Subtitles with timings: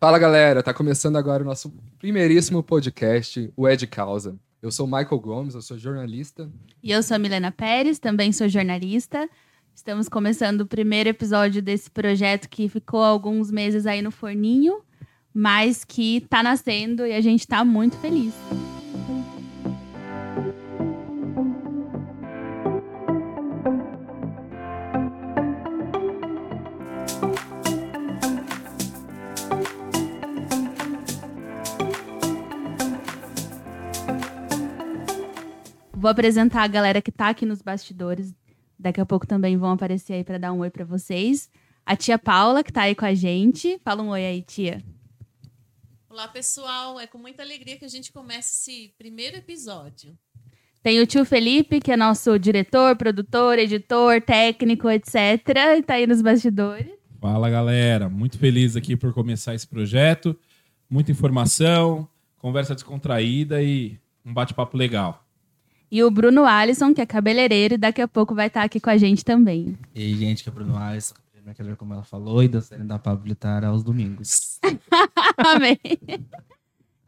[0.00, 4.38] Fala galera, tá começando agora o nosso primeiríssimo podcast, o Ed Causa.
[4.62, 6.48] Eu sou Michael Gomes, eu sou jornalista.
[6.80, 9.28] E eu sou a Milena Pérez, também sou jornalista.
[9.74, 14.82] Estamos começando o primeiro episódio desse projeto que ficou alguns meses aí no forninho,
[15.34, 18.32] mas que tá nascendo e a gente tá muito feliz.
[36.08, 38.34] Vou apresentar a galera que tá aqui nos bastidores.
[38.78, 41.50] Daqui a pouco também vão aparecer aí para dar um oi para vocês.
[41.84, 43.78] A tia Paula, que tá aí com a gente.
[43.84, 44.82] Fala um oi aí, tia.
[46.08, 46.98] Olá, pessoal.
[46.98, 50.16] É com muita alegria que a gente começa esse primeiro episódio.
[50.82, 55.14] Tem o tio Felipe, que é nosso diretor, produtor, editor, técnico, etc.
[55.76, 56.90] E tá aí nos bastidores.
[57.20, 58.08] Fala, galera.
[58.08, 60.34] Muito feliz aqui por começar esse projeto.
[60.88, 65.27] Muita informação, conversa descontraída e um bate-papo legal.
[65.90, 68.90] E o Bruno Alisson, que é cabeleireiro, e daqui a pouco vai estar aqui com
[68.90, 69.76] a gente também.
[69.94, 71.14] E aí, gente, que é Bruno Alisson,
[71.78, 74.58] como ela falou, e dançarina da Pablo Vittar aos domingos.
[75.38, 75.78] Amém.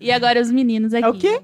[0.00, 1.04] E agora os meninos aqui.
[1.04, 1.40] É o quê?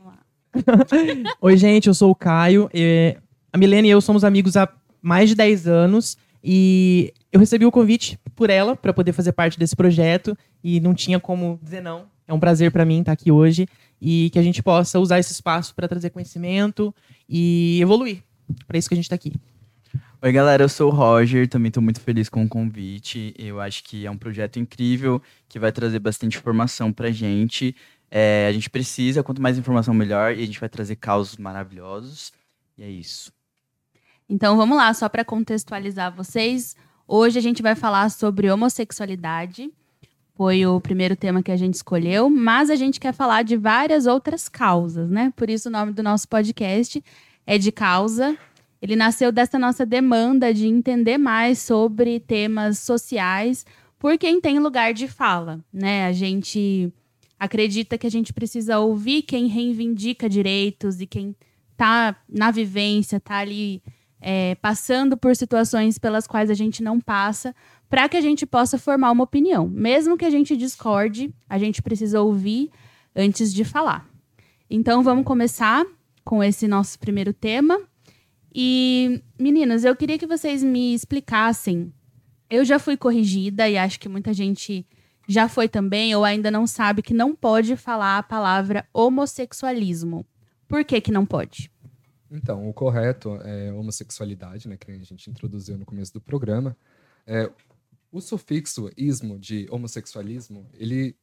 [1.40, 2.70] Oi, gente, eu sou o Caio.
[2.72, 3.16] E
[3.52, 4.66] a Milene e eu somos amigos há
[5.02, 6.16] mais de 10 anos.
[6.42, 10.36] E eu recebi o convite por ela para poder fazer parte desse projeto.
[10.64, 12.06] E não tinha como dizer não.
[12.26, 13.68] É um prazer para mim estar aqui hoje
[14.00, 16.94] e que a gente possa usar esse espaço para trazer conhecimento
[17.28, 18.22] e evoluir.
[18.66, 19.32] Para isso que a gente está aqui.
[20.22, 23.34] Oi, galera, eu sou o Roger, também estou muito feliz com o convite.
[23.38, 27.76] Eu acho que é um projeto incrível que vai trazer bastante informação para a gente.
[28.10, 32.32] É, a gente precisa, quanto mais informação, melhor, e a gente vai trazer causos maravilhosos.
[32.78, 33.32] E é isso.
[34.28, 36.74] Então vamos lá, só para contextualizar vocês.
[37.06, 39.70] Hoje a gente vai falar sobre homossexualidade
[40.36, 44.06] foi o primeiro tema que a gente escolheu, mas a gente quer falar de várias
[44.06, 45.32] outras causas, né?
[45.34, 47.02] Por isso o nome do nosso podcast
[47.46, 48.36] é de causa.
[48.82, 53.64] Ele nasceu dessa nossa demanda de entender mais sobre temas sociais
[53.98, 56.06] por quem tem lugar de fala, né?
[56.06, 56.92] A gente
[57.38, 61.34] acredita que a gente precisa ouvir quem reivindica direitos e quem
[61.78, 63.82] tá na vivência, tá ali
[64.20, 67.54] é, passando por situações pelas quais a gente não passa,
[67.88, 69.68] para que a gente possa formar uma opinião.
[69.68, 72.70] Mesmo que a gente discorde, a gente precisa ouvir
[73.14, 74.08] antes de falar.
[74.68, 75.84] Então vamos começar
[76.24, 77.80] com esse nosso primeiro tema.
[78.54, 81.92] E meninas, eu queria que vocês me explicassem.
[82.50, 84.86] Eu já fui corrigida e acho que muita gente
[85.28, 90.24] já foi também ou ainda não sabe que não pode falar a palavra homossexualismo.
[90.68, 91.70] Por que que não pode?
[92.30, 96.76] Então, o correto é homossexualidade, né, que a gente introduziu no começo do programa.
[97.26, 97.50] É,
[98.10, 101.16] o sufixo ismo de homossexualismo, ele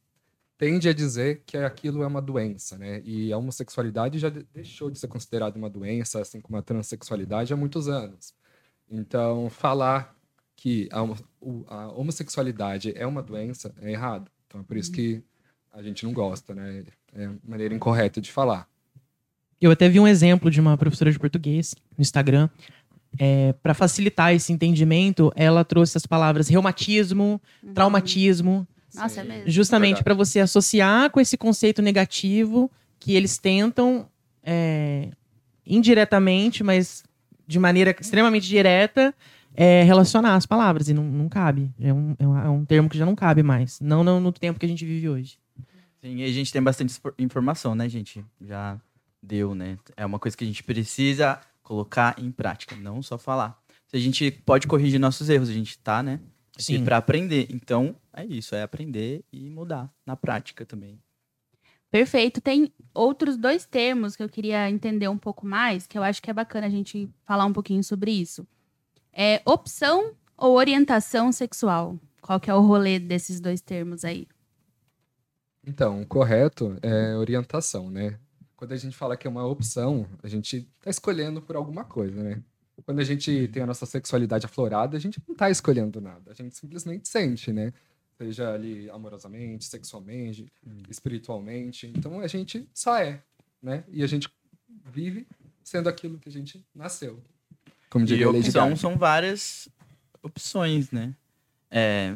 [0.58, 3.02] tende a dizer que aquilo é uma doença, né?
[3.04, 7.58] E a homossexualidade já deixou de ser considerada uma doença, assim como a transexualidade, há
[7.58, 8.34] muitos anos.
[8.90, 10.16] Então, falar
[10.56, 11.00] que a,
[11.68, 14.32] a homossexualidade é uma doença é errado.
[14.48, 15.24] Então, é por isso que
[15.72, 16.86] a gente não gosta, né?
[17.14, 18.70] É maneira incorreta de falar.
[19.60, 22.50] Eu até vi um exemplo de uma professora de português no Instagram
[23.19, 27.74] é, para facilitar esse entendimento, ela trouxe as palavras reumatismo, uhum.
[27.74, 28.68] traumatismo.
[28.94, 29.50] Nossa, é mesmo.
[29.50, 34.07] Justamente é para você associar com esse conceito negativo que eles tentam
[34.44, 35.09] é,
[35.66, 37.03] indiretamente, mas
[37.47, 39.13] de maneira extremamente direta,
[39.56, 40.90] é, relacionar as palavras.
[40.90, 41.72] E não, não cabe.
[41.79, 43.79] É um, é um é termo que já não cabe mais.
[43.79, 45.38] Não no, no tempo que a gente vive hoje.
[46.02, 48.23] Sim, e a gente tem bastante informação, né, gente?
[48.41, 48.79] Já
[49.22, 49.78] deu, né?
[49.96, 53.59] É uma coisa que a gente precisa colocar em prática, não só falar.
[53.91, 56.19] A gente pode corrigir nossos erros, a gente tá, né?
[56.57, 56.84] Sim.
[56.84, 57.47] Para aprender.
[57.50, 61.00] Então, é isso, é aprender e mudar na prática também.
[61.90, 62.41] Perfeito.
[62.41, 66.29] Tem outros dois termos que eu queria entender um pouco mais, que eu acho que
[66.29, 68.47] é bacana a gente falar um pouquinho sobre isso.
[69.12, 72.00] É opção ou orientação sexual?
[72.19, 74.28] Qual que é o rolê desses dois termos aí?
[75.66, 78.20] Então, o correto é orientação, né?
[78.64, 82.24] Quando a gente fala que é uma opção, a gente está escolhendo por alguma coisa,
[82.24, 82.42] né?
[82.86, 86.34] Quando a gente tem a nossa sexualidade aflorada, a gente não está escolhendo nada, a
[86.34, 87.74] gente simplesmente sente, né?
[88.18, 90.78] Seja ali amorosamente, sexualmente, hum.
[90.90, 91.92] espiritualmente.
[91.94, 93.22] Então a gente só é,
[93.62, 93.84] né?
[93.90, 94.30] E a gente
[94.86, 95.28] vive
[95.62, 97.22] sendo aquilo que a gente nasceu.
[97.90, 99.68] Como diria e opção são várias
[100.22, 101.14] opções, né?
[101.70, 102.16] É,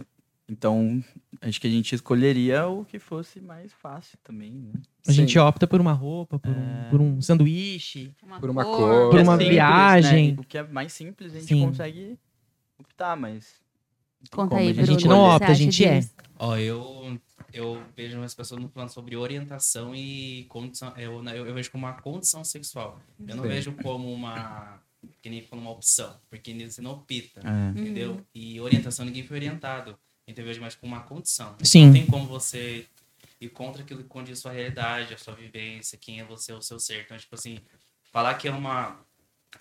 [0.50, 1.04] então,
[1.42, 4.72] acho que a gente escolheria o que fosse mais fácil também, né?
[5.06, 5.18] A Sim.
[5.18, 6.56] gente opta por uma roupa, por, é...
[6.58, 9.54] um, por um sanduíche, uma por uma cor, por uma simples, né?
[9.54, 10.32] viagem.
[10.32, 10.38] Né?
[10.40, 11.66] O que é mais simples a gente Sim.
[11.66, 12.18] consegue
[12.80, 13.56] optar, mas.
[14.32, 16.00] Conta aí, a gente não opta, a gente é.
[16.40, 17.20] Ó, eu,
[17.52, 20.94] eu vejo as pessoas falando sobre orientação e condição.
[20.96, 23.00] Eu, eu, eu vejo como uma condição sexual.
[23.20, 23.50] Eu não Sim.
[23.50, 24.80] vejo como uma.
[25.22, 26.16] Que nem falando uma opção.
[26.30, 27.42] Porque você não opta.
[27.44, 27.80] É.
[27.80, 28.22] Entendeu?
[28.34, 29.98] E orientação ninguém foi orientado.
[30.28, 31.56] Então eu vejo mais como uma condição.
[31.64, 31.86] Sim.
[31.88, 32.86] Não tem como você
[33.40, 36.62] ir contra aquilo que condiz a sua realidade, a sua vivência, quem é você, o
[36.62, 37.04] seu ser.
[37.06, 37.60] Então, tipo assim,
[38.12, 39.00] falar que é uma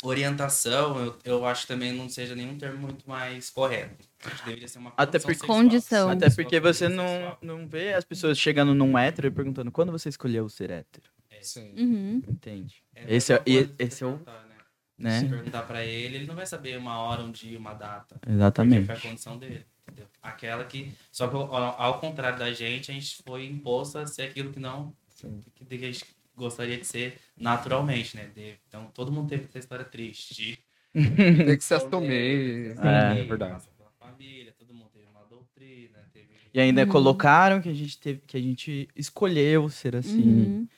[0.02, 4.04] orientação, eu, eu acho que também não seja nenhum termo muito mais correto.
[4.24, 5.46] Acho que deveria ser uma Até sexual.
[5.46, 6.10] Condição.
[6.10, 7.38] Até porque você não, sexual.
[7.42, 11.10] não vê as pessoas chegando num hétero e perguntando quando você escolheu ser hétero.
[11.40, 11.72] Sim.
[11.78, 12.22] Uhum.
[12.28, 12.82] Entende?
[12.94, 14.56] É, Esse é- e- que você esse é o- perguntar, né?
[14.98, 15.20] Né?
[15.20, 18.16] Se perguntar pra ele, ele não vai saber uma hora, um dia, uma data.
[18.18, 18.86] Porque Exatamente.
[18.86, 19.64] foi a condição dele.
[19.88, 20.06] Entendeu?
[20.22, 20.92] Aquela que.
[21.12, 24.58] Só que ao, ao contrário da gente, a gente foi imposto a ser aquilo que
[24.60, 24.92] não.
[25.08, 25.40] Sim.
[25.54, 26.04] Que, que a gente
[26.34, 28.28] gostaria de ser naturalmente, né?
[28.34, 30.58] De- Então todo mundo teve essa história triste.
[30.92, 32.74] Tem que se assumir.
[32.82, 33.20] É.
[33.20, 33.64] É verdade.
[33.98, 36.28] Família, todo mundo teve uma doutrina, teve.
[36.52, 36.88] E ainda Uhum.
[36.88, 40.20] colocaram que a gente teve, que a gente escolheu ser assim.
[40.22, 40.68] Uhum.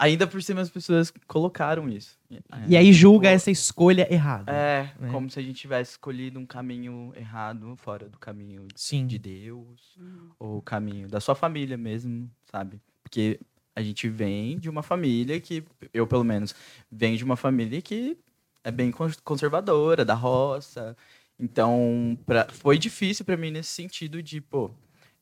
[0.00, 2.18] Ainda por cima as pessoas colocaram isso.
[2.66, 4.50] E aí julga Pô, essa escolha errada.
[4.50, 5.10] É, né?
[5.10, 9.06] como se a gente tivesse escolhido um caminho errado, fora do caminho Sim.
[9.06, 9.98] de Deus,
[10.38, 12.80] ou o caminho da sua família mesmo, sabe?
[13.02, 13.38] Porque
[13.76, 15.62] a gente vem de uma família que,
[15.92, 16.54] eu pelo menos,
[16.90, 18.16] venho de uma família que
[18.64, 20.96] é bem cons- conservadora, da roça.
[21.38, 24.70] Então, pra, foi difícil pra mim nesse sentido de, pô,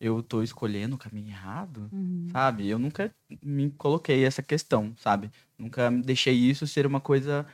[0.01, 2.29] eu tô escolhendo o caminho errado, Uhum.
[2.33, 2.69] sabe?
[2.69, 3.11] Eu nunca
[3.43, 5.31] me coloquei essa questão, sabe?
[5.59, 7.45] Nunca deixei isso ser uma coisa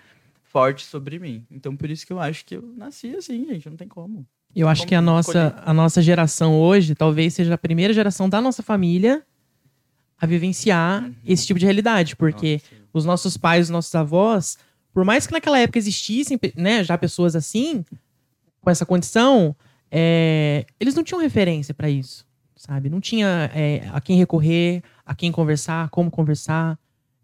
[0.42, 1.44] forte sobre mim.
[1.50, 4.26] Então, por isso que eu acho que eu nasci assim, gente, não tem como.
[4.54, 5.68] Eu acho Como que a nossa, escolher?
[5.68, 9.24] a nossa geração hoje talvez seja a primeira geração da nossa família
[10.20, 11.14] a vivenciar Uhum.
[11.26, 14.56] esse tipo de realidade, porque Nossa, os nossos pais, os nossos avós,
[14.92, 17.84] por mais que naquela época existissem, né, já pessoas assim,
[18.60, 19.56] com essa condição,
[19.90, 22.24] é, eles não tinham referência para isso,
[22.64, 22.88] sabe?
[22.88, 26.78] Não tinha é, a quem recorrer, a quem conversar, como conversar,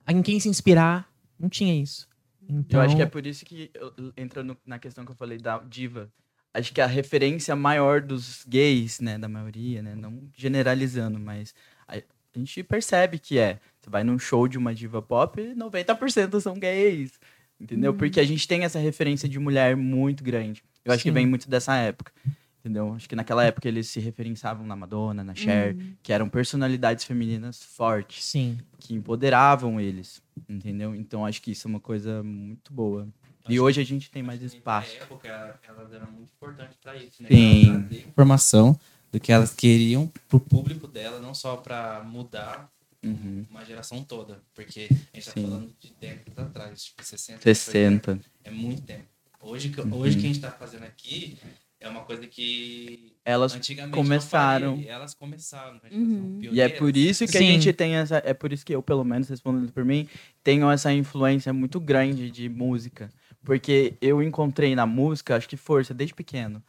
[0.07, 2.09] a em quem se inspirar, não tinha isso.
[2.49, 3.71] Então, Eu acho que é por isso que,
[4.17, 6.11] entrando na questão que eu falei da diva,
[6.53, 11.55] acho que a referência maior dos gays, né, da maioria, né, não generalizando, mas
[11.89, 13.59] a, a gente percebe que é.
[13.81, 17.19] Você vai num show de uma diva pop, 90% são gays,
[17.59, 17.95] entendeu?
[17.95, 20.63] Porque a gente tem essa referência de mulher muito grande.
[20.85, 21.15] Eu acho que Sim.
[21.15, 22.13] vem muito dessa época.
[22.61, 22.93] Entendeu?
[22.93, 27.63] Acho que naquela época eles se referenciavam na Madonna, na Cher, que eram personalidades femininas
[27.63, 28.59] fortes sim.
[28.79, 30.95] que empoderavam eles, entendeu?
[30.95, 33.09] Então acho que isso é uma coisa muito boa.
[33.49, 34.95] E Acho hoje a gente tem mais que espaço.
[34.95, 37.29] Na época, elas eram muito importantes para isso, né?
[37.31, 37.65] Sim.
[37.65, 38.79] Pra trazer informação
[39.11, 42.71] do que elas queriam pro público dela, não só para mudar
[43.03, 43.47] Uhum.
[43.49, 44.43] uma geração toda.
[44.55, 45.43] Porque a gente tá Sim.
[45.45, 47.41] falando de décadas atrás, tipo 60.
[47.41, 48.21] 60.
[48.45, 49.07] É muito tempo.
[49.41, 49.95] Hoje, que- Uhum.
[49.97, 51.39] hoje que a gente tá fazendo aqui
[51.81, 54.83] é uma coisa que Elas antigamente começaram.
[54.87, 55.75] elas começaram.
[55.75, 55.91] né?
[55.91, 56.39] Uhum.
[56.43, 57.47] E é por isso que a Sim.
[57.47, 58.23] gente tem essa.
[58.25, 60.09] É por isso que eu, pelo menos, respondendo por mim,
[60.45, 63.11] tenho essa influência muito grande de música.
[63.43, 66.63] Porque eu encontrei na música, acho que força, desde pequeno.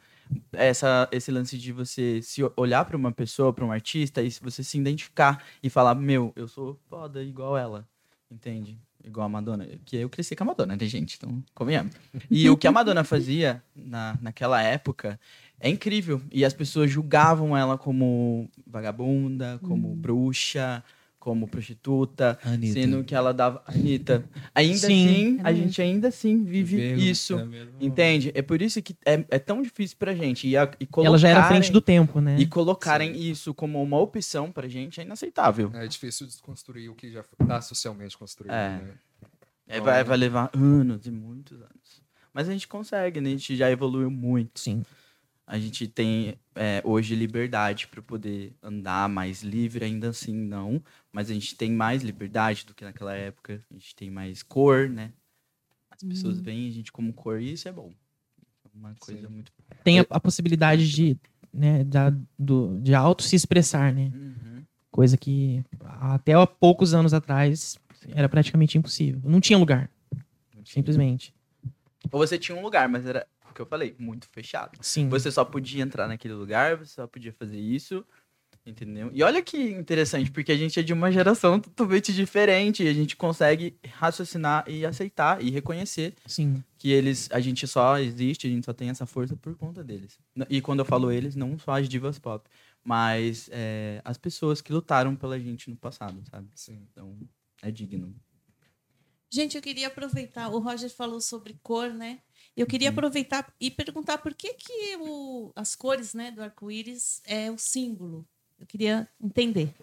[0.52, 4.40] Essa, esse lance de você se olhar pra uma pessoa, pra um artista, e se
[4.42, 7.86] você se identificar e falar, meu, eu sou foda igual ela.
[8.30, 8.78] Entende?
[9.04, 9.68] Igual a Madonna.
[9.84, 11.16] Que eu cresci com a Madonna, né, gente?
[11.16, 11.94] Então, convenhamos.
[12.30, 15.18] E o que a Madonna fazia na, naquela época
[15.58, 16.20] é incrível.
[16.30, 20.82] E as pessoas julgavam ela como vagabunda, como bruxa,
[21.22, 22.72] como prostituta, Anitta.
[22.72, 23.62] sendo que ela dava.
[23.64, 24.24] Anitta.
[24.52, 25.36] Ainda Sim.
[25.36, 27.38] assim, a gente ainda assim vive isso.
[27.38, 28.32] É mesmo- Entende?
[28.34, 30.48] É por isso que é, é tão difícil pra gente.
[30.48, 32.36] E, a, e Ela já era frente do tempo, né?
[32.40, 35.70] E colocarem isso como uma opção pra gente é inaceitável.
[35.74, 38.50] É difícil desconstruir o que já está socialmente construído.
[38.52, 38.70] É.
[38.80, 38.94] né?
[39.68, 42.02] É, vai, vai levar anos e muitos anos.
[42.34, 43.28] Mas a gente consegue, né?
[43.28, 44.58] A gente já evoluiu muito.
[44.58, 44.82] Sim.
[45.46, 50.82] A gente tem é, hoje liberdade para poder andar mais livre, ainda assim não.
[51.12, 53.62] Mas a gente tem mais liberdade do que naquela época.
[53.70, 55.12] A gente tem mais cor, né?
[55.90, 57.92] As pessoas veem a gente como cor e isso é bom.
[58.64, 59.32] É uma coisa Sim.
[59.32, 59.52] muito.
[59.84, 61.16] Tem a, a possibilidade de,
[61.52, 64.10] né, da, do, de auto se expressar, né?
[64.14, 64.62] Uhum.
[64.90, 65.64] Coisa que
[66.00, 69.20] até há poucos anos atrás era praticamente impossível.
[69.24, 69.90] Não tinha lugar,
[70.64, 71.34] simplesmente.
[72.10, 74.78] Ou você tinha um lugar, mas era o que eu falei, muito fechado.
[74.80, 75.08] Sim.
[75.08, 78.04] Você só podia entrar naquele lugar, você só podia fazer isso,
[78.66, 79.10] entendeu?
[79.12, 82.92] E olha que interessante, porque a gente é de uma geração totalmente diferente e a
[82.92, 86.62] gente consegue raciocinar e aceitar e reconhecer Sim.
[86.78, 90.18] que eles, a gente só existe, a gente só tem essa força por conta deles.
[90.48, 92.48] E quando eu falo eles, não só as divas pop,
[92.84, 96.48] mas é, as pessoas que lutaram pela gente no passado, sabe?
[96.54, 96.86] Sim.
[96.90, 97.16] Então,
[97.62, 98.14] é digno.
[99.30, 102.20] Gente, eu queria aproveitar, o Roger falou sobre cor, né?
[102.56, 107.50] Eu queria aproveitar e perguntar por que, que o- as cores né, do arco-íris é
[107.50, 108.26] o símbolo.
[108.60, 109.74] Eu queria entender.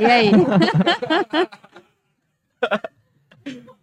[0.00, 0.30] E aí?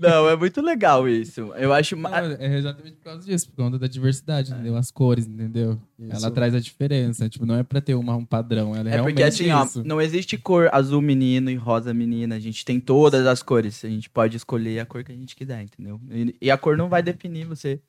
[0.00, 1.52] Não, é muito legal isso.
[1.54, 1.96] Eu acho.
[1.96, 4.76] Não, é exatamente por causa disso, por conta da diversidade, entendeu?
[4.76, 5.78] As cores, entendeu?
[5.98, 6.16] Isso.
[6.16, 7.28] Ela traz a diferença.
[7.28, 10.00] Tipo, não é pra ter uma, um padrão, ela é, É porque assim, ó, não
[10.00, 12.36] existe cor azul menino e rosa menina.
[12.36, 13.84] A gente tem todas as cores.
[13.84, 16.00] A gente pode escolher a cor que a gente quiser, entendeu?
[16.10, 17.80] E, e a cor não vai definir você.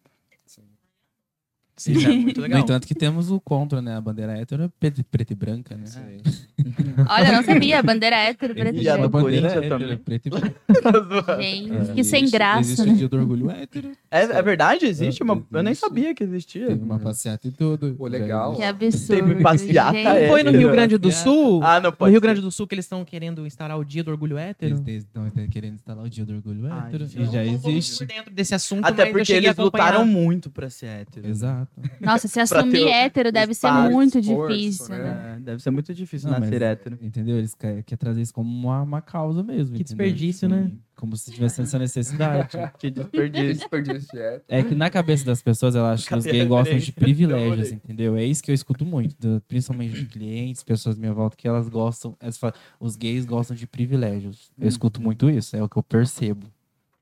[1.77, 2.05] Sim.
[2.05, 2.59] É muito No legal.
[2.61, 3.95] entanto, que temos o contra, né?
[3.97, 5.85] A bandeira hétero é preta, preta e branca, né?
[5.85, 6.17] Sim.
[7.09, 7.83] Olha, eu não sabia.
[7.83, 9.09] Bandeira hétero, preto e E a branco.
[9.17, 9.91] do Corinthians hétero também.
[9.91, 11.41] é preta e branca.
[11.41, 12.93] Gente, É, que sem existe- graça, Existe o né?
[12.93, 13.91] dia do orgulho hétero.
[14.09, 14.85] É, é verdade?
[14.85, 15.33] Existe uma.
[15.51, 15.85] Eu nem Existe.
[15.87, 16.67] sabia que existia.
[16.67, 17.93] Teve uma passeata e tudo.
[17.97, 18.55] Pô, legal.
[18.55, 19.27] Que absurdo.
[19.27, 20.07] Teve passeata, gente.
[20.07, 20.29] é.
[20.29, 21.61] Foi no Rio Grande do Sul?
[21.63, 22.11] Ah, não No pode.
[22.11, 22.25] Rio ser.
[22.25, 24.81] Grande do Sul que eles estão querendo instaurar o dia do orgulho hétero?
[24.87, 27.05] Eles estão querendo instalar o dia do orgulho Ai, hétero.
[27.05, 27.97] gente, e já não existe.
[27.97, 31.27] por dentro desse assunto, Até porque a eles lutaram muito pra ser hétero.
[31.27, 31.64] Exato.
[31.99, 35.03] Nossa, se assumir hétero deve ser muito esforço, difícil, né?
[35.03, 35.33] né?
[35.37, 36.97] É, deve ser muito difícil Não, nascer mas- hétero.
[37.01, 37.37] Entendeu?
[37.37, 39.75] Eles querem quer trazer isso como uma, uma causa mesmo.
[39.75, 40.05] Que entendeu?
[40.05, 40.71] desperdício, né?
[40.95, 42.49] Como se tivesse essa necessidade.
[42.79, 43.53] Que desperdício.
[43.55, 44.43] Desperdício de hétero.
[44.47, 48.15] É que na cabeça das pessoas, elas acham que os gays gostam de privilégios, entendeu?
[48.15, 51.47] É isso que eu escuto muito, do- principalmente de clientes, pessoas à minha volta, que
[51.47, 54.51] elas gostam, elas falam, os gays gostam de privilégios.
[54.57, 56.47] Eu escuto muito isso, é o que eu percebo.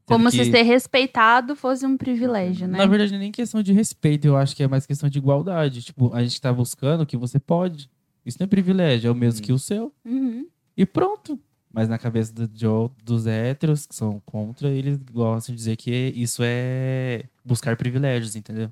[0.05, 2.77] Como Sendo se que, ser respeitado fosse um privilégio, né?
[2.79, 5.81] Na verdade, não nem questão de respeito, eu acho que é mais questão de igualdade.
[5.81, 7.89] Tipo, a gente tá buscando o que você pode.
[8.25, 9.93] Isso não é privilégio, é o mesmo que o seu.
[10.03, 10.45] Uhum.
[10.75, 11.39] E pronto.
[11.72, 15.91] Mas na cabeça do, o- dos héteros, que são contra, eles gostam de dizer que
[16.15, 18.72] isso é buscar privilégios, entendeu?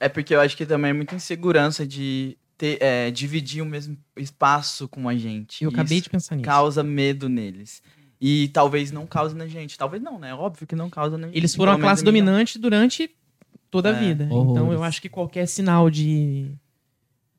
[0.00, 3.96] É porque eu acho que também é muita insegurança de ter, é, dividir o mesmo
[4.16, 5.62] espaço com a gente.
[5.64, 6.44] Eu acabei Isso de pensar nisso.
[6.44, 7.82] causa medo neles.
[8.20, 9.76] E talvez não cause na gente.
[9.76, 10.34] Talvez não, né?
[10.34, 11.36] Óbvio que não causa na gente.
[11.36, 13.10] Eles foram a classe dominante durante
[13.70, 14.24] toda a É, vida.
[14.24, 14.72] Então horrores.
[14.72, 16.50] eu acho que qualquer sinal de,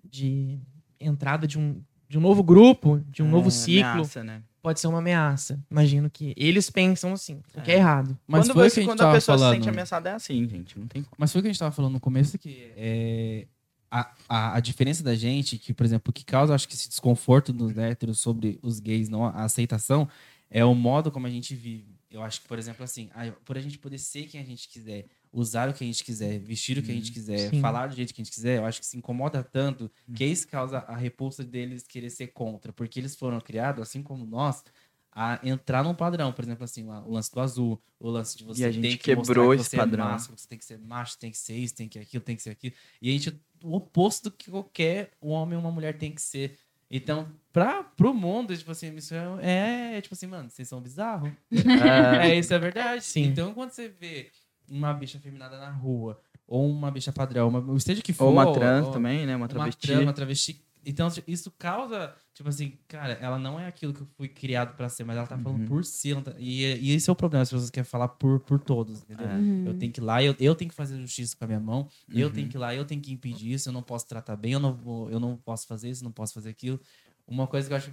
[0.03, 0.57] de
[0.99, 4.41] entrada de um, de um novo grupo, de um É, novo ciclo, ameaça, né?
[4.61, 5.59] pode ser uma ameaça.
[5.71, 8.17] Imagino que eles pensam assim, o que é errado.
[8.27, 9.55] Mas quando foi o você- que a gente quando a pessoa se falando.
[9.55, 10.77] sente ameaçada é assim, gente.
[10.77, 11.15] Não tem como.
[11.17, 13.47] Mas foi o que a gente tava falando no começo, que é,
[13.89, 16.89] a, a, a diferença da gente, que, por exemplo, o que causa, acho que, esse
[16.89, 20.07] desconforto dos héteros sobre os gays, não a aceitação,
[20.49, 21.95] é o modo como a gente vive.
[22.09, 24.69] Eu acho que, por exemplo, assim, a- por a gente poder ser quem a gente
[24.69, 27.59] quiser, usar o que a gente quiser, vestir o que a gente quiser, Sim.
[27.59, 30.27] falar do jeito que a gente quiser, eu acho que se incomoda tanto que é
[30.27, 32.71] isso causa a repulsa deles querer ser contra.
[32.71, 34.63] Porque eles foram criados, assim como nós,
[35.11, 36.31] a entrar num padrão.
[36.31, 39.03] Por exemplo, assim, o lance do azul, o lance de você a gente tem que
[39.03, 40.05] quebrou mostrar que esse você é padrão.
[40.05, 42.41] massa, você tem que ser macho, tem que ser isso, tem que aquilo, tem que
[42.43, 42.73] ser aquilo.
[43.01, 46.57] E a gente, o oposto do que qualquer homem ou uma mulher tem que ser.
[46.89, 51.31] Então, pra, pro mundo, tipo assim, isso é, é tipo assim, mano, vocês são bizarros.
[51.51, 53.03] É, É, isso é verdade.
[53.03, 53.23] Sim.
[53.25, 54.31] Então, quando você vê
[54.69, 58.25] uma bicha feminada na rua, ou uma bicha padrão, uma, esteja que for.
[58.25, 59.35] ou uma trans ou- também, né?
[59.35, 59.85] Uma uma travesti.
[59.87, 60.61] trans, uma travesti.
[60.85, 64.87] Então, isso causa, tipo assim, cara, ela não é aquilo que eu fui criado pra
[64.89, 65.65] ser, mas ela tá falando Uhum.
[65.65, 66.13] por si.
[66.21, 69.27] tá- e, e esse é o problema, as pessoas querem falar por, por todos, entendeu?
[69.27, 69.63] Uhum.
[69.65, 71.89] Eu tenho que ir lá, eu, eu tenho que fazer justiça com a minha mão,
[72.13, 72.33] eu Uhum.
[72.33, 74.59] tenho que ir lá, eu tenho que impedir isso, eu não posso tratar bem, eu
[74.59, 76.79] não, vou, eu não posso fazer isso, não posso fazer aquilo.
[77.25, 77.91] Uma coisa que eu acho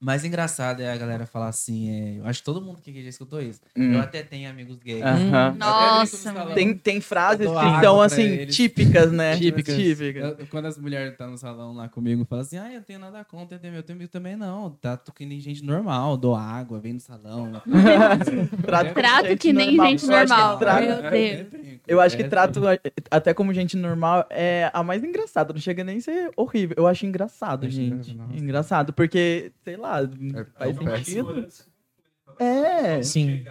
[0.00, 3.08] mais engraçada é a galera falar assim, é, eu acho que todo mundo que já
[3.08, 3.60] escutou isso.
[3.76, 3.94] Hum.
[3.94, 5.02] Eu até tenho amigos gays.
[5.02, 5.56] Aham.
[5.58, 6.54] Nossa, mano.
[6.54, 8.54] Tem, tem frases que são, assim, eles.
[8.54, 9.36] típicas, né?
[9.36, 9.74] Típicas.
[9.74, 10.38] Típicas.
[10.38, 13.24] Eu- quando as mulheres estão no salão lá comigo, falam assim: ah, eu tenho nada
[13.24, 14.70] contra, eu tenho meu tempo também não.
[14.70, 17.60] Tá que nem gente normal, dou água, vem no salão.
[18.62, 19.86] Trato, Trato que nem normal.
[19.90, 20.58] gente normal.
[20.58, 21.46] trato- Meu Deus.
[21.86, 22.60] Eu acho que É, trato
[23.10, 25.52] até como gente normal é a mais engraçada.
[25.52, 26.74] Não chega nem a ser horrível.
[26.78, 28.10] Eu acho engraçado, Eu acho gente.
[28.12, 28.36] engraçado.
[28.38, 29.87] Engraçado, porque, sei lá,
[30.58, 31.48] faz tão sentido.
[32.38, 33.02] É.
[33.02, 33.44] Sim.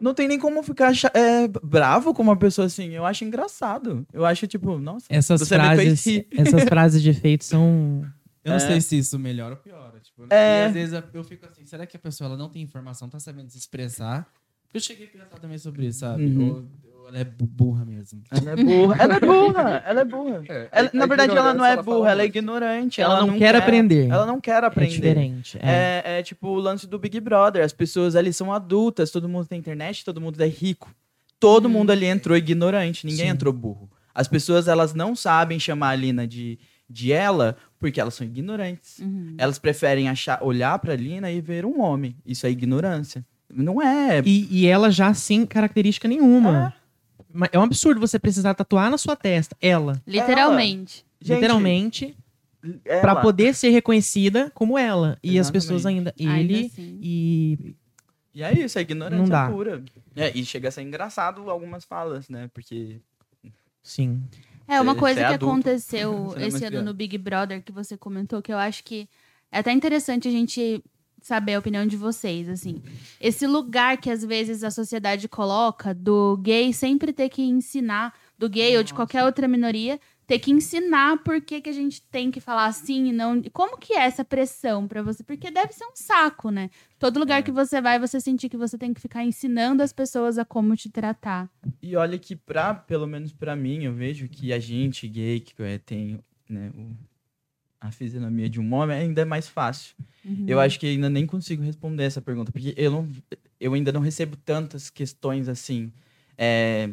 [0.00, 2.90] Não tem nem como ficar é, bravo com uma pessoa assim.
[2.90, 4.06] Eu acho engraçado.
[4.12, 5.06] Eu acho, tipo, nossa.
[5.08, 8.04] Essas frases, essas frases de efeito são
[8.44, 8.60] Eu não É.
[8.60, 9.98] sei se isso melhora ou piora.
[10.00, 10.64] Tipo, É.
[10.64, 13.18] E às vezes eu fico assim: será que a pessoa ela não tem informação, tá
[13.18, 14.26] sabendo se expressar?
[14.74, 16.24] Eu cheguei a pensar também sobre isso, sabe?
[16.26, 16.48] Uhum.
[16.48, 16.68] Ou
[17.08, 18.22] ela é bu- burra mesmo.
[18.30, 18.96] Ela é burra.
[19.02, 19.82] Ela é burra.
[19.86, 20.42] Ela é burra.
[20.48, 23.00] É, Ela- a- na verdade, ela não é burra, ela é ignorante.
[23.00, 24.08] Ela não quer aprender.
[24.08, 24.90] Ela não quer é aprender.
[24.92, 25.58] diferente.
[25.62, 26.02] É.
[26.04, 27.64] É, é tipo o lance do Big Brother.
[27.64, 30.94] As pessoas ali são adultas, todo mundo tem internet, todo mundo é rico.
[31.40, 33.32] Todo mundo ali entrou ignorante, ninguém Sim.
[33.32, 33.90] entrou burro.
[34.14, 36.58] As pessoas, elas não sabem chamar a Lina de,
[36.88, 38.98] de ela porque elas são ignorantes.
[39.00, 39.34] Uhum.
[39.36, 42.16] Elas preferem achar, olhar pra Lina e ver um homem.
[42.24, 43.24] Isso é ignorância.
[43.52, 44.22] Não é.
[44.24, 46.50] E, e ela já sem característica nenhuma.
[46.52, 46.72] Mas
[47.52, 51.04] É um absurdo você precisar tatuar na sua testa ela, Literalmente.
[51.20, 52.16] Gente, literalmente,
[52.84, 55.18] ela- pra poder ser reconhecida como ela.
[55.22, 55.52] E as Exatamente.
[55.52, 56.98] pessoas ainda Ainda ele assim.
[57.02, 57.74] e
[58.34, 59.48] E é isso, é ignorância Não dá.
[59.50, 59.82] pura.
[60.16, 62.48] É, e chega a ser engraçado algumas falas, né?
[62.52, 63.00] Porque.
[63.82, 64.22] sim.
[64.66, 67.96] É, uma coisa é que adulto, aconteceu é esse ano no Big Brother que você
[67.98, 69.08] comentou, que eu acho que
[69.52, 70.82] é até interessante a gente
[71.24, 72.82] saber a opinião de vocês, assim.
[73.18, 78.46] Esse lugar que às vezes a sociedade coloca do gay sempre ter que ensinar, do
[78.46, 82.30] gay ou de qualquer outra minoria, ter que ensinar por que, que a gente tem
[82.30, 83.42] que falar assim e não.
[83.54, 85.24] Como que é essa pressão pra você?
[85.24, 86.68] Porque deve ser um saco, né?
[86.98, 90.36] Todo lugar que você vai, você sentir que você tem que ficar ensinando as pessoas
[90.36, 91.48] a como te tratar.
[91.82, 95.54] E olha que, pra, pelo menos pra mim, eu vejo que a gente gay, que
[95.62, 97.13] é, tem né, o-
[97.86, 99.94] a fisionomia de um homem, ainda é mais fácil.
[100.24, 100.44] Uhum.
[100.48, 103.08] Eu acho que ainda nem consigo responder essa pergunta, porque eu, não,
[103.60, 105.92] eu ainda não recebo tantas questões assim,
[106.38, 106.88] é,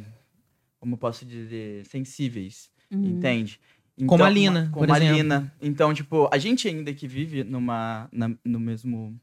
[0.80, 3.06] como eu posso dizer, sensíveis, Uhum.
[3.12, 3.58] entende?
[4.06, 5.16] Como a Lina, Como por a exemplo.
[5.16, 5.54] Lina.
[5.62, 9.18] Então, tipo, a gente ainda que vive numa, na- no mesmo,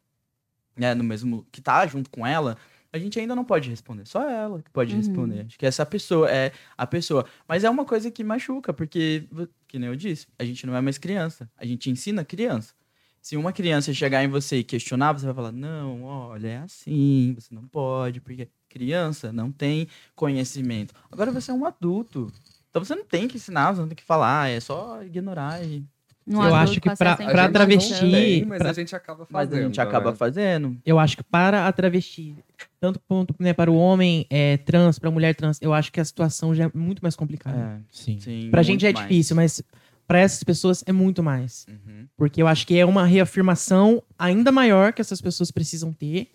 [0.76, 2.56] né, no mesmo, que tá junto com ela,
[2.92, 4.06] a gente ainda não pode responder.
[4.06, 4.98] Só ela que pode Uhum.
[4.98, 5.46] responder.
[5.46, 7.24] Acho que essa pessoa é a pessoa.
[7.46, 9.24] Mas é uma coisa que machuca, porque,
[9.66, 11.50] que nem eu disse, a gente não é mais criança.
[11.56, 12.72] A gente ensina criança.
[13.20, 17.34] Se uma criança chegar em você e questionar, você vai falar: não, olha, é assim,
[17.38, 20.94] você não pode, porque criança não tem conhecimento.
[21.10, 22.32] Agora você é um adulto.
[22.70, 25.84] Então você não tem que ensinar, você não tem que falar, é só ignorar e.
[26.30, 27.52] Eu acho que informação.
[27.52, 29.60] travesti- Tem, mas pra- a gente acaba Mas fazendo.
[29.60, 30.16] a gente acaba né?
[30.16, 30.76] fazendo.
[30.84, 32.34] Eu acho que para a travesti,
[32.80, 36.00] tanto quanto né, para o homem é, trans, para a mulher trans, eu acho que
[36.00, 37.56] a situação já é muito mais complicada.
[37.58, 38.18] É, Sim.
[38.20, 38.48] sim.
[38.50, 39.08] pra gente já é mais.
[39.08, 39.62] difícil, mas
[40.06, 41.66] para essas pessoas é muito mais.
[41.68, 42.06] Uhum.
[42.16, 46.30] Porque eu acho que é uma reafirmação ainda maior que essas pessoas precisam ter.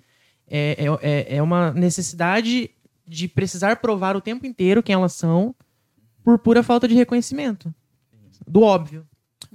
[0.48, 2.70] É, é, é- é uma necessidade
[3.08, 5.56] de precisar provar o tempo inteiro quem elas são
[6.24, 7.74] por pura falta de reconhecimento.
[8.48, 9.06] Do óbvio.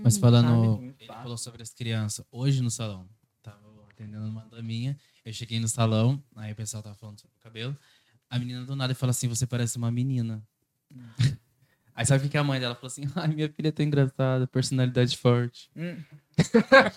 [0.03, 0.21] Mas Uhum.
[0.21, 2.25] falando, ele falou sobre as crianças.
[2.31, 3.09] Hoje no salão,
[3.43, 3.59] tava
[3.91, 7.77] atendendo uma daminha, eu cheguei no salão, aí o pessoal tava falando sobre o cabelo.
[8.31, 10.43] A menina do nada fala assim: Você parece uma menina.
[11.95, 13.03] Aí sabe o que a mãe dela falou assim?
[13.17, 15.69] Ai, minha filha é tão engraçada, personalidade forte.
[15.75, 15.97] Hum.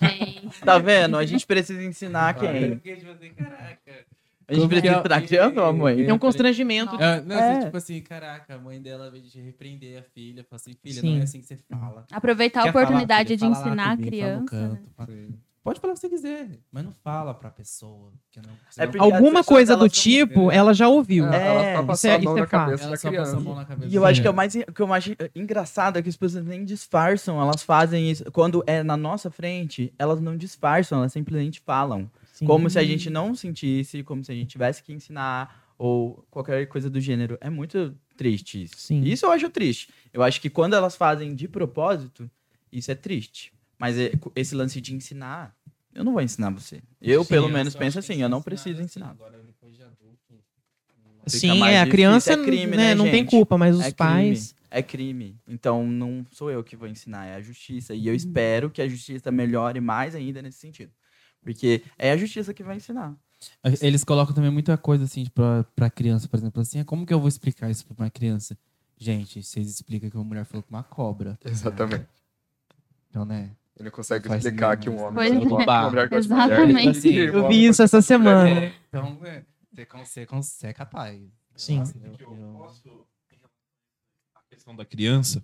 [0.00, 0.60] Gente.
[0.60, 1.16] Tá vendo?
[1.16, 2.74] A gente precisa ensinar Eu quem?
[2.76, 4.06] fiquei tipo assim, caraca.
[4.52, 6.04] A gente precisa é- ensinar a criança ou a mãe?
[6.06, 6.94] É um constrangimento.
[7.00, 7.50] É, não, É.
[7.52, 11.00] assim, tipo assim, caraca, a mãe dela veio de repreender a filha, falou assim, filha,
[11.00, 11.14] Sim.
[11.14, 12.04] não é assim que você fala.
[12.12, 13.36] Aproveitar a Quer falar, oportunidade filha?
[13.38, 14.40] de ensinar a criança.
[14.42, 14.68] né?
[14.76, 15.34] canto, fala- Sim.
[15.64, 18.12] Pode falar o que você quiser, mas não fala pra pessoa.
[18.32, 21.24] Que não, É as Alguma coisa do não- tipo, ela já ouviu.
[21.32, 22.98] É, ela É, só isso passou é- a mão é na cabeça ela da a
[23.12, 23.40] criança.
[23.40, 23.88] mão na cabeça.
[23.88, 24.36] E eu acho que é o É.
[24.36, 25.04] mais, o que eu mais
[25.36, 28.24] engraçado é que as pessoas nem disfarçam, elas fazem isso.
[28.32, 32.10] Quando é na nossa frente, elas não disfarçam, elas simplesmente falam.
[32.42, 32.46] Sim.
[32.46, 36.66] Como se a gente não sentisse, como se a gente tivesse que ensinar, ou qualquer
[36.66, 37.38] coisa do gênero.
[37.40, 38.74] É muito triste isso.
[38.76, 39.02] Sim.
[39.04, 39.88] Isso eu acho triste.
[40.12, 42.28] Eu acho que quando elas fazem de propósito,
[42.70, 43.52] isso é triste.
[43.78, 45.56] Mas é- esse lance de ensinar,
[45.94, 46.82] eu não vou ensinar você.
[47.00, 49.10] Eu, Sim, pelo eu menos, penso assim, eu não preciso assim, ensinar.
[49.10, 50.42] Agora, depois de adulto,
[51.26, 53.30] Sim, é, a criança É crime, né, né, não tem gente?
[53.30, 54.54] culpa, mas os É pais.
[54.68, 55.36] É crime.
[55.46, 57.94] Então não sou eu que vou ensinar, é a justiça.
[57.94, 60.90] E eu espero que a justiça melhore mais ainda nesse sentido.
[61.42, 63.14] Porque é a justiça que vai ensinar.
[63.80, 67.12] Eles colocam também muita coisa assim pra, pra criança, por exemplo, assim, "Ah, como que
[67.12, 68.56] eu vou explicar isso pra uma criança?
[68.96, 71.36] Gente, vocês explicam que uma mulher falou com uma cobra.
[71.44, 72.06] Exatamente.
[73.10, 73.50] Então, né?
[73.76, 75.02] Ele não consegue Faz explicar que um né?
[75.02, 75.74] homem Pois gosta de é.
[75.74, 76.12] uma mulher.
[76.12, 76.88] Exatamente.
[76.88, 78.48] Assim, Eu vi isso essa semana.
[78.66, 79.44] É, então, é,
[80.04, 81.20] você, con- você, é capaz.
[81.56, 81.82] Sim.
[82.04, 83.06] Eu- que eu eu- posso-
[84.36, 85.42] a questão da criança,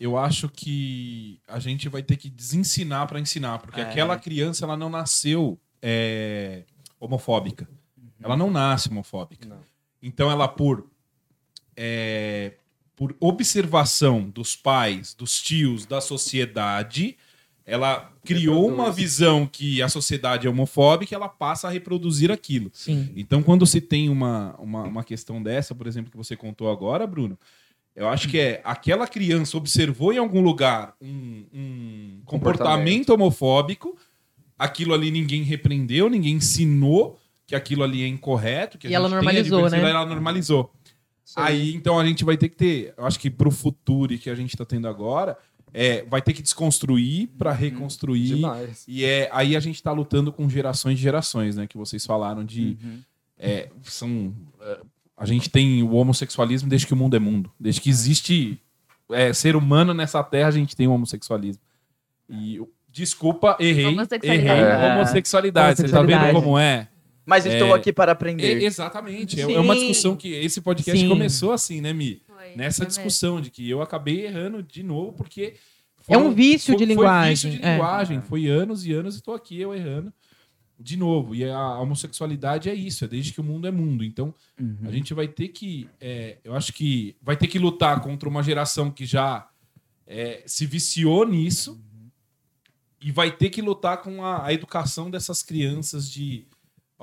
[0.00, 3.84] eu acho que a gente vai ter que desensinar para ensinar, porque É.
[3.84, 6.64] aquela criança ela não nasceu é,
[6.98, 7.68] homofóbica.
[8.22, 9.46] Ela não nasce homofóbica.
[9.48, 9.60] Não.
[10.02, 10.90] Então ela por
[11.76, 12.54] é,
[12.96, 17.16] por observação dos pais, dos tios, da sociedade,
[17.64, 18.78] ela criou Reproduz.
[18.78, 22.70] uma visão que a sociedade é homofóbica, e ela passa a reproduzir aquilo.
[22.74, 23.10] Sim.
[23.16, 27.06] Então, quando se tem uma, uma, uma questão dessa, por exemplo, que você contou agora,
[27.06, 27.38] Bruno,
[27.94, 33.96] eu acho que é aquela criança observou em algum lugar um, um comportamento homofóbico,
[34.58, 39.08] aquilo ali ninguém repreendeu, ninguém ensinou que aquilo ali é incorreto, que a E ela
[39.08, 39.90] gente tem a normalizou, né?
[39.90, 40.72] Ela normalizou.
[41.36, 44.30] Aí, então, a gente vai ter que ter, eu acho que pro futuro e que
[44.30, 45.36] a gente tá tendo agora,
[45.72, 48.36] é, vai ter que desconstruir para reconstruir.
[48.36, 48.84] Demais.
[48.86, 51.66] E é, aí a gente tá lutando com gerações de gerações, né?
[51.66, 52.76] Que vocês falaram de.
[53.38, 54.34] é, são.
[55.20, 57.52] É, a gente tem o homossexualismo desde que o mundo é mundo.
[57.60, 58.58] Desde que existe
[59.12, 61.62] é, ser humano nessa terra, a gente tem o homossexualismo.
[62.28, 63.86] E eu- desculpa, errei.
[63.86, 64.48] Homossexualidade.
[64.50, 64.62] Errei.
[64.64, 64.94] É.
[64.94, 65.80] Homossexualidade.
[65.82, 66.88] Você tá vendo como é?
[67.26, 68.62] Mas estou É, aqui para É, aprender.
[68.62, 69.40] exatamente.
[69.40, 69.54] É, Sim.
[69.54, 71.08] é uma discussão que esse podcast Sim.
[71.08, 72.22] começou assim, né, Mi?
[72.26, 75.54] Foi, Nessa foi discussão de que eu acabei errando de novo, porque.
[76.08, 77.72] É um vício foi- de Foi linguagem, vício de é.
[77.74, 78.20] linguagem.
[78.22, 80.12] Foi anos e anos e tô aqui eu errando.
[80.80, 84.02] De novo, e a, homossexualidade é isso, é desde que o mundo é mundo.
[84.02, 84.78] Então, Uhum.
[84.84, 85.88] a gente vai ter que.
[86.00, 89.48] é, eu acho que vai ter que lutar contra uma geração que já
[90.06, 91.80] é, se viciou nisso
[93.02, 96.46] e vai ter que lutar com a, a educação dessas crianças de.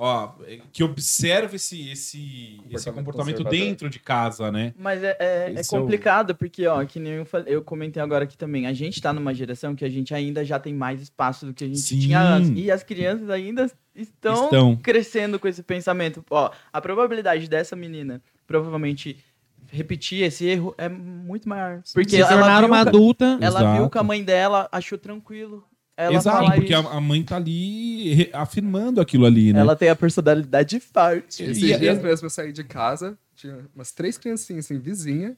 [0.00, 4.72] Ó, é, que observa esse, esse, esse comportamento dentro de casa, né?
[4.78, 7.60] Mas é, é, é Esse é o- complicado, porque, ó, que nem eu, falei, eu
[7.62, 10.72] comentei agora aqui também, a gente tá numa geração que a gente ainda já tem
[10.72, 11.98] mais espaço do que a gente Sim.
[11.98, 12.52] tinha antes.
[12.54, 14.76] E as crianças ainda estão, Estão.
[14.76, 16.24] crescendo com esse pensamento.
[16.30, 19.18] Ó, a probabilidade dessa menina provavelmente
[19.66, 21.82] repetir esse erro é muito maior.
[21.92, 23.36] Porque Se ela tornar uma adulta.
[23.40, 23.76] Ela Exato.
[23.80, 25.64] viu que a mãe dela achou tranquilo.
[26.00, 26.88] Ela Exato, fala porque a, isso.
[26.90, 29.58] a mãe tá ali afirmando aquilo ali, né?
[29.58, 31.42] Ela tem a personalidade forte.
[31.42, 35.36] Esses E- dias e- mesmo eu saí de casa, tinha umas três criancinhas assim, vizinha.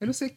[0.00, 0.32] Eu não sei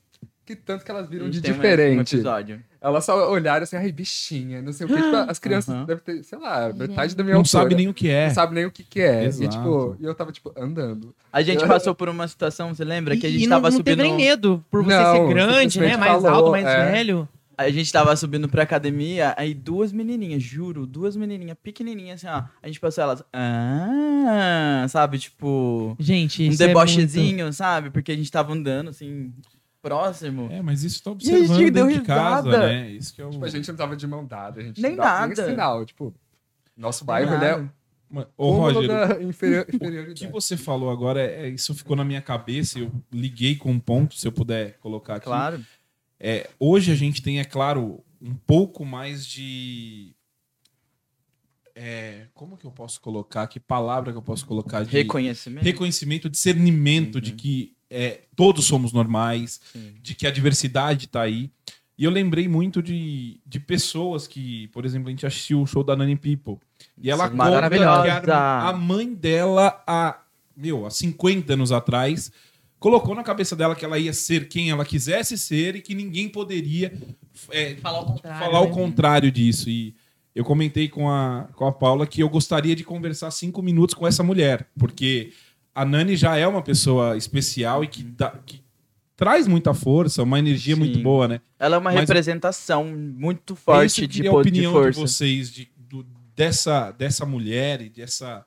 [0.46, 2.16] que tanto que elas viram de um- um diferente.
[2.16, 2.62] episódio.
[2.80, 4.96] elas só olharam assim, ai, bichinha, não sei o que.
[4.96, 5.86] Tipo, as crianças Aham.
[5.86, 7.64] devem ter, sei lá, metade da minha Não altura.
[7.64, 8.28] sabe nem o que é.
[8.28, 9.24] Não sabe nem o que que é.
[9.24, 9.50] E, Exato.
[9.50, 11.16] tipo, e eu tava, tipo, andando.
[11.34, 13.18] A gente passou por uma situação, você lembra?
[13.18, 13.98] Que a gente e não, tava não subindo.
[13.98, 15.98] teve nem medo por você Não, ser grande, né?
[15.98, 16.92] Mais falou, alto, mais é.
[16.92, 17.28] velho.
[17.58, 22.44] A gente tava subindo pra academia, aí duas menininhas, juro, duas menininhas pequenininhas, assim, ó.
[22.62, 27.90] A gente passou elas, ah, sabe, tipo, Gente, um é debochezinho, sabe?
[27.90, 29.34] Porque a gente tava andando, assim,
[29.82, 30.50] próximo.
[30.52, 32.90] É, mas isso tá E a observando gente deu de casa, né?
[32.90, 33.30] Isso que é o...
[33.30, 34.62] Tipo, a gente não tava de mão dada.
[34.62, 35.42] A gente Nem não dava nada.
[35.42, 35.86] Nem sinal.
[35.86, 36.14] Tipo,
[36.76, 37.70] nosso bairro, ele é
[38.10, 38.90] Mano, Ô, Roger,
[40.10, 43.72] o que você falou agora, é, é- isso ficou na minha cabeça, eu liguei com
[43.72, 45.26] um ponto, se eu puder colocar aqui.
[45.26, 45.60] Claro.
[46.20, 50.16] É, hoje a gente tem, é claro, um pouco mais de...
[51.76, 53.48] é, como que eu posso colocar?
[53.48, 54.84] Que palavra que eu posso colocar?
[54.84, 55.64] De Reconhecimento.
[55.64, 59.94] reconhecimento, discernimento de que é, todos somos normais, Sim.
[60.02, 61.52] de que a diversidade tá aí.
[61.98, 65.84] E eu lembrei muito de, de pessoas que, por exemplo, a gente assistiu o show
[65.84, 66.58] da Nani People.
[66.98, 70.20] E ela Sim, conta que a, a mãe dela, há,
[70.56, 72.32] meu, há 50 anos atrás,
[72.86, 76.30] colocou na cabeça dela que ela ia ser quem ela quisesse ser e que ninguém
[76.30, 76.94] poderia
[77.50, 78.40] é, Falar o contrário.
[78.46, 78.72] falar o né?
[78.74, 79.68] contrário disso.
[79.72, 79.96] E
[80.36, 84.06] eu comentei com a, com a Paula que eu gostaria de conversar cinco minutos com
[84.06, 85.32] essa mulher, porque
[85.74, 88.62] a Nani já é uma pessoa especial e que, dá- que
[89.18, 90.82] traz muita força, uma energia Sim.
[90.82, 91.42] muito boa, né?
[91.58, 94.78] Ela é uma Mas- representação muito É forte eu de, queria a de opinião de,
[94.78, 95.00] força.
[95.00, 98.46] vocês de, do- dessa, dessa mulher e dessa.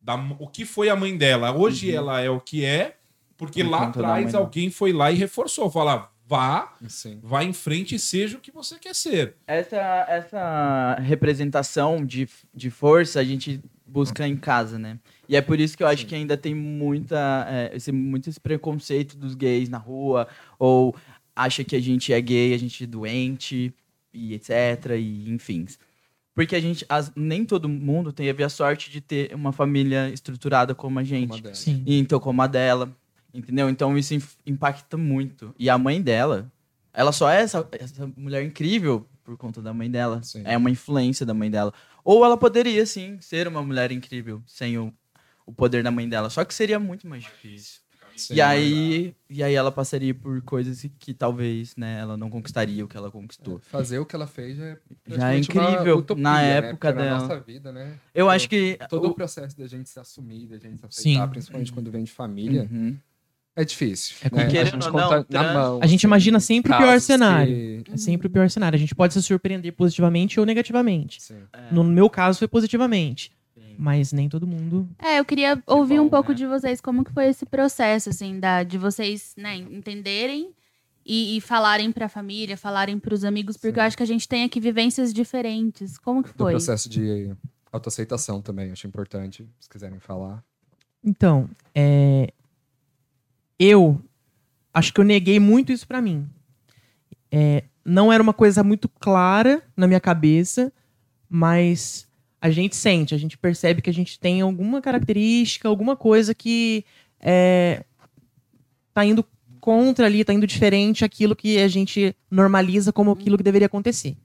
[0.00, 1.52] Da, o que foi a mãe dela?
[1.56, 2.95] Hoje ela é o que é,
[3.36, 5.70] porque Por lá atrás alguém foi lá e reforçou.
[5.70, 7.20] Falar, vá, Sim.
[7.22, 9.34] vá em frente e seja o que você quer ser.
[9.46, 9.76] Essa,
[10.08, 14.98] essa representação de, de força a gente busca em casa, né?
[15.28, 18.40] E é por isso que eu acho que ainda tem muita, é, esse, muito esse
[18.40, 20.26] preconceito dos gays na rua,
[20.58, 20.94] ou
[21.34, 23.72] acha que a gente é gay, a gente é doente,
[24.12, 25.66] e etc, e enfim.
[26.34, 30.74] Porque a gente, as- nem todo mundo teve a sorte de ter uma família estruturada
[30.74, 31.40] como a gente.
[31.40, 31.58] Delas.
[31.58, 31.82] Sim.
[31.86, 32.94] E então, como a dela.
[33.36, 33.68] Entendeu?
[33.68, 34.14] Então isso
[34.46, 35.54] impacta muito.
[35.58, 36.50] E a mãe dela,
[36.92, 40.22] ela só é essa, essa mulher incrível por conta da mãe dela.
[40.22, 40.42] Sim.
[40.44, 41.72] É uma influência da mãe dela.
[42.04, 44.92] Ou ela poderia, sim, ser uma mulher incrível sem o,
[45.44, 46.30] o poder da mãe dela.
[46.30, 47.80] Só que seria muito mais difícil.
[48.16, 52.30] Sim, e, aí, e aí ela passaria por coisas que, que talvez né, ela não
[52.30, 53.58] conquistaria o que ela conquistou.
[53.58, 56.50] Fazer o que ela fez já é, Já é incrível utopia, na né?
[56.58, 57.18] época Porque dela.
[57.18, 57.98] Nossa vida, né?
[58.14, 58.78] Eu acho que.
[58.88, 61.10] Todo o processo da gente se assumir, da gente se Sim.
[61.10, 62.96] aceitar, principalmente quando vem de família, Uhum.
[63.56, 64.16] É difícil.
[64.22, 64.44] É né?
[64.44, 65.78] porque, A não, conta na trans- mão.
[65.82, 67.82] A gente assim, imagina sempre o pior cenário.
[67.82, 68.76] que- É sempre o pior cenário.
[68.76, 71.22] A gente pode se surpreender positivamente ou negativamente.
[71.22, 71.38] Sim.
[71.52, 73.32] É, No meu caso, foi positivamente.
[73.54, 73.74] sim.
[73.78, 74.88] Mas nem todo mundo.
[75.02, 76.34] É, eu queria ouvir um bom, pouco né?
[76.36, 80.50] de vocês, como que foi esse processo, assim, da, de vocês, né, entenderem
[81.04, 83.80] e, e falarem pra família, falarem pros amigos, porque Sim.
[83.80, 85.96] eu acho que a gente tem aqui vivências diferentes.
[85.98, 86.52] Como que foi?
[86.52, 87.30] processo de
[87.72, 90.42] autoaceitação também, acho importante, se quiserem falar.
[91.04, 92.32] Então, é...
[93.58, 94.00] eu
[94.72, 96.28] acho que eu neguei muito isso pra mim.
[97.30, 100.72] É, Não era uma coisa muito clara na minha cabeça,
[101.28, 102.06] mas
[102.40, 106.84] a gente sente, a gente percebe que a gente tem alguma característica, alguma coisa que
[107.20, 107.84] é,
[108.92, 109.24] tá indo
[109.60, 114.16] contra ali, tá indo diferente aquilo que a gente normaliza como aquilo que deveria acontecer.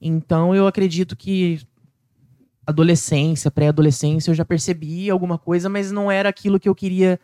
[0.00, 1.60] Então eu acredito que
[2.64, 7.18] adolescência, pré-adolescência, eu já percebi alguma coisa, mas não era aquilo que eu queria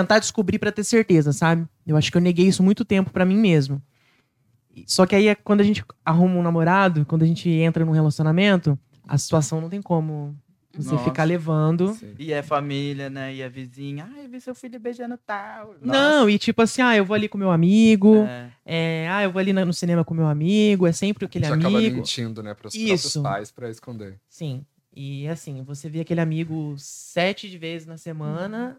[0.00, 1.66] tentar descobrir pra ter certeza, sabe?
[1.86, 3.80] Eu acho que eu neguei isso muito tempo pra mim mesmo.
[4.86, 7.92] Só que aí é quando a gente arruma um namorado, quando a gente entra num
[7.92, 8.78] relacionamento,
[9.08, 10.36] a situação não tem como
[10.74, 11.04] você Nossa.
[11.04, 11.94] ficar levando.
[11.94, 12.14] Sim.
[12.18, 13.34] E é família, né?
[13.34, 14.06] E a vizinha.
[14.14, 15.74] Ai, vi seu filho beijando tal.
[15.80, 18.50] Não, e tipo assim, ah, eu vou ali com meu amigo, É.
[18.66, 21.78] é, ah, eu vou ali no cinema com meu amigo, é sempre aquele Você acaba
[21.78, 21.96] amigo.
[21.96, 23.22] mentindo, né, pros Isso.
[23.22, 24.18] próprios pais pra esconder.
[24.28, 24.62] Sim.
[24.94, 28.78] E assim, você vê aquele amigo sete vezes na semana.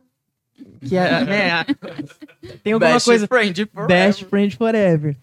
[0.88, 1.66] Que é, né, a-
[2.64, 3.28] tem alguma Best coisa.
[3.28, 3.88] friend forever.
[3.88, 5.18] Best friend forever.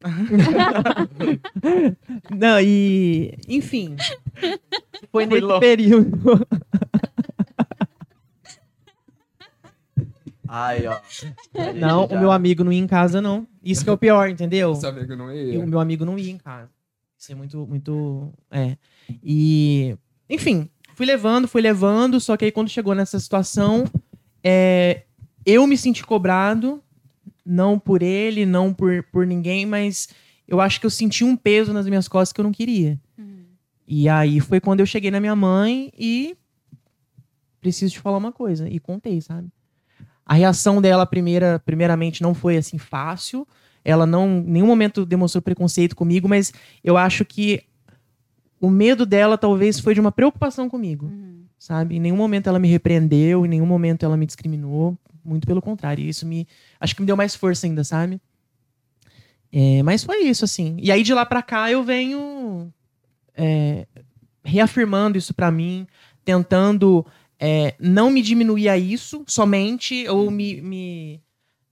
[2.30, 3.36] Não, e.
[3.48, 3.96] Enfim.
[5.10, 5.60] Foi Foi nesse longe.
[5.60, 6.46] período.
[10.50, 10.98] Ai, ó.
[11.74, 13.46] Não, o meu amigo não ia em casa, não.
[13.62, 14.72] Isso que é o pior, entendeu?
[14.72, 15.60] Esse amigo não E ia.
[15.60, 16.70] o meu amigo não ia em casa.
[17.18, 18.32] Isso é muito, muito.
[18.50, 18.78] É.
[19.22, 19.94] E.
[20.30, 23.84] Enfim, fui levando, fui levando, só que aí quando chegou nessa situação,
[24.42, 25.04] é,
[25.46, 26.82] eu me senti cobrado,
[27.46, 30.08] não por ele, não por, por ninguém, mas
[30.48, 32.98] eu acho que eu senti um peso nas minhas costas que eu não queria.
[33.86, 36.36] E aí foi quando eu cheguei na minha mãe e.
[37.60, 38.68] Preciso te falar uma coisa.
[38.68, 39.48] E contei, sabe?
[40.26, 43.46] A reação dela, primeira, primeiramente, não foi assim fácil
[43.84, 46.52] ela não em nenhum momento demonstrou preconceito comigo, mas
[46.84, 47.62] eu acho que
[48.60, 51.10] o medo dela talvez foi de uma preocupação comigo,
[51.58, 51.96] sabe?
[51.96, 56.04] Em nenhum momento ela me repreendeu, em nenhum momento ela me discriminou, muito pelo contrário.
[56.04, 56.46] Isso me
[56.80, 58.20] acho que me deu mais força ainda, sabe?
[59.52, 60.76] É, mas foi isso assim.
[60.80, 62.72] E aí de lá pra cá eu venho
[63.34, 63.86] é,
[64.44, 65.86] reafirmando isso pra mim,
[66.24, 67.06] tentando
[67.38, 71.22] é, não me diminuir a isso somente ou me, me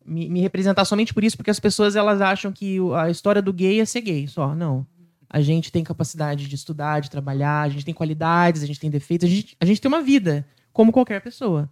[0.07, 3.53] me, me representar somente por isso, porque as pessoas elas acham que a história do
[3.53, 4.55] gay é ser gay só.
[4.55, 4.87] Não.
[5.29, 8.91] A gente tem capacidade de estudar, de trabalhar, a gente tem qualidades, a gente tem
[8.91, 11.69] defeitos, a gente, a gente tem uma vida, como qualquer pessoa.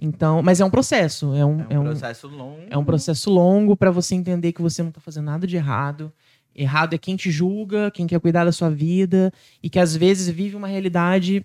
[0.00, 2.60] Então, mas é um processo, é um, É um processo longo.
[2.70, 6.12] é um processo longo para você entender que você não tá fazendo nada de errado.
[6.54, 10.28] Errado é quem te julga, quem quer cuidar da sua vida e que às vezes
[10.28, 11.44] vive uma realidade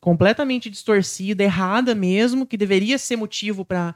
[0.00, 3.94] completamente distorcida, errada mesmo, que deveria ser motivo para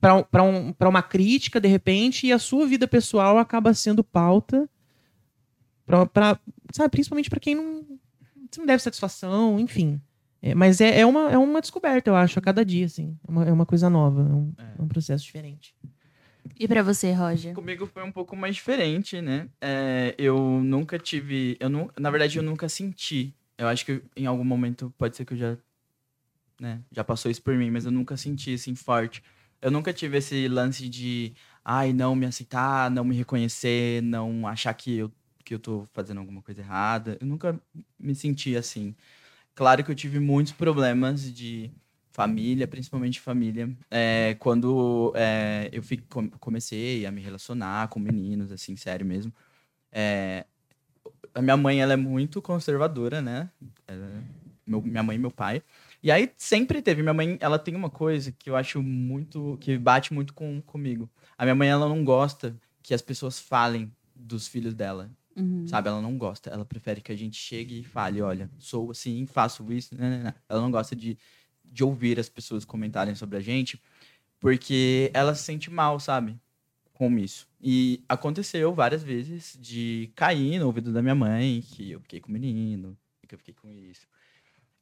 [0.00, 4.68] para um, uma crítica de repente e a sua vida pessoal acaba sendo pauta
[5.88, 6.38] pra, pra,
[6.72, 7.84] sabe, principalmente para quem não,
[8.58, 10.00] não deve satisfação, enfim.
[10.40, 13.18] É, mas é, é, uma, é uma descoberta, eu acho, a cada dia, assim.
[13.26, 15.74] É uma, é uma coisa nova, é um, é um processo diferente.
[16.58, 17.54] E pra você, Roger?
[17.54, 19.48] Comigo foi um pouco mais diferente, né?
[19.60, 21.56] É, eu nunca tive.
[21.58, 23.34] Eu não, na verdade, eu nunca senti.
[23.56, 25.56] Eu acho que em algum momento pode ser que eu já.
[26.60, 29.22] Né, já passou isso por mim, mas eu nunca senti assim forte.
[29.62, 31.32] Eu nunca tive esse lance de.
[31.64, 35.12] Ai, não me aceitar, não me reconhecer, não achar que eu,
[35.48, 37.16] que eu tô fazendo alguma coisa errada.
[37.18, 37.58] Eu nunca
[37.98, 38.94] me senti assim.
[39.54, 41.70] Claro que eu tive muitos problemas de
[42.12, 48.52] família, principalmente família, é, quando é, eu fi- com- comecei a me relacionar com meninos,
[48.52, 49.32] assim, sério mesmo.
[49.90, 50.44] É,
[51.34, 53.48] a minha mãe, ela é muito conservadora, né?
[53.86, 54.22] Ela-
[54.66, 55.62] meu- minha mãe e meu pai.
[56.02, 57.00] E aí sempre teve.
[57.00, 59.56] Minha mãe, ela tem uma coisa que eu acho muito.
[59.62, 61.08] que bate muito com, comigo.
[61.38, 65.10] A minha mãe, ela não gosta que as pessoas falem dos filhos dela.
[65.38, 65.66] Uhum.
[65.66, 65.88] Sabe?
[65.88, 66.50] Ela não gosta.
[66.50, 69.94] Ela prefere que a gente chegue e fale: olha, sou assim, faço isso.
[69.96, 70.34] né, né, né.
[70.48, 71.16] Ela não gosta de,
[71.64, 73.80] de ouvir as pessoas comentarem sobre a gente,
[74.40, 76.36] porque ela se sente mal, sabe?
[76.92, 77.46] Com isso.
[77.60, 82.28] E aconteceu várias vezes de cair no ouvido da minha mãe que eu fiquei com
[82.28, 82.96] o menino,
[83.26, 84.06] que eu fiquei com isso.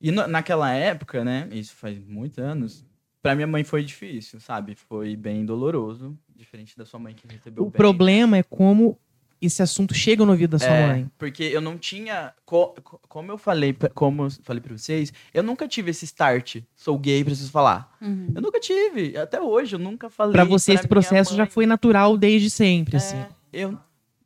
[0.00, 1.48] E no- naquela época, né?
[1.52, 2.84] Isso faz muitos anos.
[3.22, 4.74] Pra minha mãe foi difícil, sabe?
[4.76, 7.76] Foi bem doloroso, diferente da sua mãe que recebeu O bem.
[7.76, 8.98] problema é como
[9.40, 11.10] esse assunto chega no ouvido da sua É, mãe.
[11.18, 12.32] Porque eu não tinha.
[12.44, 16.04] co- co- como eu falei, pra- como eu falei pra vocês, eu nunca tive esse
[16.04, 16.56] start.
[16.74, 17.96] Sou gay, preciso falar.
[18.00, 18.32] Uhum.
[18.34, 19.16] Eu nunca tive.
[19.16, 20.32] Até hoje, eu nunca falei.
[20.32, 21.50] Pra você, esse minha processo já mãe.
[21.50, 23.24] foi natural desde sempre, É, assim.
[23.52, 23.78] eu.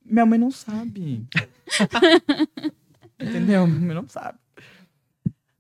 [0.04, 1.24] Minha mãe não sabe.
[3.20, 3.66] Entendeu?
[3.66, 4.38] Minha mãe não sabe.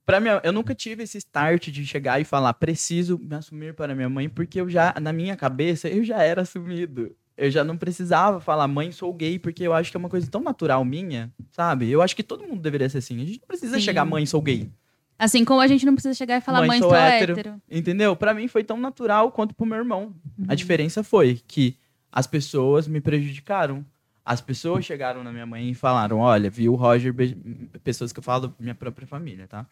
[0.06, 3.94] Pra minha, eu nunca tive esse start de chegar e falar, preciso me assumir para
[3.94, 7.14] minha mãe, porque eu já, na minha cabeça, eu já era assumido.
[7.40, 10.30] Eu já não precisava falar, mãe, sou gay, porque eu acho que é uma coisa
[10.30, 11.90] tão natural minha, sabe?
[11.90, 13.16] Eu acho que todo mundo deveria ser assim.
[13.22, 13.80] A gente não precisa Sim.
[13.80, 14.70] chegar, mãe, sou gay.
[15.18, 17.62] Assim como a gente não precisa chegar e falar, Mãe, mãe, sou sou hétero." hétero.
[17.70, 18.14] Entendeu?
[18.14, 20.14] Pra mim foi tão natural quanto pro meu irmão.
[20.48, 21.76] A diferença foi que
[22.12, 23.84] as pessoas me prejudicaram.
[24.24, 27.12] As pessoas chegaram na minha mãe e falaram: Olha, viu o Roger.
[27.12, 27.36] be-
[27.82, 29.66] Pessoas que eu falo, minha própria família, tá?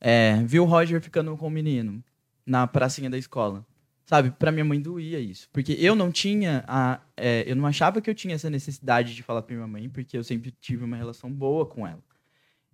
[0.00, 2.02] É, viu o Roger ficando com o menino
[2.46, 3.64] na pracinha da escola.
[4.10, 4.32] Sabe?
[4.32, 5.48] Pra minha mãe doía isso.
[5.52, 6.64] Porque eu não tinha.
[6.66, 9.88] A, é, eu não achava que eu tinha essa necessidade de falar pra minha mãe,
[9.88, 12.02] porque eu sempre tive uma relação boa com ela.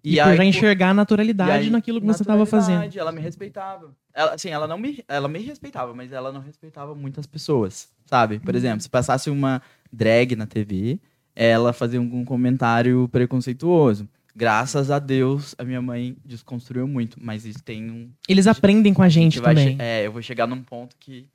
[0.03, 2.77] E, por aí, já enxergar a naturalidade e aí, naquilo que você estava fazendo.
[2.77, 3.95] naturalidade, Ela me respeitava.
[4.15, 8.39] Ela, assim, ela não me, ela me respeitava, mas ela não respeitava muitas pessoas, sabe?
[8.39, 9.61] Por exemplo, se passasse uma
[9.93, 10.99] drag na TV,
[11.35, 14.09] ela fazia algum comentário preconceituoso.
[14.37, 19.03] Graças a Deus, a minha mãe desconstruiu muito, mas isso tem um Eles aprendem com
[19.03, 19.77] a gente vai também.
[19.81, 21.27] É, eu vou chegar num ponto que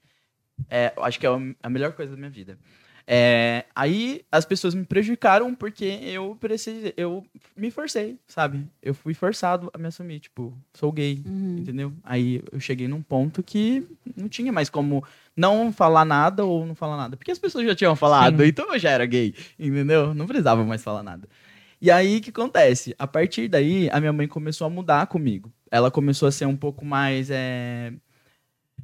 [0.70, 1.30] é, acho que é
[1.64, 2.60] a melhor coisa da minha vida.
[3.08, 7.26] É, aí as pessoas me prejudicaram porque eu precisei, eu
[7.58, 8.68] me forcei, sabe?
[8.82, 11.58] Eu fui forçado a me assumir, tipo, sou gay, Uhum.
[11.58, 11.92] entendeu?
[12.04, 13.84] Aí eu cheguei num ponto que
[14.16, 15.04] não tinha mais como
[15.36, 17.18] não falar nada ou não falar nada.
[17.18, 18.48] Porque as pessoas já tinham falado, Sim.
[18.50, 20.14] então eu já era gay, entendeu?
[20.14, 21.28] Não precisava mais falar nada.
[21.82, 22.96] E aí, o que acontece?
[23.00, 25.52] A partir daí, a minha mãe começou a mudar comigo.
[25.72, 27.92] Ela começou a ser um pouco mais, é...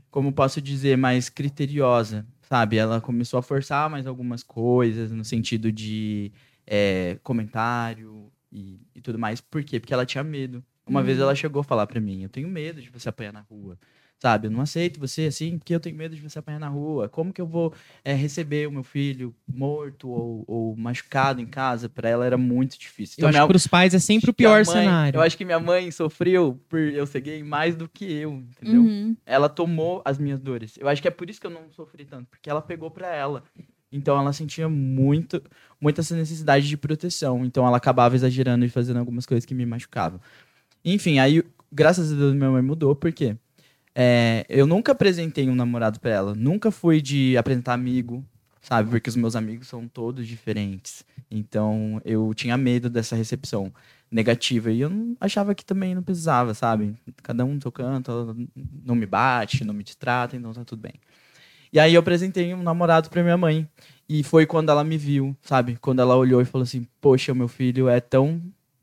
[0.10, 2.78] como posso dizer, mais criteriosa, sabe?
[2.78, 6.32] Ela começou a forçar mais algumas coisas, no sentido de
[6.66, 9.40] é, comentário e, e tudo mais.
[9.42, 9.80] Por quê?
[9.80, 10.64] Porque ela tinha medo.
[10.88, 13.42] Uma vez ela chegou a falar pra mim, eu tenho medo de você apanhar na
[13.42, 13.78] rua.
[14.20, 17.08] Sabe, eu não aceito você assim, porque eu tenho medo de você apanhar na rua.
[17.08, 17.72] Como que eu vou
[18.04, 21.88] é, receber o meu filho morto ou, ou machucado em casa?
[21.88, 23.18] Pra ela era muito difícil.
[23.20, 25.18] Eu acho minha- que pros pais é sempre o pior mãe- cenário.
[25.20, 28.82] Eu acho que minha mãe sofreu por eu ser gay mais do que eu, entendeu?
[28.82, 29.16] Uhum.
[29.24, 30.74] Ela tomou as minhas dores.
[30.80, 33.14] Eu acho que é por isso que eu não sofri tanto, porque ela pegou pra
[33.14, 33.44] ela.
[33.92, 35.40] Então ela sentia muito,
[35.80, 37.46] muito essa necessidade de proteção.
[37.46, 40.20] Então ela acabava exagerando e fazendo algumas coisas que me machucavam.
[40.84, 43.38] Enfim, aí, graças a Deus, minha mãe mudou, por quê?
[44.00, 46.36] É, eu nunca apresentei um namorado pra ela.
[46.36, 48.24] Nunca fui de apresentar amigo,
[48.62, 48.92] sabe?
[48.92, 51.04] Porque os meus amigos são todos diferentes.
[51.32, 53.74] Então eu tinha medo dessa recepção
[54.12, 54.72] negativa.
[54.72, 56.96] E eu não, achava que também não precisava, sabe?
[57.24, 58.38] Cada um no seu canto,
[58.86, 60.94] não me bate, não me distrata, então tá tudo bem.
[61.74, 63.68] E aí eu apresentei um namorado pra minha mãe.
[64.08, 65.76] E foi quando ela me viu, sabe?
[65.82, 68.40] Quando ela olhou e falou assim: Poxa, meu filho é tão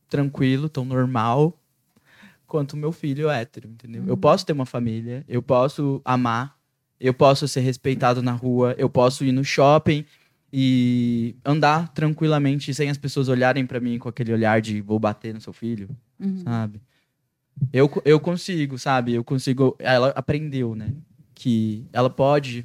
[0.08, 1.56] tranquilo, tão normal
[2.54, 4.04] quanto meu filho hétero, entendeu?
[4.06, 6.56] Eu posso ter uma família, eu posso amar,
[7.00, 10.04] eu posso ser respeitado na rua, eu posso ir no shopping
[10.52, 15.34] e andar tranquilamente sem as pessoas olharem pra mim com aquele olhar de vou bater
[15.34, 15.88] no seu filho,
[16.20, 16.44] Uhum.
[16.44, 16.80] sabe?
[17.72, 19.14] Eu, eu consigo, sabe?
[19.14, 19.74] Eu consigo.
[19.80, 20.92] Ela aprendeu, né?
[21.34, 22.64] Que ela pode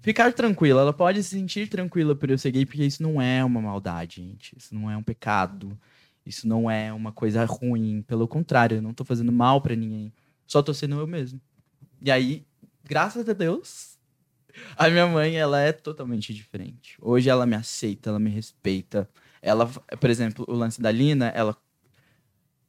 [0.00, 3.44] ficar tranquila, ela pode se sentir tranquila por eu ser gay, porque isso não é
[3.44, 4.54] uma maldade, gente.
[4.56, 5.76] Isso não é um pecado.
[6.26, 8.02] Isso não é uma coisa ruim.
[8.02, 10.12] Pelo contrário, eu não tô fazendo mal pra ninguém.
[10.46, 11.40] Só tô sendo eu mesmo.
[12.00, 12.44] E aí,
[12.82, 13.98] graças a Deus,
[14.76, 16.96] a minha mãe, ela é totalmente diferente.
[17.00, 19.08] Hoje ela me aceita, ela me respeita.
[19.42, 19.66] Ela,
[20.00, 21.56] por exemplo, o lance da Lina, ela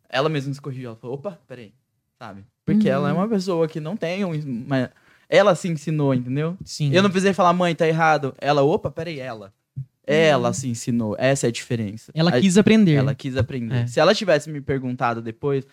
[0.10, 0.90] ela mesma se corrigiu.
[0.90, 1.74] Ela falou, opa, peraí.
[2.18, 2.46] Sabe?
[2.66, 2.94] Porque Uhum.
[2.94, 4.32] ela é uma pessoa que não tem um...
[4.34, 4.92] Uma...
[5.28, 6.58] Ela se ensinou, entendeu?
[6.64, 6.94] Sim.
[6.94, 8.34] Eu não precisei falar, mãe, tá errado.
[8.40, 9.54] Ela, opa, peraí, ela.
[10.08, 11.16] Ela se ensinou.
[11.18, 12.12] Essa é a diferença.
[12.16, 12.94] Ela A- quis aprender.
[12.94, 13.76] ela quis aprender.
[13.84, 13.88] É.
[13.88, 15.66] Se ela tivesse me perguntado depois,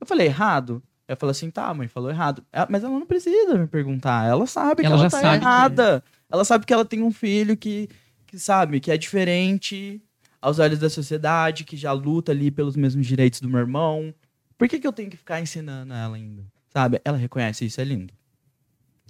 [0.00, 0.82] eu falei errado.
[1.08, 2.44] Eu falei assim, tá, mãe, falou errado.
[2.52, 4.26] Ela- mas ela não precisa me perguntar.
[4.28, 6.04] Ela sabe que Ela ela, já tá sabe errada.
[6.30, 7.88] Ela sabe que ela tem um filho que,
[8.26, 10.00] que sabe, que é diferente
[10.40, 14.14] aos olhos da sociedade, que já luta ali pelos mesmos direitos do meu irmão.
[14.56, 16.42] Por que, que eu tenho que ficar ensinando ela ainda?
[16.72, 17.00] Sabe?
[17.04, 18.14] Ela reconhece isso, é lindo.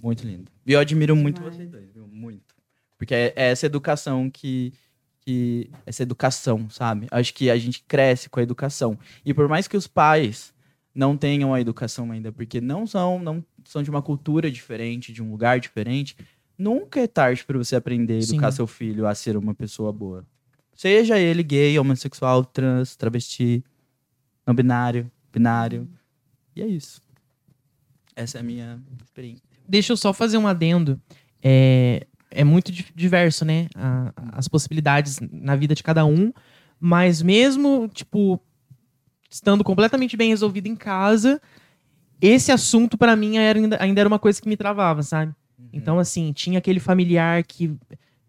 [0.03, 0.51] Muito lindo.
[0.65, 1.55] E eu admiro muito Demais.
[1.55, 2.05] vocês dois, viu?
[2.11, 2.52] Muito.
[3.03, 4.71] Porque é, é essa educação que,
[5.19, 5.69] que.
[5.85, 7.05] Essa educação, sabe?
[7.11, 8.97] Acho que a gente cresce com a educação.
[9.25, 10.53] E por mais que os pais
[10.95, 15.21] não tenham a educação ainda, porque não são, não são de uma cultura diferente, de
[15.21, 16.15] um lugar diferente,
[16.57, 18.55] nunca é tarde para você aprender a educar Sim.
[18.55, 20.25] seu filho a ser uma pessoa boa.
[20.73, 23.61] Seja ele gay, homossexual, trans, travesti,
[24.47, 25.89] não binário, binário.
[26.55, 27.01] E é isso.
[28.15, 29.43] Essa é a minha experiência.
[29.67, 31.01] Deixa eu só fazer um adendo.
[31.43, 33.67] É, é muito di- diverso, né?
[33.75, 36.31] a- as possibilidades na vida de cada um.
[36.79, 38.39] Mas mesmo, tipo,
[39.29, 41.41] estando completamente bem resolvido em casa,
[42.21, 45.33] esse assunto pra mim era, ainda, era uma coisa que me travava, sabe?
[45.71, 47.75] Então, assim, tinha aquele familiar que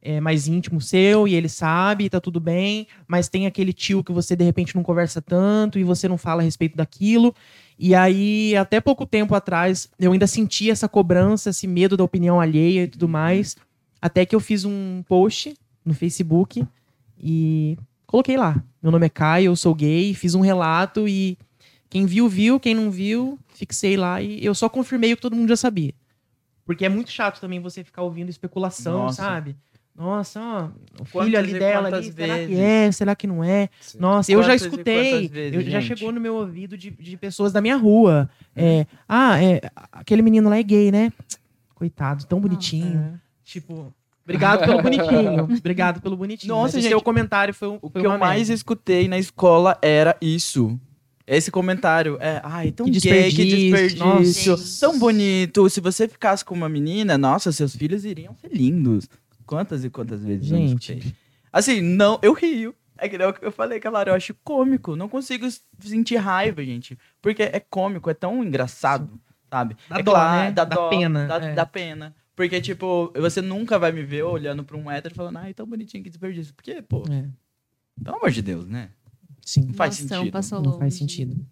[0.01, 4.05] é mais íntimo seu e ele sabe, e tá tudo bem, mas tem aquele tio
[4.05, 7.35] que você de repente não conversa tanto e você não fala a respeito daquilo.
[7.79, 12.41] E aí, até pouco tempo atrás, eu ainda sentia essa cobrança, esse medo da opinião
[12.41, 13.57] alheia e tudo mais.
[14.05, 16.63] Até que eu fiz um post no Facebook
[17.19, 18.63] e coloquei lá.
[18.83, 21.39] Meu nome é Caio, eu sou gay, fiz um relato e
[21.89, 25.35] quem viu, viu, quem não viu, fixei lá e eu só confirmei o que todo
[25.35, 25.95] mundo já sabia.
[26.67, 29.23] Porque é muito chato também você ficar ouvindo especulação, Nossa.
[29.23, 29.57] sabe?
[29.97, 30.69] Nossa, ó,
[31.01, 33.71] o filho Quantas ali dela quantas ali, será que é, será que não é?
[33.99, 37.17] Nossa, eu já Quantas escutei, quantas vezes, eu, já chegou no meu ouvido de, de
[37.17, 38.29] pessoas da minha rua.
[38.55, 41.11] É, ah, é, aquele menino lá é gay, né?
[41.75, 43.19] Coitado, tão bonitinho.
[43.45, 43.93] Tipo,
[44.25, 45.45] obrigado pelo bonitinho.
[45.59, 46.53] Obrigado pelo bonitinho.
[46.55, 48.55] Nossa, gente, seu comentário foi, um- O que eu uma mais merda.
[48.55, 50.79] escutei na escola era isso.
[51.27, 54.81] Esse comentário é, ai, tão Que gay, que desperdício, desperdício, nossa.
[54.87, 55.69] tão bonito.
[55.71, 59.09] Se você ficasse com uma menina, nossa, seus filhos iriam ser lindos.
[59.47, 60.93] Quantas e quantas vezes eu Gente.
[60.93, 61.15] escutei?
[61.53, 62.75] Assim, não, eu rio.
[62.99, 64.97] É que o eu falei, claro, eu acho cômico.
[64.97, 65.47] Não consigo
[65.81, 66.97] sentir raiva, gente.
[67.21, 69.09] Porque é cômico, é tão engraçado,
[69.51, 69.77] sabe?
[69.89, 70.53] Dá é dó, claro, né?
[70.53, 71.53] Dá dó, pena, Dá, é.
[71.55, 72.15] dá pena.
[72.37, 76.03] Porque, tipo, você nunca vai me ver olhando pra um hétero falando, ai, tão bonitinho,
[76.03, 76.53] que desperdício.
[76.55, 77.29] Porque, pô, É,
[78.03, 78.91] pelo amor de Deus, né?
[79.45, 80.33] sim, Não faz Nossa, sentido.
[80.33, 80.99] passou não faz longe.
[80.99, 81.47] sentido.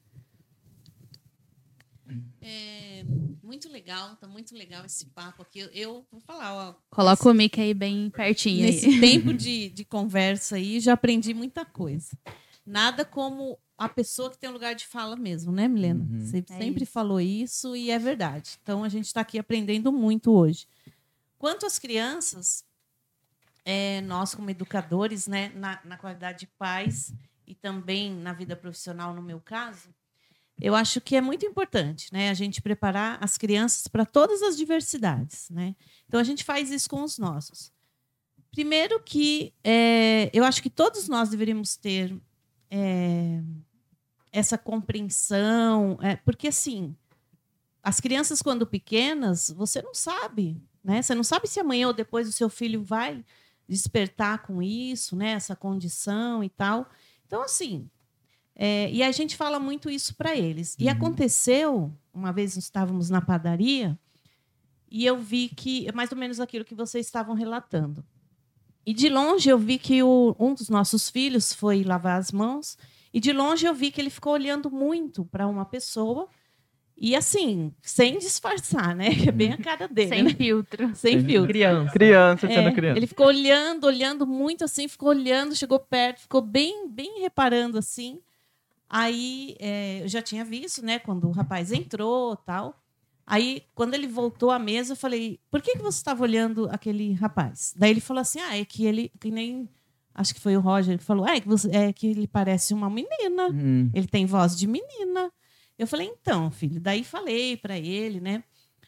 [2.41, 3.05] É,
[3.43, 5.61] muito legal, tá muito legal esse papo aqui.
[5.61, 6.75] Eu, eu vou falar, ó.
[6.91, 8.63] Coloca o mic aí bem pertinho.
[8.67, 9.01] Nesse Aí.
[9.01, 12.09] tempo de, de conversa aí, já aprendi muita coisa.
[12.65, 16.05] Nada como a pessoa que tem um lugar de fala mesmo, né, Milena?
[16.09, 16.21] Uhum.
[16.21, 16.93] Você É sempre isso.
[16.93, 18.59] falou isso e é verdade.
[18.63, 20.67] Então a gente está aqui aprendendo muito hoje.
[21.39, 22.65] Quanto às crianças,
[23.65, 27.13] é, nós como educadores, né, na, na qualidade de pais
[27.47, 29.89] e também na vida profissional, no meu caso,
[30.61, 34.57] eu acho que é muito importante, né, a gente preparar as crianças para todas as
[34.57, 35.75] diversidades, né?
[36.07, 37.73] Então a gente faz isso com os nossos.
[38.53, 42.15] Primeiro que é, eu acho que todos nós deveríamos ter
[42.75, 43.43] é,
[44.33, 46.97] essa compreensão, é, porque assim,
[47.83, 51.03] as crianças quando pequenas, você não sabe, né?
[51.03, 53.23] Você não sabe se amanhã ou depois o seu filho vai
[53.69, 55.33] despertar com isso, né?
[55.33, 56.89] Essa condição e tal.
[57.27, 57.91] Então assim,
[58.55, 60.75] é, e a gente fala muito isso para eles.
[60.79, 63.99] E aconteceu uma vez nós estávamos na padaria
[64.91, 68.03] e eu vi que é mais ou menos aquilo que vocês estavam relatando.
[68.85, 72.77] E de longe eu vi que o- um dos nossos filhos foi lavar as mãos.
[73.15, 76.29] E de longe eu vi que ele ficou olhando muito para uma pessoa.
[76.97, 79.15] E assim, sem disfarçar, né?
[79.15, 80.09] Que é bem a cara dele.
[80.09, 80.35] Sem né?
[80.35, 80.95] filtro.
[80.95, 81.49] Sem filtro.
[81.49, 81.93] Criança.
[81.93, 82.99] Criança É, sendo criança.
[82.99, 88.21] Ele ficou olhando, olhando muito assim, ficou olhando, chegou perto, ficou bem, bem reparando assim.
[88.89, 92.82] Aí é, eu já tinha visto, né, quando o rapaz entrou tal.
[93.27, 97.13] Aí, quando ele voltou à mesa, eu falei: por que, que você estava olhando aquele
[97.15, 97.73] rapaz?
[97.77, 99.69] Daí ele falou assim: ah, é que ele, que nem.
[100.15, 102.75] Acho que foi o Roger que falou: ah, é que, você, é que ele parece
[102.75, 103.49] uma menina.
[103.51, 103.91] Hum.
[103.95, 105.33] Ele tem voz de menina.
[105.79, 108.45] Eu falei, então, filho, daí falei para ele, né?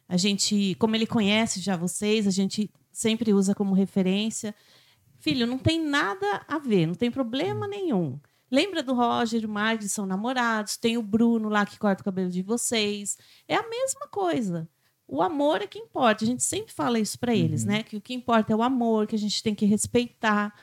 [0.08, 4.54] A gente, como ele conhece já vocês, a gente sempre usa como referência.
[5.18, 8.18] Filho, não tem nada a ver, não tem problema nenhum.
[8.54, 12.04] Lembra do Roger e o Marcos, são namorados, tem o Bruno lá que corta o
[12.04, 13.18] cabelo de vocês.
[13.48, 14.68] É a mesma coisa.
[15.08, 16.24] O amor é que importa.
[16.24, 17.82] A gente sempre fala isso para eles, né?
[17.82, 20.54] Que o que importa é o amor, que a gente tem que respeitar,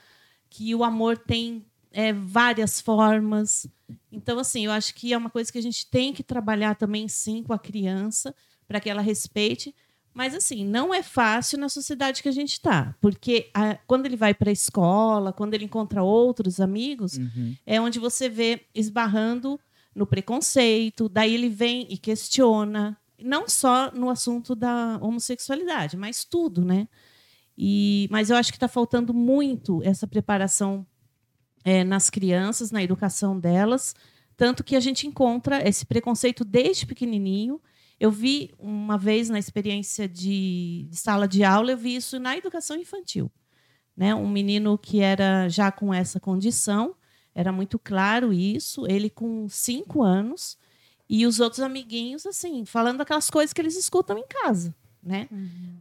[0.49, 3.67] que o amor tem é, várias formas.
[4.09, 7.09] Então, assim, eu acho que é uma coisa que a gente tem que trabalhar também,
[7.09, 8.33] sim, com a criança,
[8.65, 9.75] para que ela respeite.
[10.13, 12.93] Mas, assim, não é fácil na sociedade que a gente está.
[12.99, 17.55] Porque a- quando ele vai para a escola, quando ele encontra outros amigos, Uhum.
[17.65, 19.59] é onde você vê esbarrando
[19.95, 26.63] no preconceito, daí ele vem e questiona, não só no assunto da homossexualidade, mas tudo,
[26.65, 26.87] né?
[27.57, 30.85] E, mas eu acho que está faltando muito essa preparação
[31.63, 33.93] é, nas crianças, na educação delas,
[34.35, 37.61] tanto que a gente encontra esse preconceito desde pequenininho.
[38.01, 42.35] Eu vi uma vez na experiência de, de sala de aula, eu vi isso na
[42.35, 43.31] educação infantil.
[43.95, 44.15] Né?
[44.15, 46.95] Um menino que era já com essa condição,
[47.35, 50.57] era muito claro isso, ele com cinco anos,
[51.07, 54.73] e os outros amiguinhos, assim, falando aquelas coisas que eles escutam em casa.
[55.03, 55.29] Né?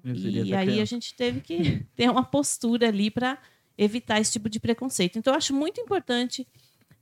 [0.04, 3.38] Seria E essa aí a gente teve que ter uma postura ali para
[3.78, 5.18] evitar esse tipo de preconceito.
[5.18, 6.46] Então, eu acho muito importante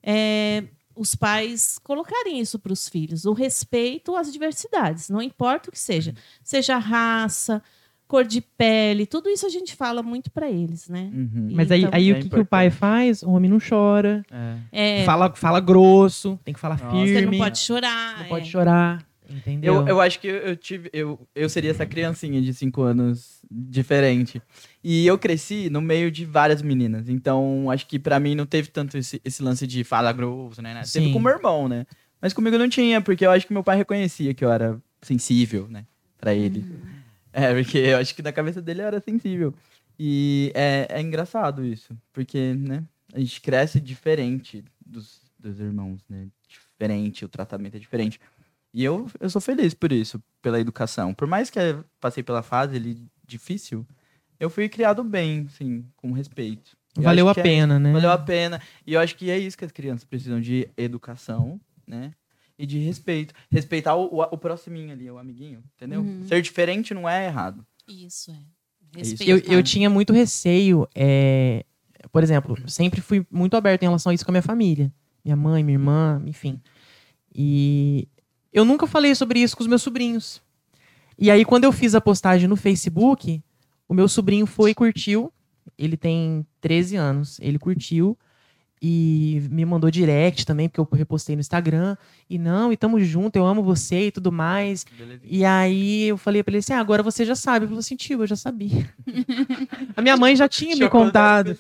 [0.01, 0.63] é,
[0.99, 5.79] os pais colocarem isso para os filhos, o respeito às diversidades, não importa o que
[5.79, 7.63] seja, seja raça,
[8.09, 11.11] cor de pele, tudo isso a gente fala muito para eles, né?
[11.13, 11.51] Uhum.
[11.53, 13.23] Mas aí, Então, aí é o que, que o pai faz?
[13.23, 14.25] O homem não chora.
[14.73, 15.01] É.
[15.01, 16.91] É, Fala, fala grosso, tem que falar Nossa.
[16.97, 17.13] firme.
[17.13, 18.19] você não pode chorar.
[18.19, 18.29] não é.
[18.29, 19.08] pode chorar.
[19.29, 19.75] Entendeu?
[19.75, 20.89] Eu, eu acho que eu tive.
[20.93, 24.41] Eu, eu seria essa criancinha de 5 anos diferente.
[24.83, 27.09] E eu cresci no meio de várias meninas.
[27.09, 30.73] Então, acho que pra mim não teve tanto esse, esse lance de fala grosso, né?
[30.73, 30.83] né?
[30.91, 31.13] Teve Sim.
[31.13, 31.87] com meu irmão, né?
[32.21, 35.69] Mas comigo não tinha, porque eu acho que meu pai reconhecia que eu era sensível,
[35.69, 35.85] né?
[36.19, 36.65] Pra ele.
[37.33, 39.55] É, porque eu acho que na cabeça dele eu era sensível.
[39.99, 41.97] E é, é engraçado isso.
[42.13, 42.83] Porque, né?
[43.13, 46.29] A gente cresce diferente dos, dos irmãos, né?
[46.49, 48.21] Diferente, o tratamento é diferente.
[48.73, 51.15] E eu, eu sou feliz por isso, pela educação.
[51.15, 53.87] Por mais que eu passei pela fase ali difícil,
[54.39, 56.77] eu fui criado bem, sim, com respeito.
[56.97, 57.93] Eu Valeu a é- pena, né?
[57.93, 58.61] Valeu a pena.
[58.87, 62.13] E eu acho que é isso que as crianças precisam de educação, né?
[62.59, 63.33] E de respeito.
[63.51, 66.01] Respeitar o, o, o proximinho ali, o amiguinho, entendeu?
[66.01, 66.27] Uhum.
[66.27, 67.65] Ser diferente não é errado.
[67.87, 69.01] Isso é.
[69.01, 69.13] isso.
[69.13, 69.49] Respeitar.
[69.49, 71.65] Eu, eu tinha muito receio, é,
[72.11, 74.93] por exemplo, sempre fui muito aberto em relação a isso com a minha família.
[75.25, 76.61] Minha mãe, minha irmã, enfim.
[77.33, 78.09] E
[78.53, 80.41] eu nunca falei sobre isso com os meus sobrinhos.
[81.19, 83.43] E aí, quando eu fiz a postagem no Facebook,
[83.89, 85.33] o meu sobrinho foi e curtiu.
[85.77, 87.39] Ele tem 13 anos.
[87.41, 88.17] Ele curtiu.
[88.81, 91.97] e me mandou direct também, porque eu repostei no Instagram.
[92.31, 94.85] E não, e tamo junto, eu amo você e tudo mais.
[94.97, 95.21] Beleza.
[95.25, 97.65] E aí eu falei pra ele assim: ah, agora você já sabe.
[97.65, 98.89] Ele falou assim: tio, eu já sabia.
[99.97, 101.59] a minha mãe já tinha me contado.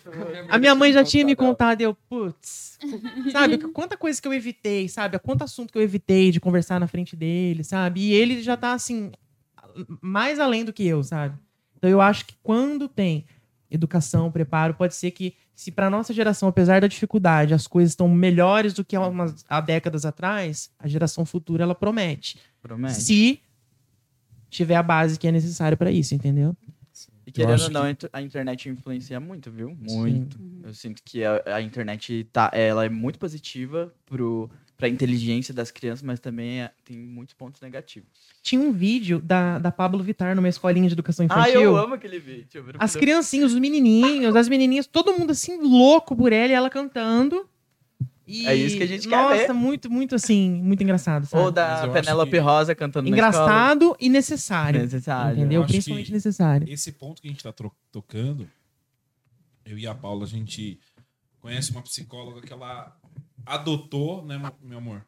[0.48, 1.80] A minha mãe já tinha me contado.
[1.80, 2.67] E eu, putz.
[3.32, 5.18] Sabe, quanta coisa que eu evitei, sabe?
[5.18, 8.00] Quanto assunto que eu evitei de conversar na frente dele, sabe?
[8.00, 9.10] E ele já tá assim,
[10.00, 11.36] mais além do que eu, sabe?
[11.76, 13.26] Então eu acho que quando tem
[13.70, 18.08] educação, preparo, pode ser que se para nossa geração, apesar da dificuldade, as coisas estão
[18.08, 22.38] melhores do que há, umas, há décadas atrás, a geração futura ela promete.
[22.62, 22.94] Promete.
[22.94, 23.40] Se
[24.48, 26.56] tiver a base que é necessária para isso, entendeu?
[27.28, 29.76] E querendo ou não, a internet influencia muito, viu?
[29.78, 30.40] Muito.
[30.64, 35.70] Eu sinto que a, a internet tá, ela é muito positiva pro, pra inteligência das
[35.70, 38.08] crianças, mas também é- tem muitos pontos negativos.
[38.42, 41.60] Tinha um vídeo da, da Pablo Vittar numa escolinha de educação Ah, infantil.
[41.60, 42.64] eu amo aquele vídeo.
[42.78, 47.46] As criancinhas, os menininhos, as menininhas, todo mundo assim louco por ela e ela cantando.
[48.30, 49.52] E, É isso que a gente quer Nossa, ver.
[49.54, 51.42] muito, muito assim, muito engraçado, sabe?
[51.42, 54.82] Ou da Penélope que- Rosa cantando na Engraçado e necessário.
[54.82, 55.38] Necessário.
[55.38, 55.64] Entendeu?
[55.64, 56.68] Principalmente necessário.
[56.70, 57.54] Esse ponto que a gente está
[57.90, 58.46] tocando,
[59.64, 60.78] eu e a Paula, a gente
[61.40, 62.94] conhece uma psicóloga que ela
[63.46, 65.06] adotou, né, meu- amor?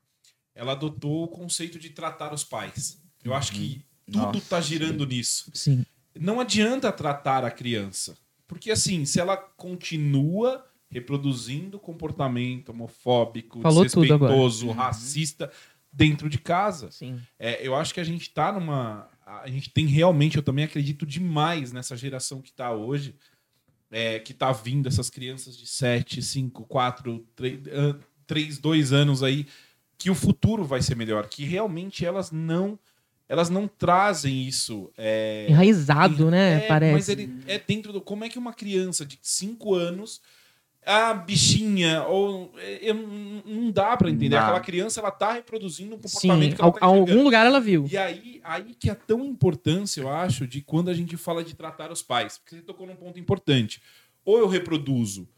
[0.54, 3.02] Ela adotou o conceito de tratar os pais.
[3.22, 5.50] Eu acho que tudo Nossa, está girando nisso.
[5.52, 5.84] Sim.
[6.18, 8.16] Não adianta tratar a criança.
[8.48, 15.50] Porque, assim, se ela continua reproduzindo comportamento homofóbico, Falou desrespeitoso, racista
[15.92, 17.20] dentro de casa, Sim.
[17.38, 19.08] é, eu acho que a gente tá numa.
[19.24, 23.14] A gente tem realmente, eu também acredito demais nessa geração que tá hoje,
[23.90, 27.24] é, que tá vindo, essas crianças de 7, 5, 4,
[28.26, 29.46] 3, 2 anos aí,
[29.96, 32.78] que o futuro vai ser melhor, que realmente elas não.
[33.28, 34.90] Elas não trazem isso.
[34.98, 36.64] é, Enraizado, né?
[36.64, 36.92] é, Parece.
[36.92, 38.00] Mas ele é dentro do.
[38.00, 40.20] Como é que uma criança de 5 anos.
[40.84, 42.52] A bichinha, ou.
[42.58, 42.94] é, eu-
[43.44, 44.30] não dá pra entender.
[44.30, 44.42] Dá.
[44.44, 47.86] Aquela criança, ela tá reproduzindo um Sim, comportamento que ela tá algum lugar ela viu.
[47.90, 51.54] E aí, aí que é tão importância, eu acho, de quando a gente fala de
[51.54, 52.38] tratar os pais.
[52.38, 53.82] Porque você tocou num ponto importante.
[54.24, 55.28] Ou eu reproduzo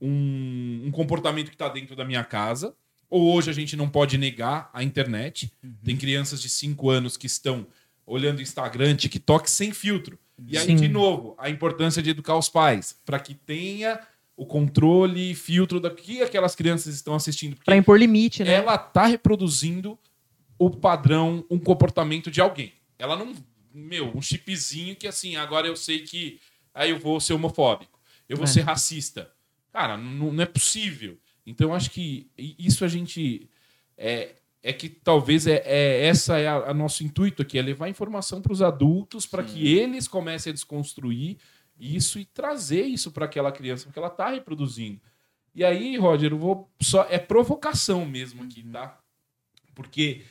[0.00, 2.74] um, um comportamento que está dentro da minha casa,
[3.10, 5.52] ou hoje a gente não pode negar a internet.
[5.84, 7.66] Tem crianças de 5 anos que estão
[8.06, 10.18] olhando Instagram, TikTok sem filtro.
[10.46, 10.76] E aí, Sim.
[10.76, 14.00] de novo, a importância de educar os pais para que tenha
[14.36, 17.56] o controle e filtro do que aquelas crianças estão assistindo.
[17.64, 18.54] Pra impor limite, né?
[18.54, 19.98] ela tá reproduzindo
[20.58, 22.72] o padrão, um comportamento de alguém.
[22.98, 23.34] Ela não.
[23.74, 26.40] Meu, um chipzinho que assim, agora eu sei que.
[26.74, 27.98] Aí eu vou ser homofóbico.
[28.28, 28.48] Eu vou É.
[28.48, 29.30] ser racista.
[29.72, 31.18] Cara, não, não é possível.
[31.46, 33.48] Então eu acho que isso a gente.
[33.96, 37.88] É, é que talvez é, é essa é a, a nosso intuito aqui, é levar
[37.88, 41.36] informação para os adultos para que eles comecem a desconstruir
[41.82, 45.00] isso e trazer isso para aquela criança, porque ela está reproduzindo.
[45.54, 48.96] E aí, Roger, eu vou só é provocação mesmo aqui, tá?
[49.74, 50.22] Porque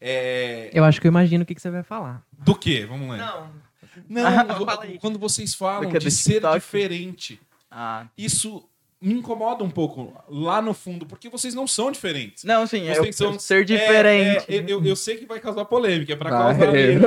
[0.00, 2.22] é, Eu acho que eu imagino o que, que você vai falar.
[2.32, 2.84] do quê?
[2.86, 3.16] Vamos lá.
[3.16, 3.66] Não.
[4.08, 4.24] Não,
[5.00, 7.40] quando vocês falam é de ser diferente,
[7.70, 8.06] Ah.
[8.18, 8.68] isso
[9.00, 12.44] me incomoda um pouco lá no fundo, porque vocês não são diferentes.
[12.44, 14.44] Não, sim, é Vocês eu, são- ser diferente.
[14.48, 16.58] É, é, eu, eu sei que vai causar polêmica, é pra Vai.
[16.58, 17.06] causar mesmo.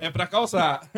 [0.00, 0.88] É pra causar.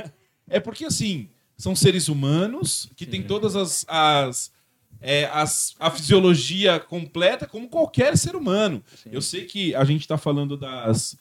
[0.49, 1.29] É porque, assim,
[1.59, 3.85] são seres humanos que têm todas as.
[3.89, 4.53] as,
[5.01, 8.83] é, as- a fisiologia completa como qualquer ser humano.
[9.13, 11.17] Eu sei que a gente tá falando das.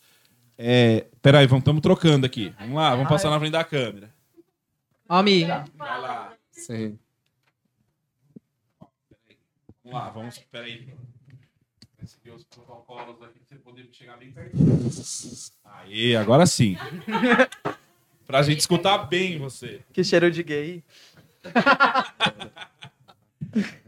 [0.58, 2.54] É, peraí, vamos, estamos trocando aqui.
[2.60, 4.14] Vamos lá, vamos passar na frente da câmera.
[5.10, 5.44] Ó, Mi,
[5.76, 6.34] Vai lá.
[6.52, 6.98] Sim.
[9.84, 10.38] Vamos lá, vamos.
[10.52, 10.88] Peraí.
[12.00, 14.56] Receber os protocolos aqui pra você poder chegar bem perto.
[15.66, 16.78] Aí, agora sim.
[18.28, 19.80] pra gente escutar bem você.
[19.93, 20.84] Que cheiro de gay.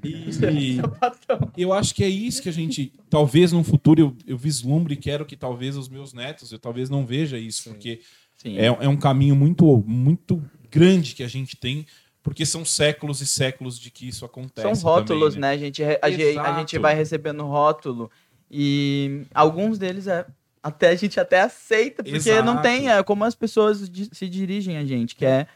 [0.04, 0.80] E
[1.62, 4.98] eu acho que é isso que a gente, talvez no futuro eu, eu vislumbre e
[4.98, 8.02] quero que talvez os meus netos, eu talvez não veja isso, porque
[8.38, 8.58] Sim.
[8.58, 11.86] é, é um caminho muito, muito grande que a gente tem,
[12.24, 14.76] porque são séculos e séculos de que isso acontece.
[14.76, 15.56] São rótulos, também, né?
[15.56, 18.10] A gente, a, gente, a gente vai recebendo rótulo
[18.50, 20.26] e alguns deles é
[20.62, 22.44] até a gente até aceita, porque Exato.
[22.46, 25.48] não tem é como as pessoas di- se dirigem a gente, que é,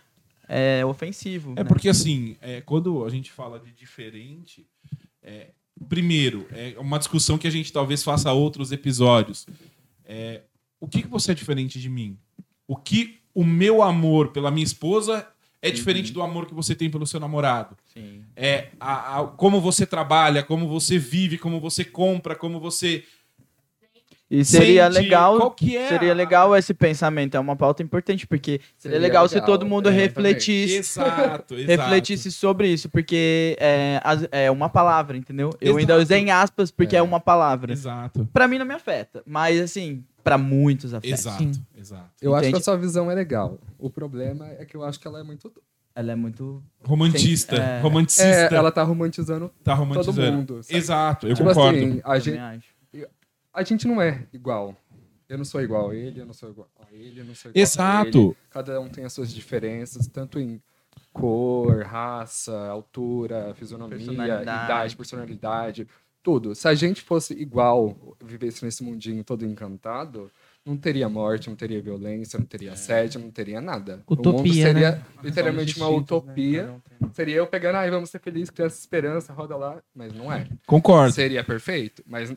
[0.47, 1.54] é ofensivo.
[1.58, 1.64] É né?
[1.64, 4.66] porque, assim, é, quando a gente fala de diferente,
[5.22, 5.47] é,
[5.89, 9.45] primeiro, é uma discussão que a gente talvez faça outros episódios.
[10.06, 10.41] É,
[10.80, 12.18] o que, que você é diferente de mim?
[12.68, 15.28] O que o meu amor pela minha esposa
[15.62, 17.76] é diferente do amor que você tem pelo seu namorado?
[17.93, 18.24] Sim.
[18.36, 23.04] É a- a- como você trabalha, como você vive, como você compra, como você.
[24.36, 28.59] E seria sente, legal, é seria a- legal esse pensamento, é uma pauta importante, porque
[28.79, 31.67] seria, Seria legal, se legal, todo mundo é, refletisse, Exato, exato.
[31.67, 35.51] refletisse sobre isso, porque é, é uma palavra, entendeu?
[35.61, 36.03] Eu ainda Exato.
[36.03, 37.01] usei em aspas porque é, É.
[37.03, 37.71] uma palavra.
[37.73, 41.13] Exato, Pra mim não me afeta, mas assim, pra muitos afeta.
[41.13, 42.09] exato, exato.
[42.19, 43.59] Eu acho que a sua visão é legal.
[43.77, 45.53] O problema é que eu acho que ela é muito.
[45.95, 47.79] Ela é muito Romantista, É.
[47.79, 48.49] romanticista.
[48.51, 50.38] É, ela tá romantizando tá todo romantizando.
[50.38, 50.63] mundo.
[50.63, 50.75] sabe?
[50.79, 51.77] Exato, eu Tipo concordo.
[51.77, 52.72] assim, a gente.
[53.54, 54.76] A gente não é igual.
[55.30, 57.49] Eu não sou igual a ele, eu não sou igual a ele, eu não sou
[57.49, 57.64] igual a ele.
[57.64, 58.36] Exato.
[58.49, 60.62] Cada um tem as suas diferenças, tanto em
[61.12, 64.41] cor, raça, altura, fisionomia, Personalidade.
[64.66, 65.88] idade, personalidade,
[66.22, 66.56] tudo.
[66.56, 70.32] Se a gente fosse igual, vivesse nesse mundinho todo encantado,
[70.66, 74.01] não teria morte, não teria violência, não teria assédio, não teria nada.
[74.08, 75.06] o mundo Utopia, seria né?
[75.22, 76.68] literalmente uma Somos utopia.
[76.68, 77.10] né?
[77.14, 80.47] Seria eu pegando, ai, vamos ser felizes, criança esperança, roda lá, mas não é.
[80.66, 81.14] Concordo.
[81.14, 82.34] Seria perfeito, mas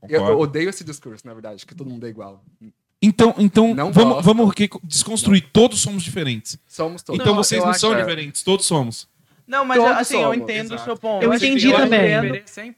[0.00, 0.32] concordo.
[0.32, 2.42] eu odeio esse discurso, na verdade, que todo mundo é igual.
[3.00, 4.24] Então, então Não vamos, gosto.
[4.24, 5.50] vamos desconstruir.
[5.52, 6.58] Todos somos diferentes.
[6.66, 7.20] Somos todos.
[7.20, 9.08] então vocês não são acho- diferentes, todos somos.
[9.46, 10.84] Não, mas Todos assim, eu entendo o Exato.
[10.84, 11.22] seu ponto.
[11.22, 12.00] Eu Assim, entendi eu também.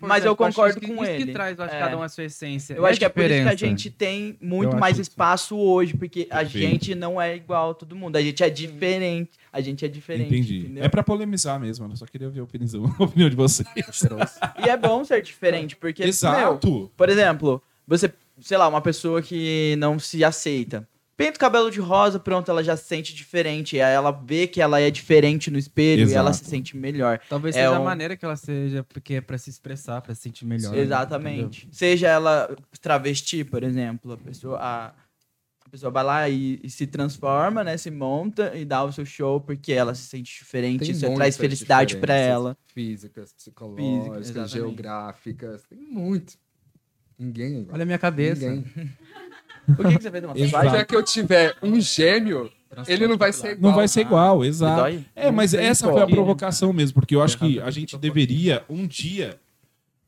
[0.01, 1.33] mas eu acho que concordo isso com que ele.
[1.33, 1.79] traz, eu acho, É.
[1.79, 2.75] cada um a sua essência.
[2.75, 5.03] Eu É acho que é por isso que a gente tem muito Eu mais isso.
[5.11, 6.69] espaço hoje, porque a Perfeito.
[6.71, 8.17] gente não é igual a todo mundo.
[8.17, 9.31] A gente é diferente.
[9.51, 10.27] A gente é diferente.
[10.35, 10.59] Entendi.
[10.59, 10.85] entendeu?
[10.85, 13.67] É pra polemizar mesmo, eu só queria ouvir a opinião, a opinião de vocês.
[14.65, 16.91] E é bom ser diferente, porque, meu, Exato.
[16.97, 20.87] por exemplo, você, sei lá, uma pessoa que não se aceita.
[21.19, 23.79] Pinta o cabelo de rosa, pronto, ela já se sente diferente.
[23.81, 26.51] Aí ela vê que ela é diferente no espelho e ela se Exato.
[26.51, 27.21] sente melhor.
[27.29, 30.15] Talvez É seja a um- maneira que ela seja, porque é pra se expressar, pra
[30.15, 30.73] se sentir melhor.
[30.73, 30.79] né?
[30.79, 31.69] Exatamente.
[31.73, 34.87] Seja ela travesti, por exemplo, a pessoa, a,
[35.67, 37.77] a pessoa vai lá e, e se transforma, né?
[37.77, 40.81] Se monta e dá o seu show porque ela se sente diferente.
[40.83, 42.57] Tem isso muitas traz felicidade pra diferenças ela.
[42.69, 44.53] Físicas, psicológicas, exatamente.
[44.53, 45.65] geográficas.
[45.65, 46.39] Tem muito.
[47.19, 47.75] Ninguém é igual.
[47.75, 48.49] Olha a minha cabeça.
[48.49, 48.93] Ninguém.
[49.77, 50.51] Por que, que você fez uma Exato.
[50.53, 50.79] tatuagem?
[50.79, 52.51] Já que eu tiver um gêmeo,
[52.87, 53.71] ele não vai ser igual.
[53.71, 55.05] Não vai ser igual, exato.
[55.15, 58.87] É, mas essa foi a provocação mesmo, porque eu acho que a gente deveria, um
[58.87, 59.39] dia,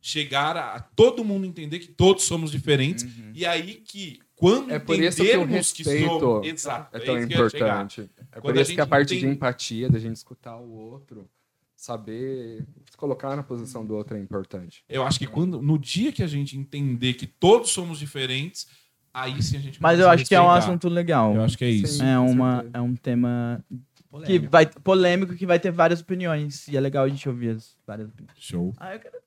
[0.00, 4.78] chegar a, a todo mundo entender que todos somos diferentes, e aí que, quando É
[4.78, 6.46] por isso que o que respeito somos...
[6.46, 7.84] Exato, É tão eu ia chegar.
[7.84, 8.10] importante.
[8.32, 10.70] É Quando por a isso que a parte entende- de empatia, da gente escutar o
[10.72, 11.28] outro,
[11.76, 14.82] saber se colocar na posição do outro é importante.
[14.88, 18.66] Eu acho que quando, no dia que a gente entender que todos somos diferentes,
[19.12, 21.34] aí sim a gente Mas eu acho que é um assunto legal.
[21.34, 21.98] Eu acho que é isso.
[21.98, 22.06] Sim.
[22.06, 22.70] É, uma, certeza.
[22.74, 24.50] é um tema que Polêmico.
[24.50, 26.66] vai, polêmico que vai ter várias opiniões.
[26.68, 28.36] E é legal a gente ouvir as várias opiniões.
[28.38, 28.72] Show.
[28.78, 29.20] Ah, eu quero.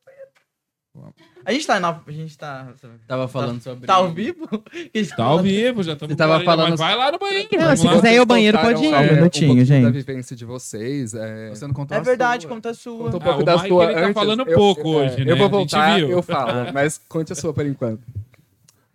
[1.43, 1.99] A gente tá na.
[2.05, 2.71] A gente tá.
[3.07, 3.87] Tava falando sobre.
[3.87, 4.47] Tá ao vivo?
[5.17, 7.47] Tá ao vivo, já estamos Você tava falando- Mas vai lá no banheiro.
[7.57, 8.89] Não, se quiser ir ao banheiro, pode ir.
[8.91, 9.83] Só um é, minutinho, pouquinho gente.
[9.85, 11.15] da vivência de vocês.
[11.15, 11.49] É...
[11.49, 12.51] Você não contou É a verdade, sua.
[12.55, 13.05] conta a sua.
[13.05, 14.13] Conta um Ah, pouco o da Mike, sua ele tá antes.
[14.13, 15.31] falando Eu- pouco é, hoje, né?
[15.31, 16.09] Eu vou A gente voltar, viu.
[16.11, 18.03] eu falo, mas conte a sua por enquanto.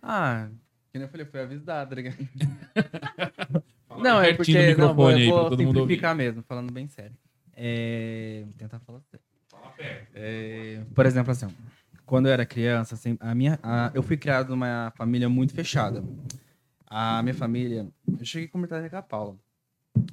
[0.01, 0.47] Ah,
[0.91, 1.95] que nem eu falei, foi avisado.
[1.95, 2.13] né?
[3.97, 5.93] Não, é porque não, vou, eu vou todo mundo ouvir.
[5.95, 7.15] simplificar mesmo, falando bem sério.
[7.55, 9.25] É, vou tentar falar sério.
[10.13, 11.47] É, por exemplo, assim,
[12.05, 16.01] quando eu era criança, assim, a minha, a- eu fui criado numa família muito fechada.
[16.87, 17.87] A minha família,
[18.17, 19.35] eu cheguei a comentar com a Paula.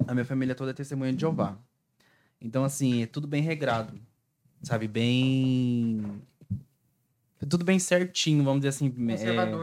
[0.05, 1.57] A minha família toda é testemunha de Jeová.
[2.41, 3.97] Então, assim, é tudo bem regrado,
[4.61, 4.87] sabe?
[4.87, 6.21] Bem.
[7.49, 8.93] Tudo bem certinho, vamos dizer assim.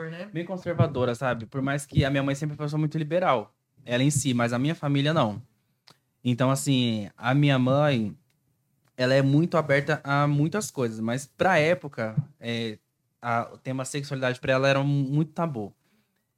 [0.09, 0.31] é, né?
[0.33, 1.47] bem conservadora, sabe?
[1.47, 3.53] Por mais que a minha mãe sempre foi uma pessoa muito liberal.
[3.85, 5.43] Ela em si, mas a minha família não.
[6.25, 8.17] Então, assim, a minha mãe,
[8.97, 12.79] ela é muito aberta a muitas coisas, mas pra época, é,
[13.21, 15.73] a, o tema sexualidade pra ela era muito tabu.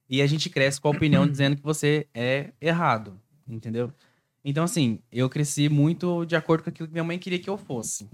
[0.09, 3.93] E a gente cresce com a opinião dizendo que você é errado, entendeu?
[4.45, 7.59] Então, assim, eu cresci muito de acordo com aquilo que minha mãe queria que eu
[7.59, 8.09] fosse.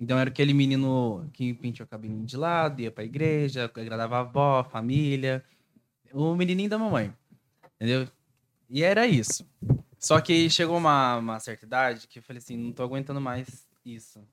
[0.00, 4.20] Então, era aquele menino que penteou o cabelinho de lado, ia pra igreja, agradava a
[4.20, 5.44] avó, a família.
[6.10, 7.12] O menininho da mamãe,
[7.76, 8.08] entendeu?
[8.70, 9.46] E era isso.
[9.98, 13.68] Só que chegou uma, uma certa idade que eu falei assim, não tô aguentando mais
[13.84, 14.26] isso.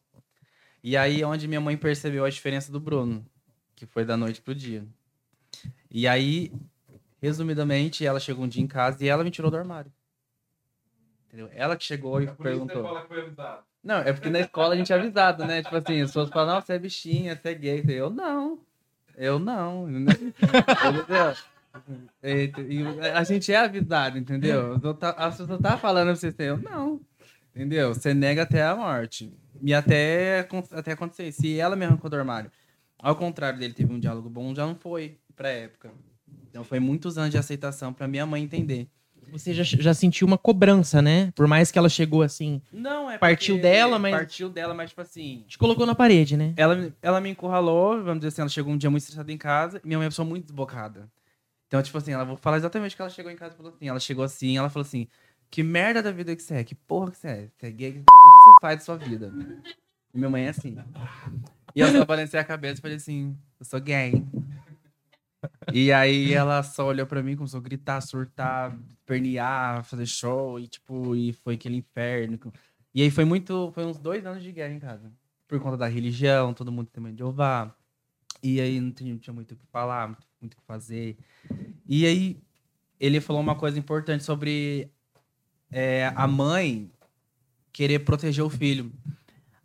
[0.81, 3.25] E aí, é onde minha mãe percebeu a diferença do Bruno,
[3.75, 4.87] que foi da noite pro dia.
[5.91, 6.53] E aí,
[7.21, 9.91] resumidamente, ela chegou um dia em casa e ela me tirou do armário.
[11.27, 11.49] Entendeu?
[11.51, 12.83] Ela que chegou e perguntou.
[13.83, 15.61] Não, é porque na escola a gente é avisado, né?
[15.63, 17.83] Tipo assim, as pessoas falam, não, você é bichinha, você é gay.
[17.87, 18.59] Eu não.
[19.15, 19.87] Eu não.
[19.89, 21.33] Entendeu?
[22.23, 24.73] E a gente é avisado, entendeu?
[24.73, 26.99] As pessoas tá- tá falando pra você, eu não.
[27.55, 27.93] Entendeu?
[27.93, 29.31] Você nega até a morte.
[29.61, 31.31] E até, até acontecer.
[31.31, 32.51] Se ela me arrancou do armário,
[32.99, 35.91] ao contrário dele, teve um diálogo bom, já não foi pra época.
[36.49, 38.87] Então foi muitos anos de aceitação pra minha mãe entender.
[39.31, 41.31] Você já, já sentiu uma cobrança, né?
[41.35, 45.01] Por mais que ela chegou assim, Não, é Partiu dela, mas- Partiu dela, mas tipo
[45.01, 45.43] assim...
[45.47, 46.53] te colocou na parede, né?
[46.57, 49.81] Ela, ela me encurralou, vamos dizer assim, ela chegou um dia muito estressada em casa,
[49.83, 51.09] e minha mãe é uma pessoa muito desbocada.
[51.67, 53.73] Então, tipo assim, ela vou falar exatamente o que ela chegou em casa e falou
[53.75, 53.87] assim.
[53.89, 55.05] Ela chegou assim, ela falou assim:
[55.51, 56.63] Que merda da vida que você é?
[56.63, 57.47] Que porra que você é?
[57.57, 57.89] Você é gay?
[57.89, 59.33] O que você faz da sua vida?
[60.13, 60.77] E minha mãe é assim.
[61.75, 64.23] E eu só balancei a cabeça e falei assim: Eu sou gay.
[65.71, 70.67] E aí ela só olhou pra mim, começou a gritar, surtar, pernear, fazer show, e
[70.67, 72.39] tipo, e foi aquele inferno.
[72.93, 73.71] E aí foi muito.
[73.73, 75.11] Foi uns dois anos de guerra em casa.
[75.47, 77.75] Por conta da religião, todo mundo tem medo de Jeová.
[78.41, 81.17] E aí não tinha, não tinha muito o que falar, muito, muito o que fazer.
[81.87, 82.41] E aí
[82.99, 84.91] ele falou uma coisa importante sobre
[85.71, 86.91] é, a mãe
[87.71, 88.91] querer proteger o filho.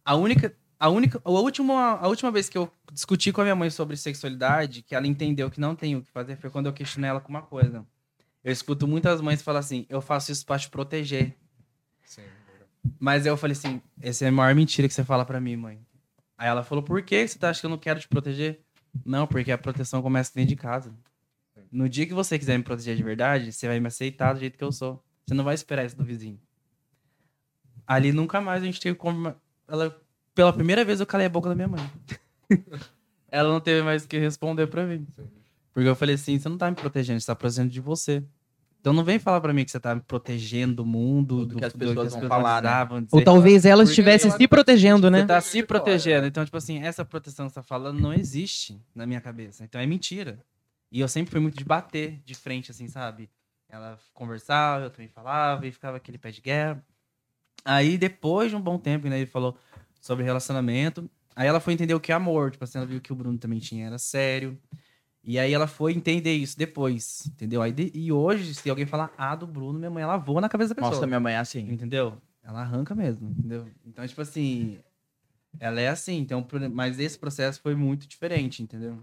[0.04, 3.54] A única, a única, a última, a última vez que eu discuti com a minha
[3.54, 6.72] mãe sobre sexualidade, que ela entendeu que não tem o que fazer, foi quando eu
[6.72, 7.86] questionei ela com uma coisa.
[8.42, 11.36] Eu escuto muitas mães falar assim: eu faço isso pra te proteger.
[12.04, 12.24] Sim.
[12.98, 15.78] Mas eu falei assim: essa é a maior mentira que você fala pra mim, mãe.
[16.36, 18.60] Aí ela falou: por que você tá achando que eu não quero te proteger?
[19.04, 20.92] Não, porque a proteção começa dentro de casa.
[21.70, 24.58] No dia que você quiser me proteger de verdade, você vai me aceitar do jeito
[24.58, 25.00] que eu sou.
[25.24, 26.40] Você não vai esperar isso do vizinho.
[27.86, 29.32] Ali nunca mais a gente teve como.
[29.68, 30.01] Ela,
[30.34, 31.90] pela primeira vez eu calei a boca da minha mãe.
[33.30, 35.06] ela não teve mais o que responder pra mim.
[35.72, 38.22] Porque eu falei assim: você não tá me protegendo, você tá protegendo de você.
[38.80, 41.64] Então não vem falar pra mim que você tá me protegendo do mundo, Do que
[41.64, 42.68] as pessoas vão falar, né?
[43.12, 45.20] Ou talvez ela estivesse ela- se protegendo, né?
[45.20, 46.26] Você tá se protegendo.
[46.26, 49.62] Então, tipo assim, essa proteção que você tá falando não existe na minha cabeça.
[49.64, 50.44] Então é mentira.
[50.90, 53.30] E eu sempre fui muito de bater de frente, assim, sabe?
[53.68, 56.84] Ela conversava, eu também falava, e ficava aquele pé de guerra.
[57.64, 59.56] Aí, depois de um bom tempo, né, ele falou
[60.02, 61.08] sobre relacionamento.
[61.34, 62.50] Aí ela foi entender o que é amor.
[62.50, 64.58] Tipo assim, ela viu que o Bruno também tinha, era sério.
[65.24, 67.62] E aí ela foi entender isso depois, entendeu?
[67.62, 70.48] Aí de- e hoje, se alguém falar ah do Bruno, minha mãe, ela voa na
[70.48, 70.90] cabeça da pessoa.
[70.92, 71.60] Nossa, minha mãe é assim.
[71.70, 72.20] Entendeu?
[72.42, 73.68] Ela arranca mesmo, entendeu?
[73.86, 74.80] Então, tipo assim,
[75.60, 78.98] ela é assim, então, mas esse processo foi muito diferente, entendeu?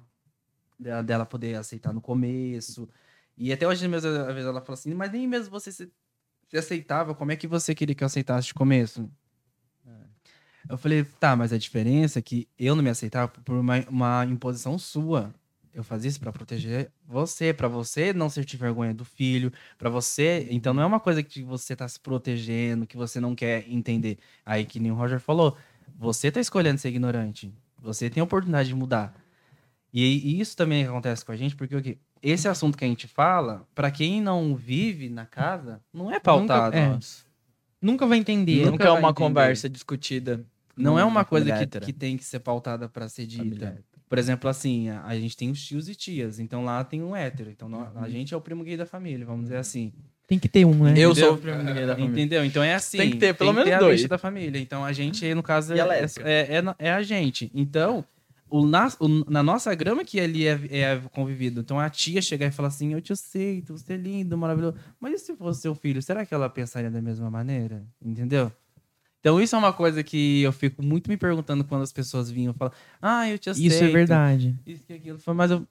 [0.78, 2.88] Dela, dela poder aceitar no começo.
[3.38, 5.89] E até hoje mesmo, às vezes ela fala assim, mas nem mesmo você se,
[6.50, 9.10] se aceitava, como é que você queria que eu aceitasse de começo?
[10.70, 14.26] Eu falei, tá, mas a diferença é que eu não me aceitava por uma, uma
[14.26, 15.34] imposição sua.
[15.74, 20.47] Eu fazia isso pra proteger você, pra você não sentir vergonha do filho, Pra você.
[20.51, 24.20] Então não é uma coisa que você tá se protegendo, que você não quer entender.
[24.45, 25.57] Aí que nem o Roger falou,
[25.97, 27.51] você tá escolhendo ser ignorante.
[27.82, 29.15] Você tem a oportunidade de mudar.
[29.91, 31.97] E, e isso também acontece com a gente, porque o quê?
[32.22, 36.76] esse assunto que a gente fala, pra quem não vive na casa, não é pautado.
[36.76, 36.89] é.
[36.89, 37.24] nossa.
[37.82, 38.57] Nunca vai entender.
[38.57, 39.13] Nunca Nunca é uma entender.
[39.13, 40.45] conversa discutida.
[40.84, 43.77] Não é uma coisa que, que tem que ser pautada pra ser dita.
[44.07, 47.15] Por exemplo, assim, a, a gente tem os tios e tias, então lá tem um
[47.15, 47.51] hétero.
[47.51, 48.03] Então nó- Uhum.
[48.03, 49.93] a gente é o primo gay da família, vamos dizer assim.
[50.27, 50.91] Tem que ter um, né?
[50.91, 51.15] Eu Entendeu?
[51.15, 52.11] sou o primeiro ninguém da família.
[52.11, 52.45] Entendeu?
[52.45, 52.97] Então é assim.
[52.97, 54.07] Tem que ter pelo que menos a dois.
[54.07, 54.59] da família.
[54.59, 57.51] Então a gente, no caso, E a é, é, é, é a gente.
[57.53, 58.03] Então,
[58.49, 61.61] o, na, o- na nossa grama que ali é, é convivido.
[61.61, 64.75] Então a tia chegar e falar assim: Eu te aceito, você é lindo, maravilhoso.
[64.99, 67.84] Mas e se fosse seu filho, será que ela pensaria da mesma maneira?
[68.03, 68.51] Entendeu?
[69.20, 72.51] Então isso é uma coisa que eu fico muito me perguntando quando as pessoas vinham
[72.53, 73.72] e falam: Ah, eu te aceito.
[73.74, 74.55] Isso é verdade.
[74.65, 75.17] Isso que aquilo.
[75.17, 75.67] Eu falo, Mas eu.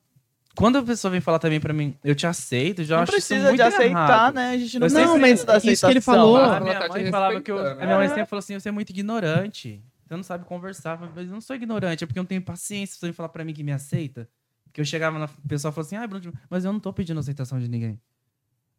[0.54, 3.28] Quando a pessoa vem falar também pra mim, eu te aceito, já Não acho isso
[3.28, 4.34] precisa muito de aceitar, errado.
[4.34, 4.50] né?
[4.50, 6.00] A gente não, Não, mas isso que ele aceitação.
[6.02, 8.14] falou- A minha tá mãe falava que eu, respeitando, a minha mãe né?
[8.14, 9.80] sempre falou assim: você é muito ignorante.
[10.06, 10.98] Você não sabe conversar.
[11.14, 13.44] Mas eu não sou ignorante, é porque eu não tenho paciência pra você falar pra
[13.44, 14.28] mim que me aceita.
[14.64, 17.20] Porque eu chegava na o pessoal falava assim: ah, Bruno, mas eu não tô pedindo
[17.20, 17.98] aceitação de ninguém.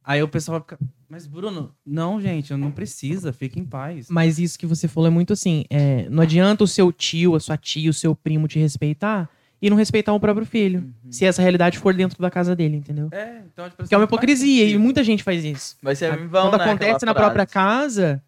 [0.09, 4.07] Aí o pessoal fica, mas Bruno, não, gente, eu não precisa, fica em paz.
[4.09, 7.39] Mas isso que você falou é muito assim: é, não adianta o seu tio, a
[7.39, 9.29] sua tia, o seu primo te respeitar
[9.61, 10.91] e não respeitar o próprio filho.
[11.11, 13.07] Se essa realidade for dentro da casa dele, entendeu?
[13.11, 15.77] É, então, tipo Porque é uma assim, hipocrisia e muita gente faz isso.
[15.79, 18.19] Vai ser A- em vão, Quando né, acontece na própria casa,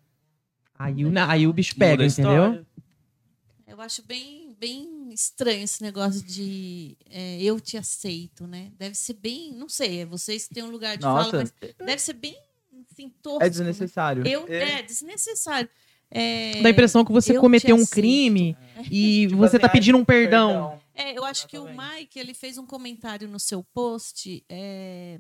[0.78, 2.64] aí o, aí o bicho pega, entendeu?
[3.68, 8.72] Eu acho bem, bem estranho esse negócio de é, eu te aceito, né?
[8.78, 12.14] Deve ser bem, não sei, vocês têm um lugar de Nossa, fala, mas deve ser
[12.14, 12.38] bem
[12.91, 13.41] assim, tosco.
[13.41, 13.49] é né?
[13.49, 14.28] desnecessário.
[14.28, 15.70] Eu, é, desnecessário.
[16.09, 18.57] É, Dá a impressão que você eu te cometeu um crime
[18.91, 20.80] e Tipo você assim, tá ai, pedindo um perdão.
[20.93, 21.66] É, eu acho que o.
[21.66, 24.43] Mike ele fez um comentário no seu post.
[24.49, 25.20] é,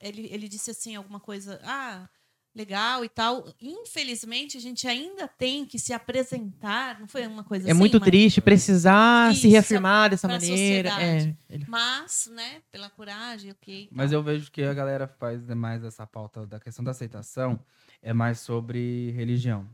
[0.00, 2.08] ele, ele disse assim alguma coisa, ah,
[2.54, 3.44] legal e tal.
[3.60, 7.00] Infelizmente a gente ainda tem que se apresentar.
[7.00, 7.78] Não foi uma coisa É assim?
[7.78, 8.10] muito Mike?
[8.10, 10.90] triste precisar se Isso, reafirmar dessa maneira.
[11.02, 11.34] É,
[11.66, 13.88] Mas, né, pela coragem, ok.
[13.90, 17.58] Mas eu vejo que a galera faz mais essa pauta da questão da aceitação,
[18.00, 19.66] é mais sobre religião.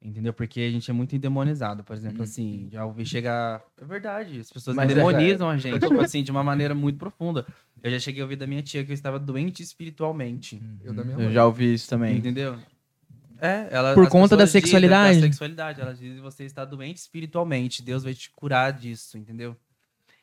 [0.00, 0.32] Entendeu?
[0.32, 3.60] Porque a gente é muito endemonizado, por exemplo, assim, já ouvi chegar.
[3.80, 6.96] É verdade, as pessoas Mas é endemonizam a gente, tipo assim, de uma maneira muito
[6.98, 7.44] profunda.
[7.82, 10.60] Eu já cheguei a ouvir da minha tia que eu estava doente espiritualmente.
[10.82, 11.32] Eu da minha Eu mãe.
[11.32, 12.16] já ouvi isso também.
[12.16, 12.58] Entendeu?
[13.38, 15.20] É, ela, Por conta da pessoas dizem sexualidade?
[15.20, 15.80] Da sexualidade.
[15.80, 17.82] Elas dizem que você está doente espiritualmente.
[17.82, 19.56] Deus vai te curar disso, entendeu?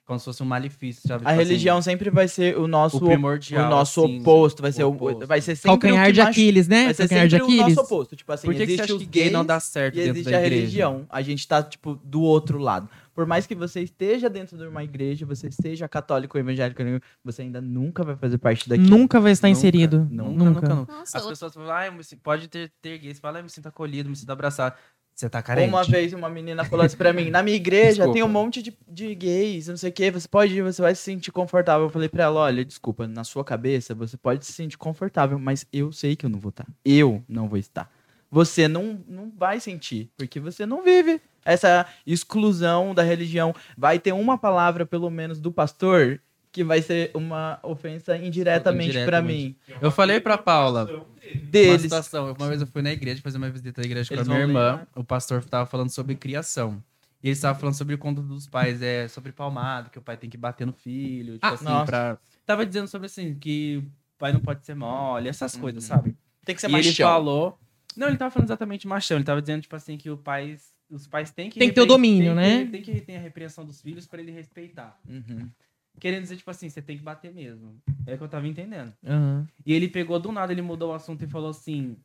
[0.06, 1.02] Como se fosse um malefício.
[1.08, 1.14] Sabe?
[1.26, 3.68] A Tipo assim, religião sempre vai ser o nosso, o primordial.
[3.68, 5.26] o nosso assim, oposto, vai ser, o, oposto.
[5.26, 6.86] vai ser sempre Calcanhar o de Aquiles, né?
[6.86, 7.76] Vai ser Calcanhar de sempre o Aquiles.
[7.78, 8.16] nosso oposto.
[8.16, 9.96] Tipo assim, Por que, que você existe acha os que gay gays não dá certo
[9.96, 10.60] e dentro existe da a igreja?
[10.62, 11.06] religião.
[11.10, 12.90] A gente tá, tipo, do outro lado.
[13.16, 16.82] Por mais que você esteja dentro de uma igreja, você seja católico ou evangélico,
[17.24, 18.90] você ainda nunca vai fazer parte daquilo.
[18.90, 20.00] Nunca vai estar Nunca, inserido.
[20.10, 20.44] Nunca, Nunca.
[20.62, 20.94] nunca, nunca.
[20.94, 21.92] Nossa, As pessoas falam, ah,
[22.24, 23.16] pode ter, ter gays.
[23.18, 24.76] Você fala, ah, eu me sinto acolhido, me sinto abraçado.
[25.16, 25.70] Você tá carente?
[25.70, 28.14] Uma vez uma menina falou assim pra mim, na minha igreja Desculpa.
[28.14, 30.96] tem um monte de, de gays, não sei o que, você pode ir, você vai
[30.96, 31.86] se sentir confortável.
[31.86, 35.66] Eu falei pra ela, olha, desculpa, na sua cabeça você pode se sentir confortável, mas
[35.72, 36.68] eu sei que eu não vou estar.
[36.84, 37.92] Eu não vou estar.
[38.32, 43.54] Você não, não vai sentir, porque você não vive essa exclusão da religião.
[43.78, 46.20] Vai ter uma palavra, pelo menos, do pastor
[46.54, 49.56] que vai ser uma ofensa indiretamente pra mim.
[49.82, 51.06] Eu falei pra Paula, uma
[51.50, 51.82] Deles.
[51.82, 52.32] situação.
[52.32, 54.40] Uma vez eu fui na igreja fazer uma visita à igreja com a Eles minha
[54.40, 54.76] irmã.
[54.78, 54.88] ler?
[54.96, 56.82] O pastor tava falando sobre criação.
[57.24, 60.16] E ele estava falando sobre o conto dos pais, é sobre palmado, que o pai
[60.16, 61.86] tem que bater no filho, tipo Ah, assim, nossa.
[61.86, 62.18] pra.
[62.46, 65.96] Tava dizendo sobre assim, que o pai não pode ser mole, essas coisas, Uhum.
[65.96, 66.16] sabe?
[66.46, 67.08] Tem que ser e ele machão.
[67.10, 67.60] falou.
[67.98, 69.18] Não, ele tava falando exatamente machão.
[69.18, 70.58] Ele tava dizendo, tipo assim, que o pai,
[70.90, 71.58] os pais têm que.
[71.58, 72.72] Tem que ter o domínio, tem que- né?
[72.72, 75.00] Tem que ter a repreensão dos filhos pra ele respeitar.
[75.08, 75.50] Uhum.
[76.00, 77.76] Querendo dizer, tipo assim, você tem que bater mesmo.
[78.06, 78.94] É o que eu tava entendendo.
[79.06, 79.48] Aham.
[79.66, 81.96] E ele pegou do nada, ele mudou o assunto e falou assim: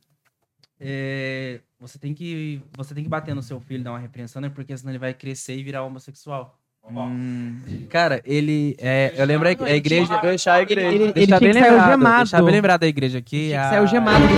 [0.79, 4.49] é, você tem que você tem que bater no seu filho, dar uma repreensão, né?
[4.49, 6.57] Porque senão ele vai crescer e virar homossexual.
[6.91, 7.59] Hum.
[7.89, 10.87] Cara, ele é, eu lembro a, igreja, Deixar a igreja.
[10.87, 13.55] Ele, ele tinha bem que sair lembrado, deixa bem lembrado da igreja aqui, Tinha que
[13.65, 14.37] a- sair algemado do é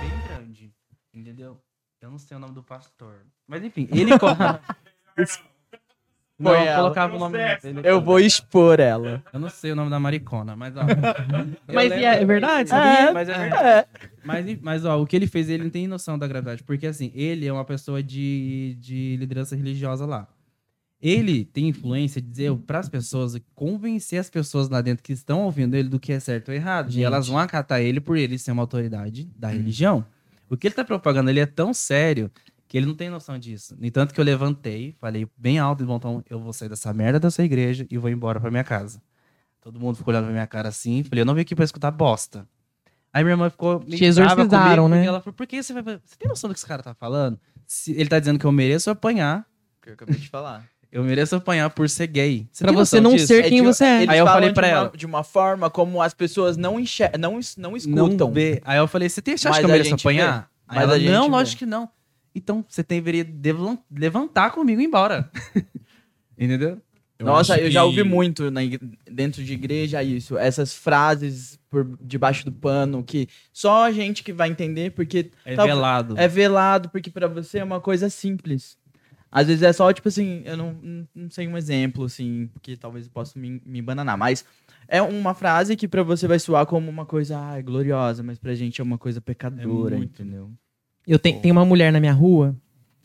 [0.00, 0.70] bem grande,
[1.14, 1.56] entendeu?
[2.00, 4.60] Eu não sei o nome do pastor, mas enfim, ele conta.
[6.38, 6.76] Não, Foi eu ela.
[6.82, 7.80] colocava o nome dele.
[7.82, 9.22] Eu vou expor ela.
[9.32, 10.82] Eu não sei o nome da maricona, mas ó.
[11.66, 13.12] eu Mas lembro- e é verdade, sabia?
[13.12, 13.88] Mas é verdade.
[14.24, 16.62] Mas, mas, ó, o que ele fez, ele não tem noção da gravidade.
[16.62, 20.28] Porque, assim, ele é uma pessoa de, de liderança religiosa lá.
[21.00, 25.42] Ele tem influência de dizer para as pessoas, convencer as pessoas lá dentro que estão
[25.42, 26.90] ouvindo ele do que é certo ou errado.
[26.90, 27.00] Gente.
[27.00, 30.04] E elas vão acatar ele por ele ser uma autoridade da religião.
[30.50, 32.30] O que ele tá propagando, ele é tão sério
[32.68, 33.74] que ele não tem noção disso.
[33.78, 37.18] No entanto que eu levantei, falei bem alto, bom, então eu vou sair dessa merda
[37.18, 39.00] dessa igreja e vou embora pra minha casa.
[39.60, 41.90] Todo mundo ficou olhando pra minha cara assim, falei, eu não vim aqui pra escutar
[41.90, 42.46] bosta.
[43.12, 45.04] Aí minha irmã ficou meio Te exorcizaram, brava comigo, né?
[45.06, 45.82] Ela falou, por que você vai...
[45.82, 47.40] Você tem noção do que esse cara tá falando?
[47.66, 49.46] Se ele tá dizendo que eu mereço apanhar,
[49.82, 50.62] Que eu acabei de falar.
[50.92, 52.46] eu mereço apanhar por ser gay.
[52.52, 53.26] Você Pra você não disso?
[53.28, 54.04] ser É quem de- você é.
[54.10, 54.92] Aí eu falei pra de uma, ela.
[54.96, 58.28] de uma forma como as pessoas não enxergam, não, não escutam.
[58.28, 58.60] Não vê.
[58.64, 60.40] Aí eu falei, você, tem, você acha Mas que eu mereço apanhar?
[60.42, 60.46] vê.
[60.68, 61.30] Aí Mas ela, a gente não, vê.
[61.30, 61.88] lógico que não.
[62.38, 63.26] Então, você deveria
[63.90, 65.30] levantar comigo e ir embora.
[66.38, 66.80] Entendeu?
[67.20, 68.60] Nossa, acho eu já que- ouvi muito na
[69.10, 70.38] dentro de igreja isso.
[70.38, 75.56] Essas frases por debaixo do pano que só a gente que vai entender, porque É
[75.56, 76.14] Tá- velado.
[76.16, 78.78] é velado, porque pra você é uma coisa simples.
[79.32, 80.78] Às vezes é só, tipo assim, eu não,
[81.14, 84.44] não- sei um exemplo, assim, porque talvez eu possa me, me bananar, mas
[84.86, 88.54] é uma frase que pra você vai soar como uma coisa ai, gloriosa, mas pra
[88.54, 90.22] gente é uma coisa pecadora, muito.
[90.22, 90.50] entendeu?
[91.08, 92.54] Eu tenho, tem uma mulher na minha rua,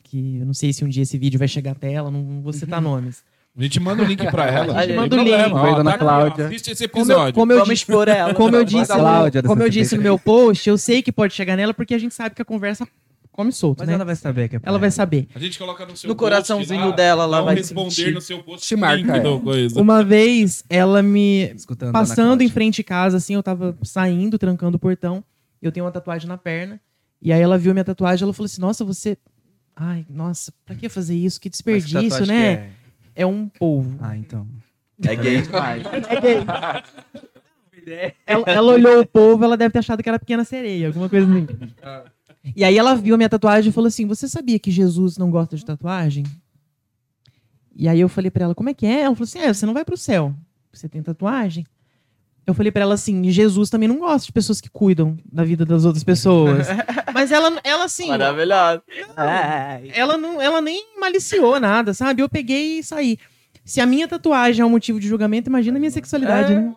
[0.03, 2.51] que eu não sei se um dia esse vídeo vai chegar até ela, não vou
[2.51, 3.23] citar nomes.
[3.57, 4.77] A gente manda o link pra ela.
[4.77, 5.53] A gente manda o link.
[5.53, 6.47] Ó, dona tá Cláudia.
[6.47, 7.33] Assiste esse Como eu, episódio.
[7.35, 8.33] como eu Vamos disse, expor ela.
[8.33, 8.91] como eu disse.
[8.91, 11.93] Cláudia, no, como eu disse no meu post, eu sei que pode chegar nela porque
[11.93, 12.87] a gente sabe que a conversa
[13.31, 13.93] come solto, Mas né?
[13.93, 15.27] ela vai saber que é pra Ela vai saber.
[15.35, 18.13] A gente coloca no seu No post coraçãozinho lá, dela, ela não vai responder sentir.
[18.13, 18.67] no seu post.
[18.67, 19.79] Te marca do coisa.
[19.79, 21.51] Uma vez, ela me...
[21.55, 25.23] Escutando Passando em frente de casa, assim, eu tava saindo, trancando o portão.
[25.61, 26.79] Eu tenho uma tatuagem na perna.
[27.23, 29.17] E aí ela viu minha tatuagem ela falou assim, nossa, você...
[29.73, 31.39] Ai, nossa, pra que fazer isso?
[31.39, 32.57] Que desperdício, né?
[32.57, 32.71] que
[33.15, 33.97] É um polvo.
[34.03, 34.07] é?
[34.07, 34.45] Ah, então.
[35.01, 35.83] É gay demais.
[38.25, 41.27] Ela, ela olhou o povo, ela deve ter achado que era pequena sereia, alguma coisa
[41.27, 41.47] assim.
[42.55, 45.29] E aí ela viu a minha tatuagem e falou assim: Você sabia que Jesus não
[45.29, 46.23] gosta de tatuagem?
[47.75, 49.01] E aí eu falei pra ela: Como é que é?
[49.01, 50.33] Ela falou assim: É, você não vai pro céu.
[50.71, 51.65] Você tem tatuagem?
[52.45, 55.65] Eu falei pra ela assim: Jesus também não gosta de pessoas que cuidam da vida
[55.65, 56.67] das outras pessoas.
[57.23, 58.81] Mas ela, ela assim, Maravilhoso.
[59.93, 62.21] ela não, ela nem maliciou nada, sabe?
[62.21, 63.17] Eu peguei e saí.
[63.63, 66.73] Se a minha tatuagem é um motivo de julgamento, imagina a minha sexualidade, né?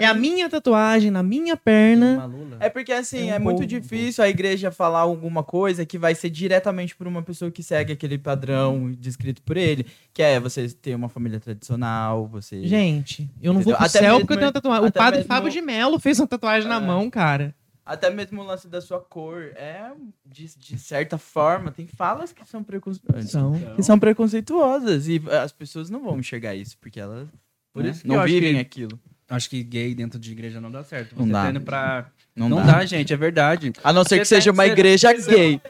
[0.00, 2.30] É a minha tatuagem na minha perna.
[2.60, 6.14] É porque assim, É um é, muito difícil a igreja falar alguma coisa que vai
[6.14, 10.68] ser diretamente por uma pessoa que segue aquele padrão descrito por ele, que é você
[10.68, 13.76] ter uma família tradicional, você Gente, eu não vou Entendeu?
[13.78, 14.88] pro Até céu mesmo- porque eu tenho uma tatuagem.
[14.88, 16.80] O padre mesmo- Fábio de Mello fez uma tatuagem na É.
[16.80, 17.54] mão, cara.
[17.86, 19.90] Até mesmo o lance da sua cor, é
[20.24, 23.30] de, de certa forma, tem falas que são preconceituosas.
[23.30, 23.52] São.
[23.76, 27.28] Que são preconceituosas e as pessoas não vão enxergar isso porque elas
[27.72, 27.90] Por né?
[27.90, 28.98] isso não vivem que- aquilo.
[29.28, 31.14] Acho que gay dentro de igreja não dá certo.
[31.16, 31.42] Não Você dá.
[31.44, 32.10] tá indo pra...
[32.36, 32.72] Não, Não, dá.
[32.74, 32.84] dá.
[32.84, 33.72] gente, é verdade.
[33.82, 35.60] A não ser que seja uma igreja gay.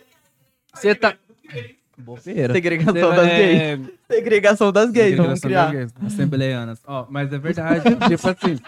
[0.75, 1.17] Você tá...
[2.53, 3.61] Segregação das gays.
[3.61, 3.79] é,
[4.13, 5.85] Segregação das gays, vamos Segregação criar.
[5.85, 6.81] das gays, Assembleianas.
[6.87, 7.85] Ó, mas é verdade.
[8.09, 8.59] tipo assim,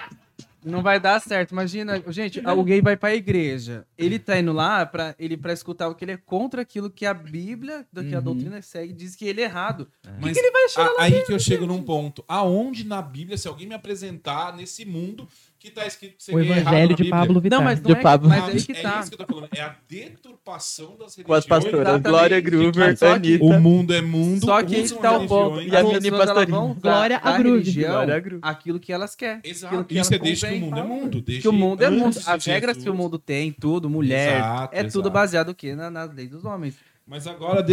[0.66, 1.52] não vai dar certo.
[1.52, 3.86] Imagina, gente, gay vai pra igreja.
[3.96, 7.06] Ele tá indo lá pra, ele, pra escutar o que ele é contra aquilo que
[7.06, 8.24] a Bíblia, do que a Uhum.
[8.24, 9.88] doutrina segue, diz que ele é errado.
[10.20, 10.36] Mas
[10.76, 12.24] a- aí que eu chego num ponto.
[12.26, 15.28] Aonde na Bíblia, se alguém me apresentar nesse mundo
[15.66, 17.04] que tá escrito que você O é evangelho de?
[17.10, 17.58] Pablo Vittar.
[17.58, 18.28] Não, mas De não é, Pablo.
[18.28, 19.00] mas aí que é tá.
[19.00, 19.48] isso que eu tô falando.
[19.54, 21.26] É a deturpação das religiões.
[21.26, 22.02] Com as pastoras Exatamente.
[22.08, 23.44] Glória Groover, que- Anitta.
[23.44, 24.44] O mundo é mundo.
[24.44, 25.60] Só que usam tá o povo.
[25.60, 26.74] E a as mini pastorinha.
[26.80, 27.58] Glória a Groove.
[27.58, 28.40] religião Glória a Groove.
[28.42, 29.40] aquilo que elas querem.
[29.44, 29.86] Exato.
[29.90, 31.20] Isso é desde que o mundo é mundo.
[31.20, 32.18] Desde que o mundo é mundo.
[32.18, 35.10] de As regras que o mundo tem, tudo, mulher, Exato, é tudo exato.
[35.10, 35.74] baseado o quê?
[35.74, 36.76] Na, nas leis dos homens.
[37.06, 37.66] Mas agora Então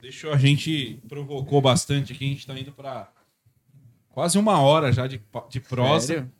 [0.00, 3.08] deixa eu- a gente provocou bastante aqui, a gente tá indo pra
[4.10, 6.06] quase uma hora já de, de prosa.
[6.06, 6.30] Sério?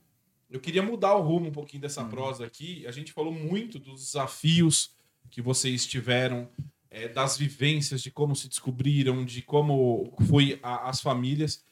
[0.50, 2.86] Eu queria mudar o rumo um pouquinho dessa prosa aqui.
[2.86, 4.94] A gente falou muito dos desafios
[5.30, 6.48] que vocês tiveram,
[6.90, 11.64] é, das vivências, de como se descobriram, de como foi a- as famílias.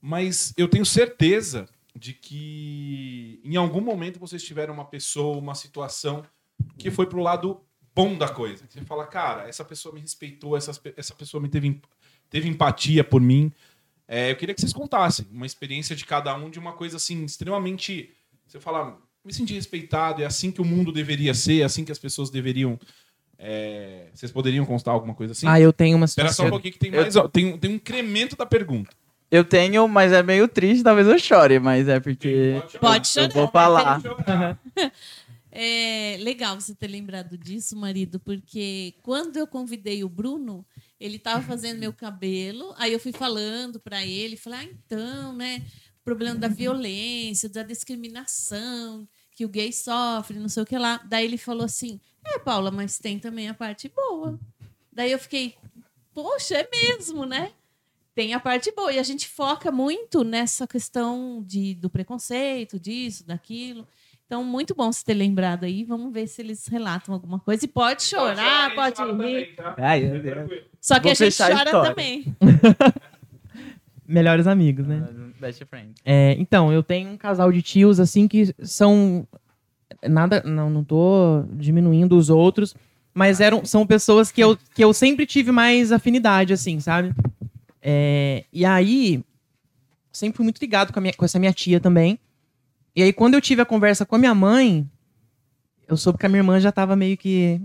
[0.00, 6.24] Mas eu tenho certeza de que em algum momento vocês tiveram uma pessoa, uma situação
[6.76, 7.60] que foi pro lado
[7.94, 8.64] bom da coisa.
[8.68, 11.80] Você fala, cara, essa pessoa me respeitou, essas pe- essa pessoa me teve,
[12.30, 13.52] teve empatia por mim.
[14.08, 17.24] É, eu queria que vocês contassem uma experiência de cada um de uma coisa assim,
[17.24, 18.10] extremamente.
[18.46, 21.92] Você fala, me senti respeitado, é assim que o mundo deveria ser, é assim que
[21.92, 22.78] as pessoas deveriam.
[23.38, 25.46] é, Vocês poderiam constar alguma coisa assim?
[25.46, 26.50] Ah, eu tenho uma Espera só um situação.
[26.50, 27.16] pouquinho que tem Eu- mais.
[27.16, 28.90] ó, Tem, tem um incremento da pergunta.
[29.30, 32.62] Eu tenho, mas é meio triste, talvez eu chore, mas é porque.
[32.80, 33.32] Pode Eu chorar.
[33.34, 34.00] vou falar.
[35.60, 40.64] É legal você ter lembrado disso, marido, porque quando eu convidei o Bruno,
[41.00, 45.66] ele estava fazendo meu cabelo, aí eu fui falando para ele, falei, ah, então, né,
[46.04, 50.98] problema da violência, da discriminação que o gay sofre, não sei o que lá.
[51.08, 54.38] Daí ele falou assim, é, Paula, mas tem também a parte boa.
[54.92, 55.56] Daí eu fiquei,
[56.14, 57.52] poxa, é mesmo, né?
[58.14, 58.92] Tem a parte boa.
[58.92, 63.86] E a gente foca muito nessa questão de, do preconceito, disso, daquilo.
[64.28, 65.84] Então, muito bom você ter lembrado aí.
[65.84, 67.64] Vamos ver se eles relatam alguma coisa.
[67.64, 69.54] E pode chorar, pode rir.
[69.78, 70.50] Ai, meu Deus.
[70.78, 71.88] Só que Vou a gente a chora história.
[71.88, 72.24] também.
[74.06, 75.02] Melhores amigos, né?
[75.40, 75.94] Best friend.
[76.04, 79.26] É, então, eu tenho um casal de tios, assim, que são.
[80.06, 80.42] Nada.
[80.44, 82.76] Não, não tô diminuindo os outros,
[83.14, 87.14] mas eram, são pessoas que eu, que eu sempre tive mais afinidade, assim, sabe?
[87.80, 89.24] É, e aí,
[90.12, 92.18] sempre fui muito ligado com, a minha- com essa minha tia também.
[92.98, 94.84] E aí, quando eu tive a conversa com a minha mãe,
[95.86, 97.60] eu soube que a minha irmã já tava meio que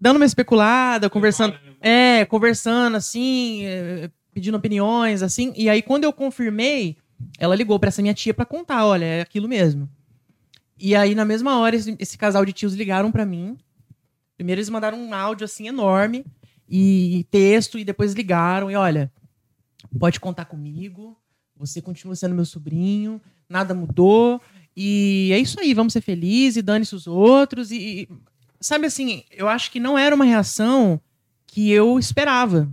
[0.00, 1.58] dando uma especulada, conversando.
[1.80, 5.52] É, conversando assim, é, pedindo opiniões, assim.
[5.56, 6.96] E aí, quando eu confirmei,
[7.40, 9.90] ela ligou pra essa minha tia pra contar: olha, é aquilo mesmo.
[10.78, 13.58] E aí, na mesma hora, esse, esse casal de tios ligaram pra mim.
[14.36, 16.24] Primeiro, eles mandaram um áudio assim enorme
[16.68, 18.70] e, e texto, e depois ligaram.
[18.70, 19.10] E olha,
[19.98, 21.18] pode contar comigo.
[21.56, 24.40] Você continua sendo meu sobrinho, nada mudou.
[24.76, 27.70] E é isso aí, vamos ser felizes, dane-se os outros.
[27.70, 28.08] E, e,
[28.60, 31.00] sabe assim, eu acho que não era uma reação
[31.46, 32.70] que eu esperava.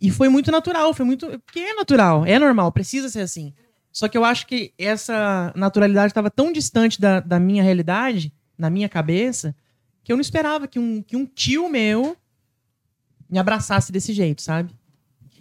[0.00, 1.26] E foi muito natural, foi muito.
[1.40, 3.52] Porque é natural, é normal, precisa ser assim.
[3.92, 8.70] Só que eu acho que essa naturalidade estava tão distante da, da minha realidade, na
[8.70, 9.54] minha cabeça,
[10.02, 12.16] que eu não esperava que um, que um tio meu
[13.28, 14.74] me abraçasse desse jeito, sabe?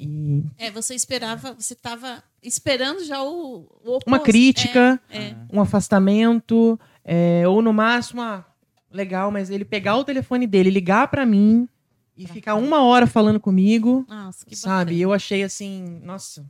[0.04, 5.36] E É, você esperava, você estava esperando já o, o uma crítica, É, é.
[5.54, 8.44] um afastamento, é, ou no máximo, ah,
[8.92, 11.68] legal, mas ele pegar o telefone dele, ligar pra mim
[12.18, 14.92] e ficar uma hora falando comigo, Nossa, que sabe?
[14.92, 15.02] Bacana.
[15.04, 16.46] eu achei assim, nossa,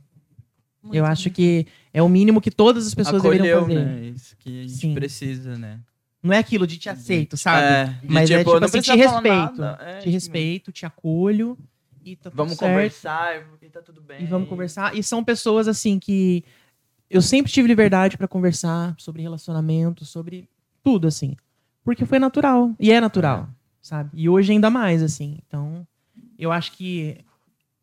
[0.82, 4.00] Muito eu acho que é o mínimo que todas as pessoas deveriam Acolheu, fazer.
[4.00, 4.06] né?
[4.08, 4.94] Isso que a gente Sim.
[4.94, 5.78] precisa, né?
[6.22, 7.64] Não é aquilo de te aceito, sabe?
[7.66, 9.62] É, de Mas é tipo não assim, te respeito.
[9.64, 11.58] É, te tipo, respeito, te acolho
[12.04, 12.70] e tá tudo Vamos certo.
[12.70, 14.22] conversar e tá tudo bem.
[14.22, 14.96] E vamos conversar.
[14.96, 16.44] E são pessoas assim que
[17.08, 20.48] eu sempre tive liberdade pra conversar sobre relacionamento, sobre
[20.82, 21.36] tudo assim,
[21.84, 23.48] porque foi natural e é natural,
[23.80, 24.10] sabe?
[24.14, 25.38] E hoje ainda mais assim.
[25.46, 25.86] Então,
[26.38, 27.18] eu acho que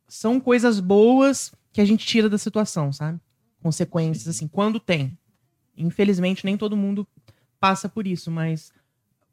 [0.07, 3.19] são coisas boas que a gente tira da situação, sabe?
[3.61, 5.17] Consequências assim, quando tem.
[5.77, 7.07] Infelizmente nem todo mundo
[7.59, 8.73] passa por isso, mas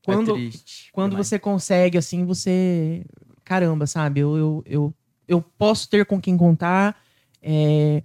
[0.05, 0.91] quando é triste.
[0.93, 1.26] quando demais.
[1.26, 3.05] você consegue, assim, você.
[3.47, 4.19] Caramba, sabe?
[4.21, 4.95] Eu, eu, eu,
[5.29, 7.01] eu posso ter com quem contar.
[7.41, 8.03] é,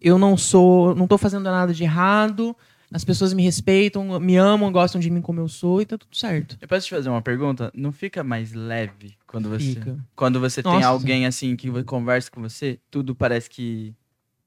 [0.00, 0.94] eu não sou.
[0.94, 2.56] Não tô fazendo nada de errado.
[2.90, 6.16] As pessoas me respeitam, me amam, gostam de mim como eu sou e tá tudo
[6.16, 6.56] certo.
[6.60, 7.70] Eu posso te fazer uma pergunta?
[7.74, 9.98] Não fica mais leve quando você, Fica.
[10.14, 10.88] quando você tem Nossa.
[10.88, 12.78] alguém assim que conversa com você?
[12.90, 13.92] Tudo parece que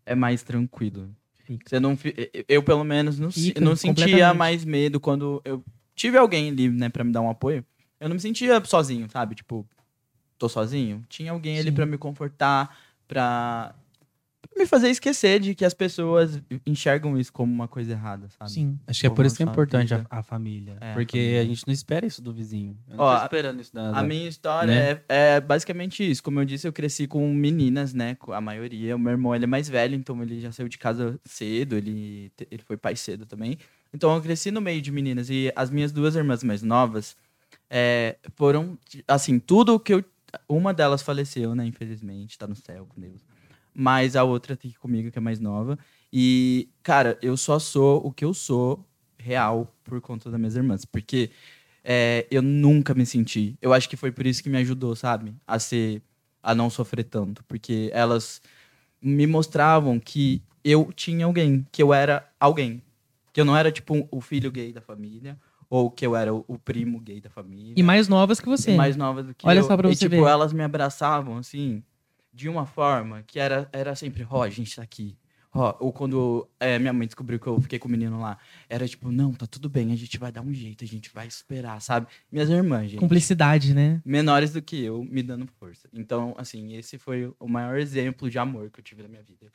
[0.06, 1.10] é mais tranquilo.
[1.44, 1.70] Fica.
[1.70, 1.98] Você não,
[2.48, 5.64] eu, pelo menos, não, Fica, não sentia mais medo quando eu
[5.94, 7.66] tive alguém ali, né, pra me dar um apoio.
[8.00, 9.36] Eu não me sentia sozinho, sabe?
[9.36, 9.68] Tipo,
[10.38, 11.04] tô sozinho.
[11.10, 11.76] Tinha alguém ali Sim.
[11.76, 12.78] pra me confortar,
[13.08, 13.74] pra
[14.50, 18.52] pra me fazer esquecer de que as pessoas enxergam isso como uma coisa errada, sabe?
[18.52, 18.80] Sim.
[18.88, 20.78] Acho que é por isso que é importante a, a família.
[20.80, 21.42] É, a porque família.
[21.42, 22.78] a gente não espera isso do vizinho.
[22.90, 25.02] Eu não Ó, tô esperando isso da, A minha história né?
[25.10, 26.24] é, é basicamente isso.
[26.24, 28.18] Como eu disse, eu cresci com meninas, né?
[28.30, 28.96] A maioria.
[28.96, 31.76] O meu irmão ele é mais velho, então ele já saiu de casa cedo.
[31.76, 33.58] Ele, ele foi pai cedo também.
[33.94, 35.30] Então eu cresci no meio de meninas.
[35.30, 37.18] E as minhas duas irmãs mais novas
[37.70, 38.78] é, foram,
[39.08, 40.04] assim, tudo que eu.
[40.48, 41.66] Uma delas faleceu, né?
[41.66, 43.22] Infelizmente, tá no céu com Deus.
[43.74, 45.78] Mas a outra tá aqui comigo, que é mais nova.
[46.12, 48.86] E, cara, eu só sou o que eu sou
[49.18, 50.84] real por conta das minhas irmãs.
[50.86, 51.30] Porque
[51.84, 53.56] é, eu nunca me senti.
[53.62, 55.34] Eu acho que foi por isso que me ajudou, sabe?
[55.46, 56.02] A ser.
[56.42, 57.44] a não sofrer tanto.
[57.46, 58.42] Porque elas
[59.02, 62.82] me mostravam que eu tinha alguém, que eu era alguém.
[63.34, 65.38] Que eu não era, tipo, um- o filho gay da família,
[65.70, 67.74] ou que eu era o, o primo gay da família.
[67.76, 68.72] E mais novas que você.
[68.72, 69.64] E mais novas do que Olha eu.
[69.64, 70.30] só pra e, você tipo, ver.
[70.30, 71.84] elas me abraçavam, assim,
[72.34, 75.18] de uma forma que era, era sempre, ó, a gente tá aqui.
[75.54, 78.38] Ó, ou quando é, minha mãe descobriu que eu fiquei com o menino lá,
[78.70, 81.26] era tipo, não, tá tudo bem, a gente vai dar um jeito, a gente vai
[81.26, 82.06] esperar, sabe?
[82.32, 83.00] Minhas irmãs, gente.
[83.00, 84.02] Cumplicidade, né?
[84.06, 85.90] Menores do que eu, me dando força.
[85.92, 89.52] Então, assim, esse foi o maior exemplo de amor que eu tive na minha vida.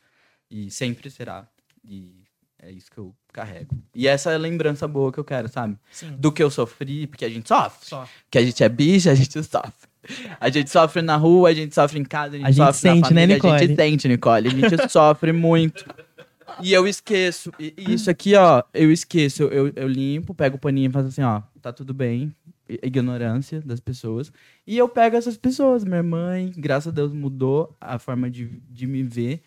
[0.51, 1.47] E sempre será.
[1.85, 2.25] E
[2.63, 3.77] é isso que eu carrego.
[3.95, 5.77] E essa é a lembrança boa que eu quero, sabe?
[5.91, 6.15] Sim.
[6.17, 8.09] Do que eu sofri, porque a gente sofre Só.
[8.31, 9.73] que a gente é bicha, a gente sofre.
[10.41, 12.89] A gente sofre na rua, a gente sofre em casa, a gente, A gente sofre
[12.89, 13.59] na sente, né, família, A Nicole?
[13.59, 14.49] gente sente, Nicole.
[14.49, 15.85] A gente sofre muito.
[16.61, 17.53] E eu esqueço.
[17.59, 19.43] E, e isso aqui, ó, eu esqueço.
[19.45, 22.33] Eu, eu limpo, pego o paninho e faço assim, ó, tá tudo bem.
[22.83, 24.33] Ignorância das pessoas.
[24.67, 25.85] E eu pego essas pessoas.
[25.85, 29.43] Minha mãe, graças a Deus, mudou a forma de, de me ver.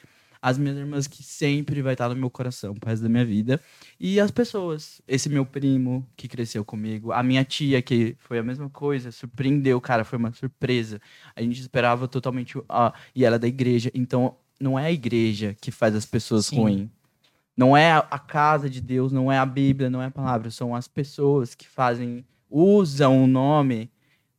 [0.46, 3.60] As minhas irmãs que sempre vai estar no meu coração pro resto da minha vida.
[4.00, 5.02] E as pessoas.
[5.08, 7.12] Esse meu primo que cresceu comigo.
[7.12, 9.12] A minha tia, que foi a mesma coisa.
[9.12, 10.04] Surpreendeu, cara.
[10.04, 11.02] Foi uma surpresa.
[11.36, 12.60] A gente esperava totalmente.
[12.70, 13.90] Ó, e ela é da igreja.
[13.92, 16.58] Então, não é a igreja que faz as pessoas Sim.
[16.58, 16.90] ruins.
[17.58, 20.52] Não é a, a casa de Deus, não é a Bíblia, não é a palavra.
[20.52, 22.24] São as pessoas que fazem.
[22.52, 23.90] Usam o nome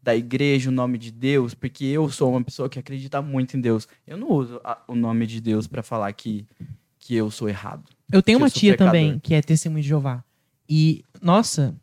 [0.07, 3.61] da igreja, o nome de Deus, porque eu sou uma pessoa que acredita muito em
[3.61, 3.89] Deus.
[4.07, 6.47] Eu não uso a- o nome de Deus pra falar que,
[7.01, 7.83] que eu sou errado.
[8.13, 8.93] Eu tenho uma eu tia pecador.
[8.93, 10.23] também que é testemunha de Jeová.
[10.69, 11.75] E, nossa,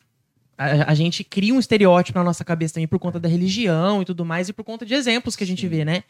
[0.57, 4.05] a, a gente cria um estereótipo na nossa cabeça também por conta da religião e
[4.05, 5.67] tudo mais, e por conta de exemplos que a gente Sim.
[5.67, 6.03] vê, né?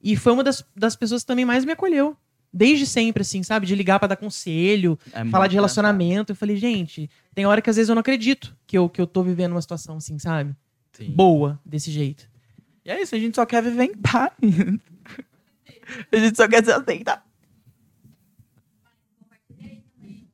[0.00, 2.16] E foi uma das, das pessoas que também mais me acolheu.
[2.52, 3.66] Desde sempre, assim, sabe?
[3.66, 6.30] De ligar pra dar conselho, É falar de relacionamento.
[6.30, 9.06] Eu falei, gente, tem hora que às vezes eu não acredito que eu, que eu
[9.06, 10.54] tô vivendo uma situação assim, sabe?
[10.96, 11.10] Sim.
[11.10, 12.28] Boa, desse jeito.
[12.84, 14.32] E é isso, a gente só quer viver em paz.
[16.10, 17.26] a gente só quer se aceitar.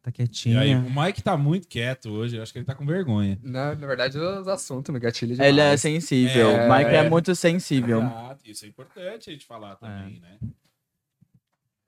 [0.02, 0.58] Tá E quietinho.
[0.58, 3.38] aí, o Mike tá muito quieto hoje, eu acho que ele tá com vergonha.
[3.42, 5.48] Na, na verdade, os assuntos me gatilham demais.
[5.48, 6.50] Ele é sensível.
[6.50, 7.10] É, o Mike é, é.
[7.10, 8.00] muito sensível.
[8.00, 10.38] Exato, isso é importante a gente falar também, né?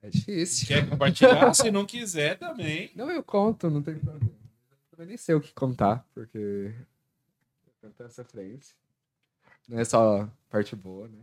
[0.01, 0.67] É difícil.
[0.67, 1.51] Quer compartilhar?
[1.55, 2.91] Se não quiser também.
[2.95, 4.31] Não, eu conto, não tem problema.
[4.31, 6.73] Eu também nem sei o que contar, porque
[7.91, 8.75] tanta sofrência.
[9.67, 11.19] Não é só parte boa, né?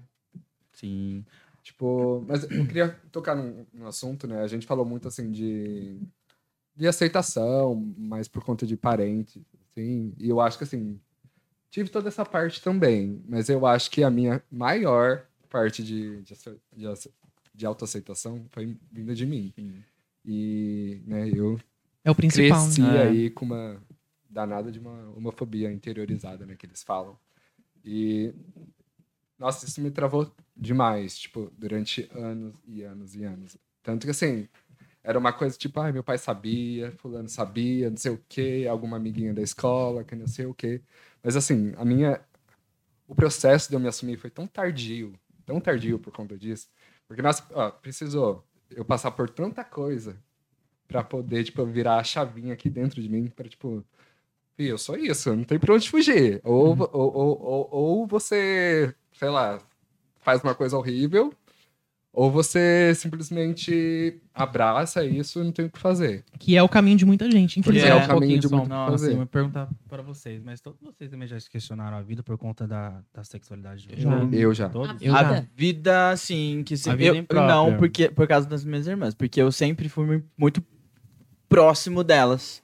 [0.72, 1.24] Sim.
[1.62, 4.42] Tipo, mas eu queria tocar num, num assunto, né?
[4.42, 5.96] A gente falou muito, assim, de,
[6.74, 9.40] de aceitação, mas por conta de parentes,
[9.70, 10.12] assim.
[10.18, 10.98] E eu acho que, assim,
[11.70, 16.34] tive toda essa parte também, mas eu acho que a minha maior parte de, de,
[16.72, 16.86] de,
[17.54, 19.52] de autoaceitação foi vinda de mim.
[19.54, 19.84] Sim.
[20.24, 21.60] E, né, eu
[22.04, 23.02] É o principal, cresci né?
[23.02, 23.80] Aí com uma
[24.32, 27.16] danada de uma homofobia interiorizada, né, que eles falam.
[27.84, 28.34] E
[29.38, 33.56] nossa, isso me travou demais, tipo, durante anos e anos e anos.
[33.82, 34.48] Tanto que assim,
[35.02, 38.96] era uma coisa tipo, ai, meu pai sabia, fulano sabia, não sei o quê, alguma
[38.96, 40.80] amiguinha da escola, que não sei o quê.
[41.22, 42.20] Mas assim, a minha
[43.06, 45.12] o processo de eu me assumir foi tão tardio,
[45.44, 46.68] tão tardio por conta disso,
[47.06, 47.42] porque nós,
[47.82, 50.16] precisou eu passar por tanta coisa
[50.88, 53.84] pra poder, tipo, virar a chavinha aqui dentro de mim para tipo,
[54.56, 56.40] "Fih, eu sou isso, não tem pra onde fugir.
[56.44, 59.60] Ou, ou, ou, ou, ou você, sei lá,
[60.20, 61.32] faz uma coisa horrível,
[62.12, 66.22] ou você simplesmente abraça isso e não tem o que fazer.
[66.38, 67.90] Que é o caminho de muita gente, infelizmente.
[67.90, 69.04] é o um caminho de só, muito nossa, fazer.
[69.06, 72.22] Assim, eu vou perguntar pra vocês, mas todos vocês também já se questionaram a vida
[72.22, 74.32] por conta da, da sexualidade de vocês?
[74.32, 74.68] Eu já.
[74.68, 75.00] Todos?
[75.00, 75.46] Eu a já.
[75.56, 76.90] vida, assim, que se...
[76.90, 80.24] A vida eu, não, porque por causa das minhas irmãs, porque eu sempre fui mu-
[80.36, 80.62] muito
[81.48, 82.62] próximo delas.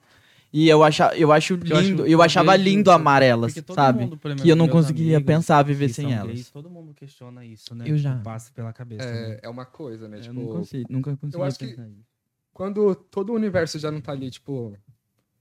[0.50, 4.00] E eu, acha, eu acho lindo, acho- eu, achava lindo amar elas, porque todo sabe?
[4.04, 6.32] mundo, exemplo, que eu não conseguia amigos pensar viver sem elas.
[6.34, 7.84] gays, todo mundo questiona isso, né?
[7.86, 8.16] Eu já.
[8.20, 9.04] Passa pela cabeça.
[9.10, 9.32] né?
[9.34, 10.16] É, é uma coisa, né?
[10.18, 12.04] eu Tipo, não consigo, nunca consegui acho que- pensar isso.
[12.54, 14.74] quando todo o universo já não tá ali, tipo,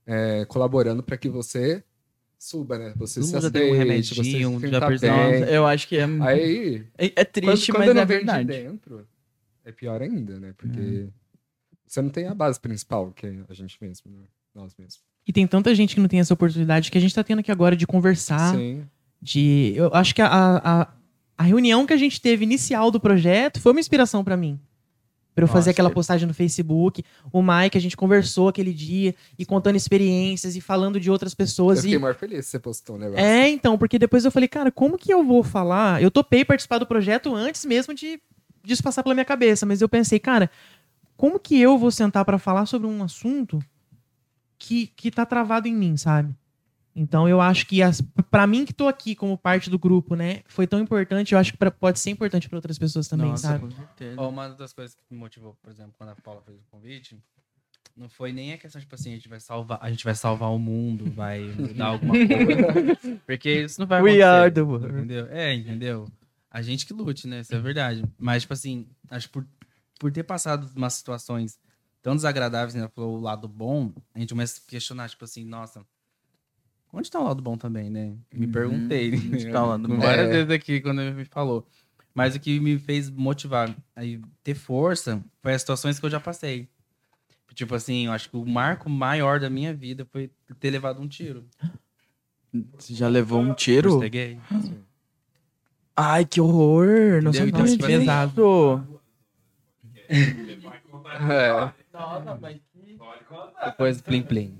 [0.06, 1.82] é, colaborando pra que você
[2.38, 2.92] suba, né?
[2.96, 4.22] Você Todo se já tem um aceite, você
[4.60, 5.54] se já bem.
[5.54, 8.24] Eu acho que é, Aí, é, é quando, triste, quando mas não é vem de
[8.26, 8.46] verdade.
[8.46, 9.08] dentro,
[9.64, 10.52] é pior ainda, né?
[10.56, 11.08] Porque
[11.86, 14.24] você não tem a base principal, que é a gente mesmo, né?
[14.58, 15.00] Nós mesmos.
[15.26, 17.52] E tem tanta gente que não tem essa oportunidade que a gente tá tendo aqui
[17.52, 18.84] agora de conversar, Sim.
[19.20, 19.72] de...
[19.76, 20.88] Eu acho que a, a,
[21.36, 24.58] a reunião que a gente teve inicial do projeto foi uma inspiração pra mim.
[25.34, 27.04] Pra eu fazer Nossa, aquela que- postagem no Facebook.
[27.32, 31.36] O Mike, a gente conversou aquele dia e contando experiências e falando de outras Eu
[31.36, 31.80] pessoas.
[31.80, 31.98] fiquei E...
[31.98, 33.24] mais feliz se você postou um negócio.
[33.24, 36.02] É, então, porque depois eu falei, cara, como que eu vou falar?
[36.02, 38.20] Eu topei participar do projeto antes mesmo de
[38.64, 40.50] disso passar pela minha cabeça, mas eu pensei, cara,
[41.16, 43.60] como que eu vou sentar pra falar sobre um assunto
[44.58, 46.34] que, que tá travado em mim, sabe?
[46.96, 50.42] Então eu acho que as, pra mim que tô aqui como parte do grupo, né,
[50.48, 53.46] foi tão importante, eu acho que pra- pode ser importante pra outras pessoas também, Nossa,
[53.48, 53.60] sabe?
[53.60, 54.20] com certeza.
[54.20, 57.16] Ó, Uma das coisas que me motivou, por exemplo, quando a Paula fez o convite,
[57.96, 60.50] não foi nem a questão, tipo assim, a gente vai salvar, a gente vai salvar
[60.50, 63.20] o mundo, vai mudar alguma coisa.
[63.26, 64.24] Porque isso não vai We acontecer.
[64.24, 64.88] are the world.
[64.88, 65.26] Entendeu?
[65.30, 66.08] É, entendeu?
[66.50, 67.40] A gente que lute, né?
[67.40, 68.04] Isso é verdade.
[68.18, 69.46] Mas, tipo assim, acho que por,
[70.00, 71.58] por ter passado umas situações
[72.08, 72.88] tão desagradáveis, né?
[72.88, 75.84] Pelo lado bom, a gente começa a questionar, tipo assim, nossa,
[76.90, 78.16] onde tá o lado bom também, né?
[78.32, 78.52] Me Uhum.
[78.52, 79.12] perguntei.
[79.12, 79.98] Onde tá o lado bom?
[79.98, 80.32] Várias É.
[80.32, 81.66] vezes aqui, quando ele me falou.
[82.14, 86.18] Mas o que me fez motivar e ter força foi as situações que eu já
[86.18, 86.66] passei.
[87.54, 91.06] Tipo assim, eu acho que o marco maior da minha vida foi ter levado um
[91.08, 91.44] tiro.
[92.78, 94.00] Você já levou um tiro?
[94.08, 94.40] gay.
[95.94, 97.20] Ai, que horror!
[97.22, 97.48] Não Entendeu?
[97.48, 97.66] sabia Então,
[101.98, 103.04] tipo assim, disso.
[103.60, 103.64] É.
[103.66, 104.58] Depois, plim plim.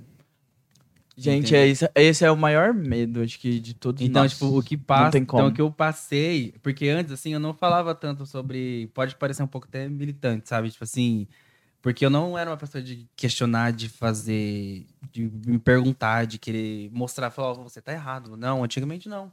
[1.16, 4.32] Gente, é esse, esse é o maior medo, acho que, de todos Então, nós.
[4.32, 5.42] tipo, o que passa, tem como.
[5.42, 9.42] então o que eu passei, porque antes, assim, eu não falava tanto sobre, pode parecer
[9.42, 10.70] um pouco até militante, sabe?
[10.70, 11.26] Tipo assim,
[11.82, 16.88] porque eu não era uma pessoa de questionar, de fazer, de me perguntar, de querer
[16.92, 18.36] mostrar, falar, ó, você tá errado.
[18.36, 19.32] Não, antigamente não.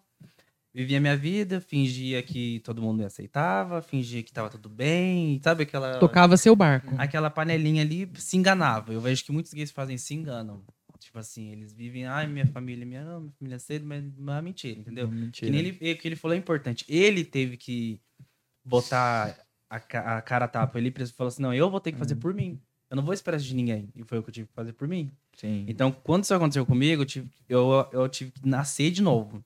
[0.76, 5.64] Vivia minha vida, fingia que todo mundo me aceitava, fingia que tava tudo bem, sabe
[5.64, 6.94] aquela Tocava seu barco.
[6.98, 8.92] aquela panelinha ali se enganava.
[8.92, 10.62] Eu vejo que muitos gays fazem se enganam.
[11.00, 14.34] Tipo assim, eles vivem, ai, minha família me ama, minha família é cedo, mas não
[14.34, 15.08] é mentira, entendeu?
[15.08, 15.50] Que Mentira.
[15.50, 16.84] nem ele, o que ele falou é importante.
[16.90, 18.02] Ele teve que
[18.66, 19.34] botar
[19.70, 20.78] a, a cara a tapa.
[20.78, 22.60] Ele falou assim: não, eu vou ter que fazer por mim.
[22.90, 23.88] Eu não vou esperar de ninguém.
[23.96, 25.10] E foi o que eu tive que fazer por mim.
[25.38, 25.66] Sim.
[25.70, 29.42] Então, quando isso aconteceu comigo, eu tive, eu, eu tive que nascer de novo.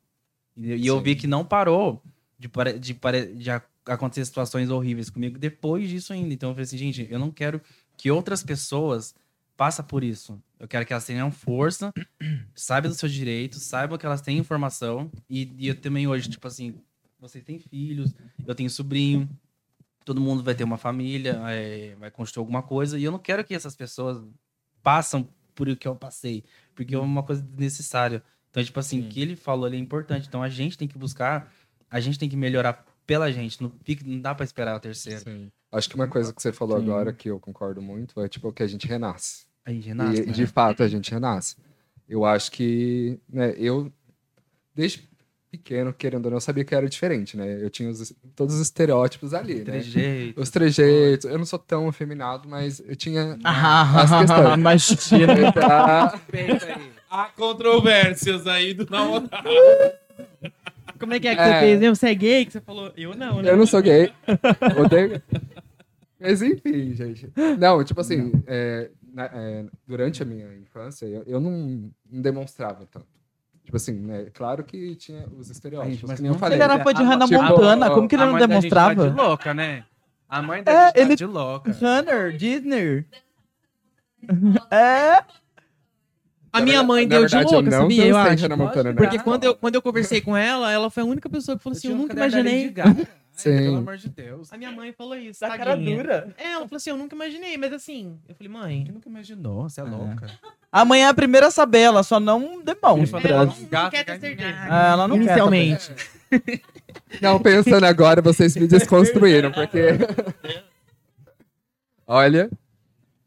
[0.59, 2.03] E, e eu vi que não parou
[2.37, 2.49] de,
[2.79, 6.33] de, de ac- acontecer situações horríveis comigo depois disso ainda.
[6.33, 7.61] Então, eu falei assim, gente, eu não quero
[7.97, 9.15] que outras pessoas
[9.55, 10.41] passem por isso.
[10.59, 11.93] Eu quero que elas tenham força,
[12.53, 15.11] saibam dos seus direitos, saibam que elas têm informação.
[15.29, 16.75] E, e eu também hoje, tipo assim,
[17.19, 18.13] vocês têm filhos,
[18.45, 19.29] eu tenho sobrinho,
[20.05, 22.97] todo mundo vai ter uma família, é, vai construir alguma coisa.
[22.97, 24.23] E eu não quero que essas pessoas
[24.81, 28.23] passam por o que eu passei, porque é uma coisa desnecessária.
[28.49, 30.27] Então, tipo assim, o que ele falou ali é importante.
[30.27, 31.51] Então, a gente tem que buscar,
[31.89, 33.61] a gente tem que melhorar pela gente.
[33.61, 35.21] Não, fica, não dá pra esperar o terceiro.
[35.21, 35.51] Sim.
[35.71, 36.83] Acho que uma coisa que você falou Sim.
[36.85, 39.45] agora que eu concordo muito é tipo que a gente renasce.
[39.65, 40.31] Aí, Renato, e né?
[40.31, 41.55] de fato a gente renasce.
[42.07, 43.91] Eu acho que, né, eu
[44.73, 45.07] desde
[45.51, 47.61] pequeno, querendo ou não, eu sabia que era diferente, né?
[47.63, 49.63] Eu tinha os- todos os estereótipos ali, né?
[49.63, 50.39] Trejeito.
[50.41, 51.29] Os trejeitos.
[51.29, 54.53] Eu não sou tão afeminado, mas eu tinha Ah, as questões.
[54.57, 55.51] Imagina.
[55.51, 56.19] Tá?
[57.09, 59.29] Há controvérsias aí do namorado.
[60.99, 61.45] Como é que é que É.
[61.53, 61.79] você fez?
[61.79, 61.95] mesmo?
[61.95, 62.45] Você é gay?
[62.45, 63.49] Que você falou, eu não, né?
[63.51, 64.13] Eu não sou gay.
[64.77, 65.21] Odeio.
[66.19, 67.31] Mas enfim, gente.
[67.57, 72.85] Não, tipo assim, é, na- é, durante a minha infância, eu, eu não, não demonstrava
[72.85, 73.07] tanto.
[73.63, 74.27] Tipo assim, né?
[74.33, 76.57] Claro que tinha os estereótipos, mas que nem eu não falei.
[76.57, 78.53] Ele era fã de Hannah Tipo, Montana, ó, como que ele A não mãe da
[78.55, 79.09] gente tá demonstrava?
[79.09, 79.83] de louca, né?
[80.27, 81.71] A mãe da É, gente tá ele- de louca.
[81.71, 83.05] Hannah, Disney.
[84.71, 85.23] É.
[86.51, 88.07] A minha mãe Na deu de verdade, eu louca, não sabia?
[88.07, 88.57] Eu acho.
[88.57, 88.95] Montana, né?
[88.95, 91.77] Porque quando eu, quando eu conversei com ela, ela foi a única pessoa que falou
[91.77, 92.69] assim: Eu, um nunca imaginei.
[92.69, 93.07] Gaga.
[93.39, 93.55] Sim.
[93.57, 94.51] Pelo amor de Deus.
[94.51, 95.39] A minha mãe falou isso.
[95.39, 96.27] Da cara dura.
[96.37, 98.17] É, ela falou assim: Eu nunca imaginei, mas assim.
[98.27, 98.83] Eu falei, mãe.
[98.83, 99.69] Quem nunca imaginou?
[99.69, 100.27] Você é louca.
[100.71, 103.19] A mãe é a primeira a saber, ela só não demonstra.
[103.27, 104.49] Ela não, Gato, não quer ter certeza.
[104.49, 105.91] É, ela não quer Inicialmente.
[107.19, 109.79] Não, pensando agora, vocês me desconstruíram, porque.
[112.05, 112.51] Olha.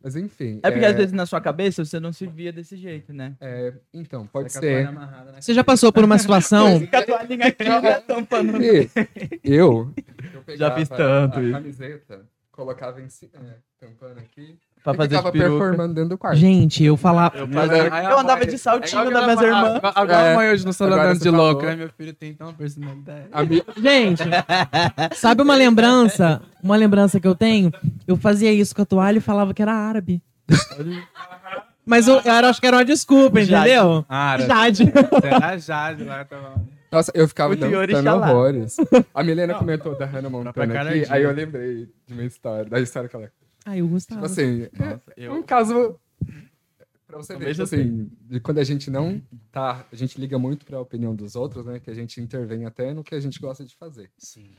[0.03, 0.61] Mas enfim.
[0.63, 3.35] É porque às vezes na sua cabeça você não se via desse jeito, né?
[3.41, 4.87] é, então, pode a toalha ser.
[4.89, 6.81] amarrada Você já passou por uma situação.
[6.81, 8.63] Fica a toalhinha aqui, né, tampando.
[9.43, 9.93] Eu,
[10.47, 11.53] eu Já fiz pegava tanto a isso.
[11.53, 15.59] camiseta, colocava em cima, é, tampando aqui, Pra fazer de ficava peruca.
[15.61, 16.37] performando dentro do quarto.
[16.39, 17.39] Gente, eu falava.
[17.39, 19.81] Eu, eu andava de saltinho das minhas irmãs.
[19.95, 20.33] Agora É.
[20.33, 21.53] a mãe hoje não sou Agora andando de falou.
[21.53, 21.69] louca.
[21.69, 23.27] Ai, meu filho tem tão personalidade.
[23.33, 24.23] A mi- Gente,
[25.15, 26.43] sabe uma lembrança?
[26.63, 27.71] Uma lembrança que eu tenho?
[28.09, 30.21] Eu fazia isso com a toalha e falava que era árabe.
[31.85, 34.05] Mas eu, eu acho que era uma desculpa, entendeu?
[34.09, 34.93] Era, Jade.
[35.23, 36.55] era Jade lá, tava...
[36.93, 38.31] Nossa, eu ficava O Yuri dançando Xalá.
[38.31, 38.77] horrores.
[39.15, 43.09] A Milena comentou da Hannah Montana aqui, aí eu lembrei de uma história, da história
[43.09, 43.31] que ela...
[43.65, 44.21] Ah, eu gostava.
[44.29, 44.63] Tipo assim,
[45.17, 45.99] é, é um caso...
[47.07, 49.21] Pra você ver, tipo assim, de quando a gente não
[49.51, 49.87] tá...
[49.93, 51.79] A gente liga muito pra opinião dos outros, né?
[51.79, 54.11] Que a gente intervém até no que a gente gosta de fazer.
[54.17, 54.51] Sim.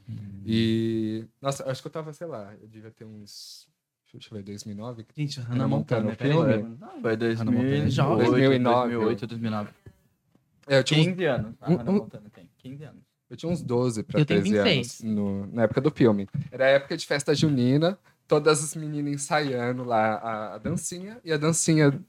[0.46, 1.26] E...
[1.42, 3.68] Nossa, acho que eu tava, sei lá, eu devia ter uns...
[4.14, 5.08] Deixa eu ver, 2009?
[5.18, 6.46] Gente, Hannah Montana, Montana, filme.
[6.46, 6.62] peraí.
[7.02, 8.26] Foi Hannah Montana é 2008, jovem.
[8.30, 8.90] 2009.
[8.94, 9.70] 2008, 2009.
[10.68, 11.56] É, eu tinha uns 15 anos.
[11.60, 13.02] A um- Hannah um- Montana tem 15 anos.
[13.28, 15.12] Eu tinha uns 12 pra Eu tenho 13 anos 26.
[15.16, 16.30] no- na época do filme.
[16.52, 17.98] Era a época de festa junina,
[18.28, 22.00] todas as meninas ensaiando lá a, a dancinha, e a dancinha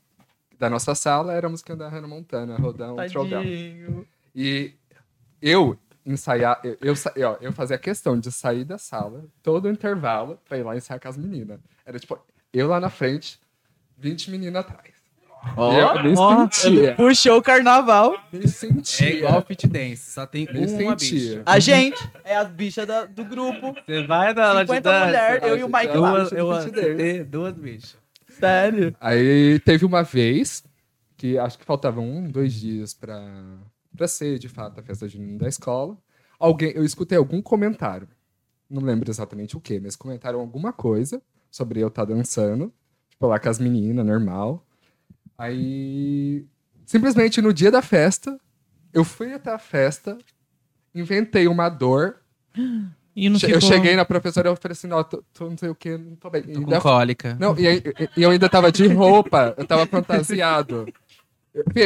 [0.58, 3.42] da nossa sala era a música da Hannah Montana, Rodão Trovão.
[4.34, 4.74] E
[5.42, 10.38] eu ensaiar, eu, eu, ó, eu fazia questão de sair da sala, todo o intervalo,
[10.44, 11.60] pra ir lá ensaiar com as meninas.
[11.84, 12.18] Era tipo,
[12.52, 13.40] eu lá na frente,
[13.98, 14.93] 20 meninas atrás.
[15.56, 18.14] Ó, sentia, puxou o carnaval.
[18.32, 19.08] me sentia.
[19.08, 20.96] É igual fit dance, só tem Me uma sentia.
[20.96, 21.42] bicha.
[21.46, 23.74] A gente é as bichas da- do grupo.
[23.86, 25.06] Você vai na aula de 50 dança.
[25.06, 26.28] mulher, eu e o Mike lá.
[26.32, 27.96] Eu, duas bichas.
[28.28, 28.94] Sério.
[29.00, 30.64] Aí teve uma vez
[31.16, 33.22] que acho que faltavam um, dois dias pra,
[33.96, 35.96] pra ser, de fato, a festa junina da escola.
[36.38, 38.08] Alguém, eu escutei algum comentário,
[38.68, 42.72] não lembro exatamente o que, mas comentaram alguma coisa sobre eu estar dançando,
[43.08, 44.66] tipo lá com as meninas, normal.
[45.36, 46.44] Aí,
[46.86, 48.38] simplesmente no dia da festa,
[48.92, 50.16] eu fui até a festa,
[50.94, 52.16] inventei uma dor.
[53.16, 53.56] E não Che- ficou...
[53.56, 56.16] Eu cheguei na professora e falei assim, não, tô, tô não sei o que, não
[56.16, 56.42] tô bem.
[56.42, 57.36] Tô E com cólica.
[57.38, 57.80] não, e, aí-
[58.16, 60.84] e eu ainda tava de roupa, eu tava fantasiado.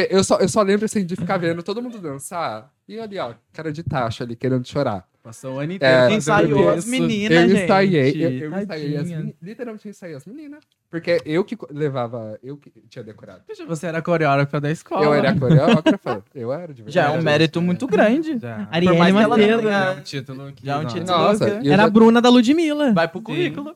[0.09, 2.73] Eu só, eu só lembro assim de ficar vendo todo mundo dançar.
[2.87, 5.07] E ali, ó, cara de tacho ali, querendo chorar.
[5.29, 5.95] Passou o ano É, inteiro.
[5.95, 7.63] fazendo Ensaiou as meninas, eu gente.
[7.63, 9.33] ensaiei, eu, eu ensaiei as meninas.
[9.39, 10.63] Literalmente ensaiei as meninas.
[10.89, 13.43] Porque eu que levava, eu que tinha decorado.
[13.67, 15.05] Você era coreógrafa da escola.
[15.05, 16.91] Eu era coreógrafa, eu era de verdade.
[16.95, 18.39] Já é um mérito muito grande.
[18.39, 18.67] Já.
[18.71, 20.65] Ariane Por mais que ela tenha- Já é um título que...
[20.65, 20.95] Já é um nossa.
[20.99, 21.17] título.
[21.19, 22.91] Nossa, e eu Era a já, Bruna da Ludmilla.
[22.93, 23.75] Vai pro currículo.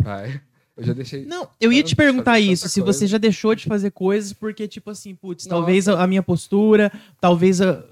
[0.00, 0.40] vai,
[0.76, 1.24] eu já deixei...
[1.24, 2.98] Não, eu ia te perguntar isso, se coisa.
[2.98, 5.56] você já deixou de fazer coisas porque, tipo assim, putz, Nossa.
[5.56, 6.90] talvez a, a minha postura,
[7.20, 7.84] talvez a,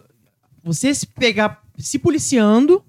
[0.64, 2.85] você se pegar se policiando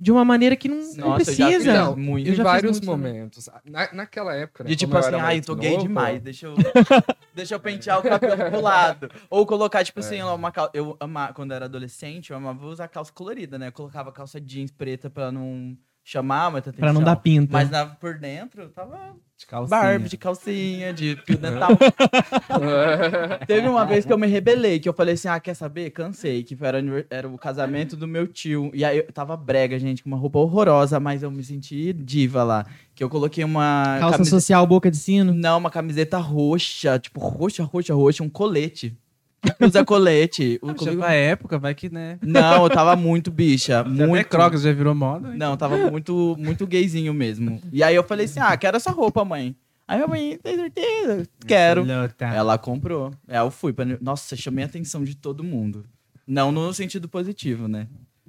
[0.00, 1.58] de uma maneira que não, não Nossa, eu já precisa.
[1.58, 2.26] fiz Não, muito.
[2.26, 3.50] Eu em já fiz vários momentos.
[3.66, 6.46] Na, naquela época, né, De tipo eu assim, ai, mais tô gay novo, demais, deixa
[6.46, 6.54] eu,
[7.34, 9.10] deixa eu pentear o cabelo pro lado.
[9.28, 10.70] Ou colocar, tipo assim, uma calça.
[10.72, 13.68] Eu amava, quando eu era adolescente, eu amava usar calça colorida, né?
[13.68, 16.84] Eu colocava calça jeans preta pra não chamar muita atenção.
[16.84, 17.52] Pra não dar pinta.
[17.52, 19.80] Mas na, por dentro, tava De calcinha.
[19.80, 21.70] Barbie, de calcinha, de fio dental.
[23.46, 25.90] Teve uma vez que eu me rebelei, que eu falei assim, ah, quer saber?
[25.90, 26.78] Cansei, que era,
[27.10, 28.70] era o casamento do meu tio.
[28.74, 32.42] E aí eu tava brega, gente, com uma roupa horrorosa, mas eu me senti diva
[32.42, 32.66] lá.
[32.94, 33.96] Que eu coloquei uma...
[33.98, 35.32] Calça camisa- social, boca de sino.
[35.32, 38.96] Não, uma camiseta roxa, tipo, roxa, roxa, roxa, um colete.
[39.60, 40.58] Usa colete.
[40.62, 42.18] O Poxa, colete- pra época, vai que, né?
[42.22, 44.28] Não, eu tava muito bicha, Até muito...
[44.28, 45.30] Crocs já virou moda.
[45.34, 47.60] Não, tava muito, muito gayzinho mesmo.
[47.72, 49.54] E aí eu falei assim, ah, quero essa roupa, mãe.
[49.88, 51.26] Aí minha mãe, tem certeza?
[51.46, 51.84] Quero.
[51.84, 52.26] Lota.
[52.26, 53.12] Ela comprou.
[53.26, 53.72] É, eu fui.
[53.72, 53.84] Pra...
[54.00, 55.84] Nossa, chamei a atenção de todo mundo.
[56.26, 57.88] Não no sentido positivo, né?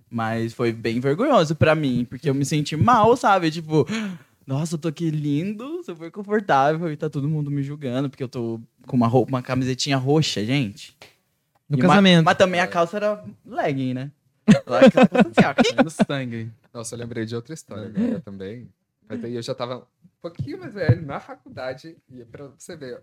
[0.09, 3.51] Mas foi bem vergonhoso pra mim, porque eu me senti mal, sabe?
[3.51, 3.87] Tipo,
[4.51, 8.27] nossa, eu tô aqui lindo, super confortável e tá todo mundo me julgando, porque eu
[8.27, 10.93] tô com uma roupa, uma camisetinha roxa, gente.
[11.69, 12.25] No E casamento.
[12.25, 14.11] Mas também a calça era legging, né?
[14.45, 15.79] Aquela calça assim, ó.
[15.85, 16.51] No sangue.
[16.73, 18.67] Nossa, eu lembrei de outra história agora também.
[19.07, 23.01] Mas aí eu já tava um pouquinho mais velho, na faculdade, e pra você ver,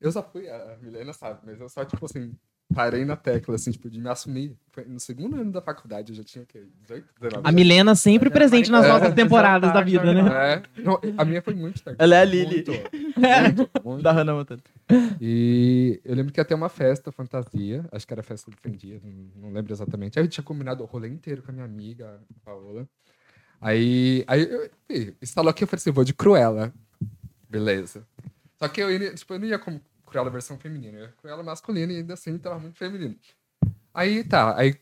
[0.00, 2.32] eu só fui, a Milena sabe, mas eu só, tipo assim,
[2.72, 4.56] parei na tecla, assim, tipo, de me assumir.
[4.72, 6.64] Foi no segundo ano da faculdade, eu já tinha, o quê?
[6.82, 10.22] 18, 19 A Milena sempre presente nas É, nossas temporadas da vida, né?
[10.30, 11.98] É, não, a minha foi muito tarde.
[12.00, 12.64] Ela é a Lily.
[12.64, 14.02] Muito, muito, muito.
[14.02, 14.62] Da Hannah Montana.
[15.20, 19.00] E eu lembro que ia ter uma festa fantasia, acho que era festa do Fendia,
[19.04, 20.18] não, não lembro exatamente.
[20.18, 22.88] Aí eu tinha combinado o rolê inteiro com a minha amiga, a Paola.
[23.60, 26.72] Aí, aí eu, instalou aqui, eu falei assim, vou de Cruella.
[27.48, 28.06] Beleza.
[28.58, 29.80] Só que eu, ia- tipo, eu não ia como
[30.12, 33.16] Cruella versão feminina, eu ia Cruella masculina e ainda assim tava muito feminino.
[33.94, 34.74] Aí tá, aí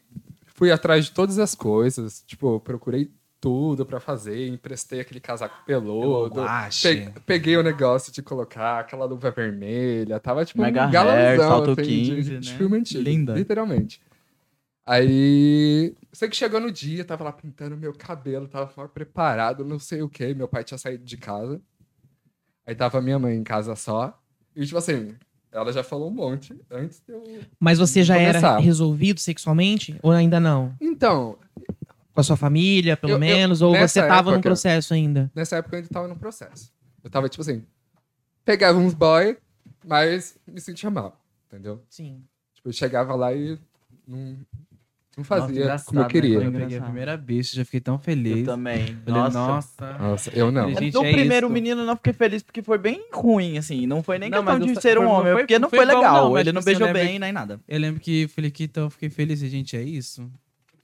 [0.47, 6.43] fui atrás de todas as coisas, tipo, procurei tudo pra fazer, emprestei aquele casaco peludo,
[6.83, 11.83] pe- peguei o negócio de colocar aquela luva vermelha, tava tipo Mega um galãozão, assim,
[11.83, 12.57] 15, de, de né?
[12.59, 13.35] filme antigo, Linda.
[13.35, 14.03] literalmente.
[14.85, 19.79] Aí, sei que chegou no dia, tava lá pintando meu cabelo, tava mal preparado, não
[19.79, 21.61] sei o que, meu pai tinha saído de casa.
[22.67, 24.20] Aí tava minha mãe em casa só,
[24.55, 25.15] e tipo assim,
[25.53, 27.23] ela já falou um monte antes de eu...
[27.59, 28.59] Mas você já era Começar.
[28.59, 29.99] resolvido sexualmente?
[30.03, 30.75] Ou ainda não?
[30.81, 31.37] Então,
[32.13, 33.63] Com a sua família, pelo Eu- eu- menos?
[33.63, 35.31] ou nessa você tava num época- processo ainda?
[35.35, 36.73] nessa época eu ainda tava no processo.
[37.03, 37.65] Eu tava, tipo assim,
[38.45, 39.37] pegava uns boy,
[39.87, 41.83] mas me sentia mal, entendeu?
[41.89, 42.23] Sim.
[42.55, 43.59] Tipo, eu chegava lá e
[44.07, 44.37] não,
[45.17, 46.09] não Nossa, fazia engraçado, como eu né?
[46.11, 46.39] queria.
[46.41, 48.47] Quando eu peguei a primeira bicha, já fiquei tão Eu feliz.
[48.47, 48.87] também.
[49.05, 49.39] Falei, Nossa.
[49.39, 49.99] nossa.
[49.99, 50.69] Nossa, eu não.
[50.75, 51.53] Gente, no é primeiro isso.
[51.53, 53.87] menino eu não fiquei feliz porque foi bem ruim, assim.
[53.87, 55.69] Não foi nem Não, questão de não ser um foi- não homem, foi- porque não
[55.69, 56.25] foi foi bom, legal.
[56.25, 57.61] não, mas Ele não tipo, você beijou lembra bem nem nada.
[57.69, 60.31] Eu lembro que falei que então eu fiquei feliz e, gente, é isso.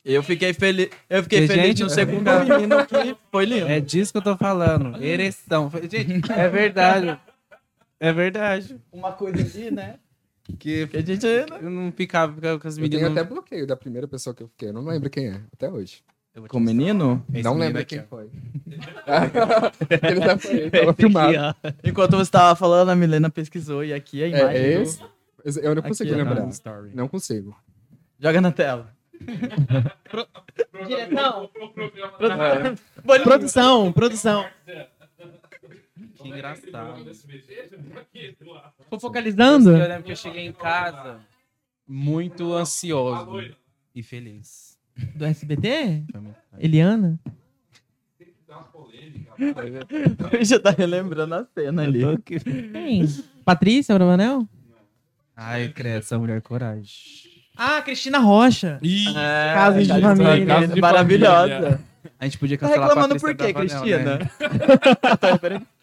[0.05, 0.89] Eu fiquei feliz.
[1.11, 3.67] Eu fiquei feliz gente, no eu- segundo menino que foi lindo.
[3.69, 5.03] É disso que eu tô falando.
[5.03, 5.71] Ereção.
[5.91, 7.19] Gente, é verdade.
[7.99, 8.77] É verdade.
[8.93, 9.95] Uma coisa ali, né?
[10.59, 11.57] Que Que a gente ainda.
[11.57, 13.23] eu não ficava ficava com as Eu tenho meninas.
[13.25, 14.69] até bloqueio da primeira pessoa que eu fiquei.
[14.69, 16.03] Eu não lembro quem é, até hoje.
[16.49, 17.25] Com o menino?
[17.33, 18.03] Esse não lembro quem ó.
[18.11, 18.31] foi.
[20.03, 21.57] Ele já foi, tava aqui, filmado.
[21.83, 24.57] Enquanto você tava falando, a Milena pesquisou e aqui a imagem.
[24.57, 25.01] É do- esse?
[25.45, 26.47] Esse Eu não consigo Aqui, lembrar.
[26.51, 26.91] Story.
[26.95, 27.57] Não consigo.
[28.21, 28.95] Joga na tela.
[30.87, 31.51] Direção.
[33.05, 33.25] Boninho.
[33.25, 34.45] Produção, produção.
[36.17, 37.05] Que engraçado.
[38.91, 39.71] Tô focalizando?
[39.71, 41.21] Eu lembro que eu cheguei em casa
[41.87, 43.41] muito ansioso
[43.95, 44.77] e feliz.
[45.15, 46.05] Do SBT?
[46.59, 47.19] Eliana?
[50.43, 52.01] Já tá relembrando a cena ali.
[52.73, 53.07] Quem?
[53.45, 54.49] Patrícia Bravanel?
[55.37, 56.91] Ai, credo, essa mulher coragem.
[57.55, 58.79] Ah, Cristina Rocha.
[58.83, 60.47] Ih, É, Casa de casa família.
[60.47, 61.81] Casa de Maravilhosa.
[62.19, 65.59] A gente podia Tá cancelar reclamando a por Patrícia quê, Bravanel, Cristina?
[65.59, 65.67] né?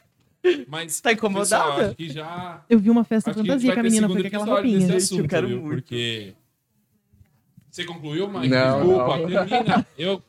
[0.68, 1.64] mas Tá incomodada?
[1.66, 4.08] pessoal, acho que já Eu vi uma festa acho que a fantasia que a menina
[4.10, 4.80] foi com aquela roupinha.
[4.80, 5.62] desse Gente, eu assunto, quero viu?
[5.62, 5.76] muito.
[5.76, 6.34] Porque
[7.70, 8.48] você concluiu, Mike?
[8.50, 9.28] Não, Desculpa, não.
[9.48, 9.88] termina.
[9.98, 10.22] Eu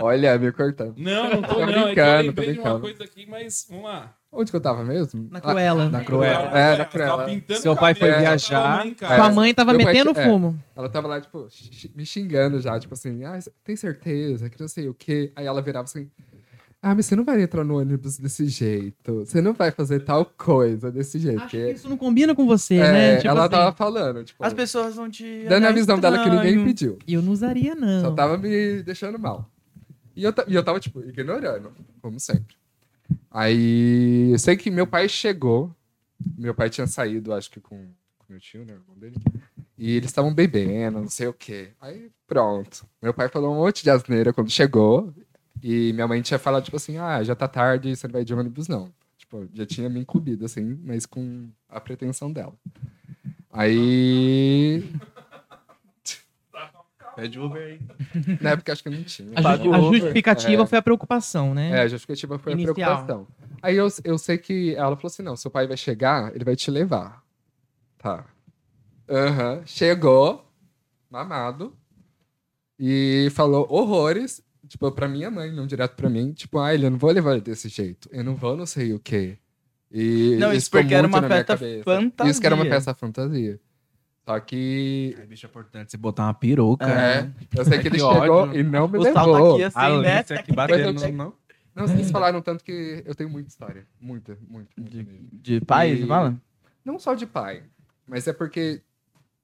[0.00, 0.94] Olha, me cortando.
[0.96, 1.68] não, não tô, Tô não.
[1.68, 4.14] É que eu brincando, lembrei tô de uma coisa aqui, mas vamos lá.
[4.30, 5.26] Onde que eu tava mesmo?
[5.30, 5.88] Na Ah, Cruella.
[5.88, 6.58] na Cruella.
[6.58, 7.26] É, na Cruella.
[7.60, 8.94] Seu pai foi viajar.
[8.94, 9.16] casa.
[9.16, 10.62] Sua mãe tava Meu pai metendo tinha- fumo.
[10.76, 11.48] Ela tava lá, tipo,
[11.96, 15.32] me xingando já, tipo assim, ah, tem certeza que não sei o quê.
[15.34, 16.08] Aí ela virava assim,
[16.80, 19.24] ah, mas você não vai entrar no ônibus desse jeito.
[19.24, 21.40] Você não vai fazer tal coisa desse jeito.
[21.40, 23.16] Acho que isso não combina com você, É, né?
[23.16, 25.44] Tipo ela assim, tava falando, tipo, As pessoas vão te.
[25.48, 26.96] dando a visão dela que ninguém pediu.
[27.06, 28.00] Eu não usaria, não.
[28.00, 29.50] Só tava me deixando mal.
[30.14, 32.56] E eu, e eu tava, tipo, ignorando, como sempre.
[33.30, 35.74] Aí, eu sei que meu pai chegou.
[36.36, 37.76] Meu pai tinha saído, acho que com,
[38.18, 39.16] com meu tio, né, o irmão dele.
[39.76, 41.68] E eles estavam bebendo, não sei o quê.
[41.80, 42.84] Aí, pronto.
[43.00, 45.12] Meu pai falou um monte de asneira quando chegou.
[45.62, 48.34] E minha mãe tinha falado, tipo assim, ah, já tá tarde, você não vai de
[48.34, 48.92] ônibus, não.
[49.16, 52.54] Tipo, já tinha me incumbido, assim, mas com a pretensão dela.
[53.52, 54.84] Aí,
[57.16, 57.80] Pede Uber aí.
[58.40, 59.28] na época acho que não tinha.
[59.36, 60.66] A, ju- a justificativa É.
[60.66, 61.70] foi a preocupação, né?
[61.70, 62.72] É, a justificativa foi Inicial.
[62.72, 63.26] a preocupação.
[63.60, 66.54] Aí eu, eu sei que ela falou assim: não, seu pai vai chegar, ele vai
[66.54, 67.24] te levar.
[67.98, 68.24] Tá.
[69.08, 69.62] Aham.
[69.66, 70.48] Chegou,
[71.10, 71.76] mamado,
[72.78, 76.98] e falou horrores, tipo, pra minha mãe, não direto pra mim, tipo, ah, eu não
[76.98, 79.38] vou levar ele desse jeito, eu não vou não sei o quê.
[79.90, 81.84] E Não, isso porque era muito uma na minha festa cabeça.
[81.84, 82.30] fantasia.
[82.30, 83.58] Isso que era uma festa fantasia.
[84.26, 85.16] Só que.
[85.18, 86.84] Ai, bicho, é importante você botar uma peruca.
[86.86, 88.60] É, eu sei que ele Que chegou ódio.
[88.60, 89.54] e não me O sal tá levou.
[89.54, 90.16] aqui assim, A né?
[90.18, 91.16] Alice aqui batendo Mas eu- no...
[91.16, 91.34] não.
[91.74, 93.86] Não, vocês falaram tanto que eu tenho muita história.
[94.00, 96.36] Muita, muita, muita De, de pai, E- você fala?
[96.84, 97.62] Não só de pai,
[98.06, 98.82] mas é porque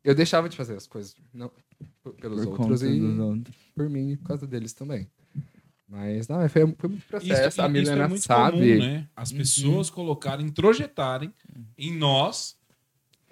[0.03, 1.51] eu deixava de fazer as coisas não,
[2.21, 3.55] pelos Por outros e outros.
[3.75, 5.09] por mim e por causa deles também.
[5.97, 7.33] Mas não, foi, foi muito processo.
[7.33, 8.59] Isso, a isso é Milena muito sabe.
[8.59, 9.07] comum, né?
[9.15, 11.33] As pessoas colocarem, introjetarem
[11.79, 12.57] em nós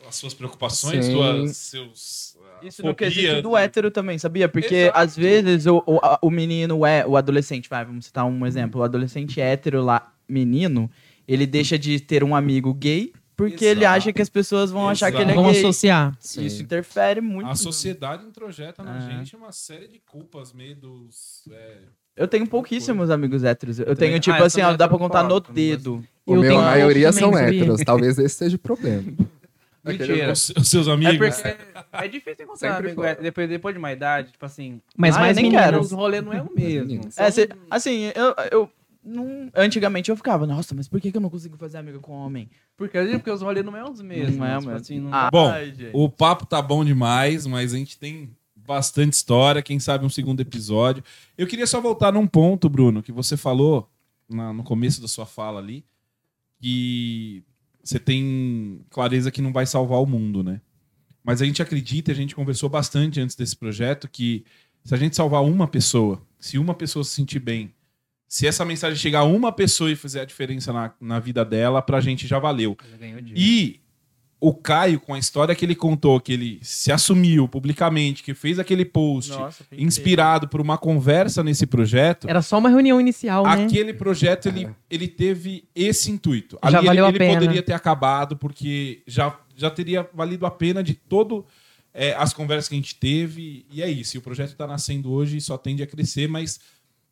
[0.07, 2.37] as suas preocupações, suas, seus.
[2.61, 3.65] ah, Isso no quesito do né?
[3.65, 4.49] hétero também, sabia?
[4.49, 4.99] Porque Exato.
[4.99, 8.85] às vezes o, o, o menino é, o adolescente, vai, vamos citar um exemplo, o
[8.85, 10.91] adolescente hétero lá, menino,
[11.27, 13.97] ele deixa de ter um amigo gay porque ele Exato.
[13.97, 15.61] acha que as pessoas vão achar que ele é Vamos gay.
[15.61, 16.17] associar.
[16.21, 16.45] Sim.
[16.47, 17.49] Isso interfere muito.
[17.49, 19.01] A sociedade introjeta na É.
[19.19, 21.43] gente uma série de culpas, medos.
[21.51, 21.79] é,
[22.17, 23.79] Eu tenho pouquíssimos amigos héteros.
[23.79, 26.05] Eu, Eu tenho, também- tipo Ah, eu assim, ó, dá pra contar no mas- dedo.
[26.27, 27.81] O Eu meu, tenho a maioria são héteros.
[27.85, 29.03] Talvez esse seja o problema.
[29.85, 30.31] Mentira.
[30.33, 31.37] os, os seus É amigos.
[31.43, 31.57] porque
[31.93, 34.81] é difícil encontrar Sempre amigo hétero, depois, depois de uma idade, tipo assim.
[34.97, 35.81] Mas Ah, mais eu nem quero.
[35.81, 37.01] Os rolês não é o mesmo.
[37.17, 38.71] É, cê- assim, eu, eu
[39.05, 42.13] não- antigamente eu ficava, nossa, mas por que, que eu não consigo fazer amigo com
[42.13, 42.49] homem?
[42.77, 44.37] Porque, porque os rolês não é os mesmos.
[44.37, 44.77] Não é, tipo mano.
[44.79, 45.75] assim, não Ah, Bom, ai.
[45.93, 48.31] O papo tá bom demais, mas a gente tem
[48.75, 49.63] bastante história.
[49.63, 51.03] Quem sabe um segundo episódio.
[51.37, 53.91] Eu queria só voltar num ponto, Bruno, que você falou
[54.29, 55.85] na- no começo da sua fala ali,
[56.61, 57.43] que
[57.83, 60.61] você tem clareza que não vai salvar o mundo, né?
[61.25, 64.45] Mas a gente acredita, a gente conversou bastante antes desse projeto, que
[64.85, 67.73] se a gente salvar uma pessoa, se uma pessoa se sentir bem,
[68.27, 71.83] se essa mensagem chegar a uma pessoa e fizer a diferença na, na vida dela,
[71.83, 72.77] pra gente já valeu.
[73.29, 73.35] Já.
[73.37, 73.81] E
[74.45, 78.59] o Caio, com a história que ele contou, que ele se assumiu publicamente, que fez
[78.59, 83.65] aquele post Nossa, inspirado por uma conversa nesse projeto, Era só uma reunião inicial, né?
[83.65, 86.59] aquele projeto ele, ele teve esse intuito.
[86.69, 87.39] Já Ali valeu a ele, ele pena.
[87.41, 91.47] poderia ter acabado, porque já, já teria valido a pena de todo
[91.95, 93.65] é, as conversas que a gente teve.
[93.71, 94.17] E é isso.
[94.17, 96.59] E o projeto está nascendo hoje e só tende a crescer, mas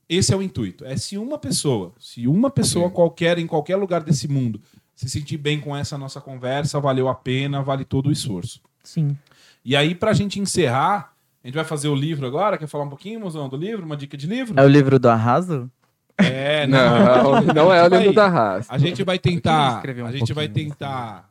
[0.08, 0.84] esse é o intuito.
[0.84, 4.60] É se uma pessoa, se uma pessoa qualquer, em qualquer lugar desse mundo,
[5.00, 8.60] se sentir bem com essa nossa conversa, valeu a pena, vale todo o esforço.
[8.84, 9.16] Sim.
[9.64, 12.58] E aí, pra gente encerrar, a gente vai fazer o livro agora.
[12.58, 13.86] Quer falar um pouquinho, mozão, do livro?
[13.86, 14.60] Uma dica de livro?
[14.60, 15.70] É o livro do Arraso?
[16.18, 18.70] É, Não, não é o livro da raça.
[18.70, 21.30] A gente vai tentar, um a gente vai tentar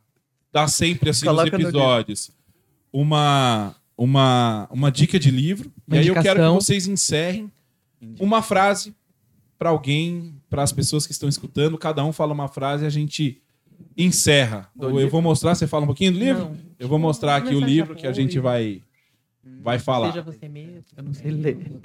[0.51, 2.31] dar sempre assim nos Coloca no episódios
[2.91, 5.71] uma uma uma dica de livro.
[5.87, 6.55] Uma e aí eu quero que indicação.
[6.55, 7.51] vocês encerrem
[8.19, 8.95] uma frase
[9.59, 12.89] pra alguém, para as pessoas que estão escutando, cada um fala uma frase e a
[12.89, 13.39] gente
[13.97, 14.69] encerra.
[14.75, 15.09] Do eu livro?
[15.11, 16.45] vou mostrar, você fala um pouquinho do livro?
[16.45, 16.57] Não.
[16.77, 18.81] Eu vou mostrar aqui o livro que a gente vai
[19.61, 20.11] vai falar.
[20.11, 20.85] Seja você mesmo.
[20.95, 21.81] Eu não sei ler.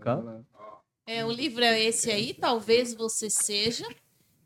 [0.00, 0.44] Qual?
[1.06, 3.86] É, o livro é esse aí, talvez você seja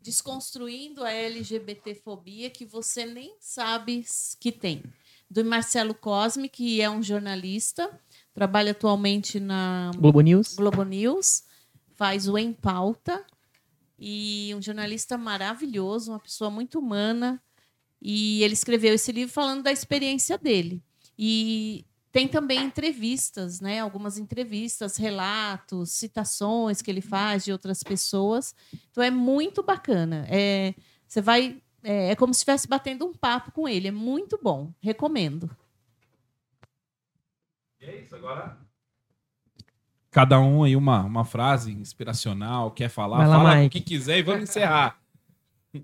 [0.01, 4.03] desconstruindo a LGBTfobia que você nem sabe
[4.39, 4.83] que tem.
[5.29, 7.89] Do Marcelo Cosme, que é um jornalista,
[8.33, 10.55] trabalha atualmente na Globo News.
[10.55, 11.43] Globo News,
[11.95, 13.23] faz o Em Pauta
[13.99, 17.41] e um jornalista maravilhoso, uma pessoa muito humana.
[18.01, 20.81] E ele escreveu esse livro falando da experiência dele.
[21.17, 23.79] E tem também entrevistas, né?
[23.79, 28.55] Algumas entrevistas, relatos, citações que ele faz de outras pessoas.
[28.89, 30.25] Então é muito bacana.
[30.29, 30.73] É,
[31.07, 31.61] você vai.
[31.83, 33.89] É, é como se estivesse batendo um papo com ele.
[33.89, 34.73] É muito bom.
[34.81, 35.49] Recomendo.
[37.81, 38.68] E é isso, agora.
[40.11, 43.79] Cada um aí uma, uma frase inspiracional, quer falar, lá, fala o Mike.
[43.79, 44.97] que quiser e vamos encerrar.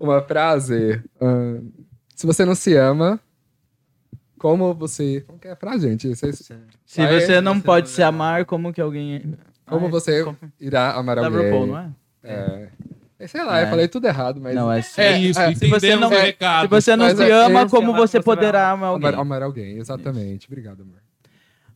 [0.00, 1.00] Uma frase.
[1.20, 1.68] ahn,
[2.14, 3.20] se você não se ama,
[4.38, 5.20] como você.
[5.26, 6.08] Como que é a frase, gente?
[6.08, 6.50] Vocês-
[6.84, 9.34] Se Aí, você não você pode não se amar, como que alguém.
[9.64, 11.44] como você como- irá amar Da alguém?
[11.44, 11.90] RuPaul, não é?
[12.24, 12.68] É.
[13.18, 13.64] É, Sei lá, É.
[13.64, 14.54] eu falei tudo errado, mas.
[14.54, 16.68] Não, é É, isso, é, se você não- o Se recado.
[16.68, 19.08] você não Mas se é- ama, como você poderá amar alguém?
[19.08, 20.46] Amar, amar alguém, exatamente.
[20.48, 20.98] Obrigado, amor.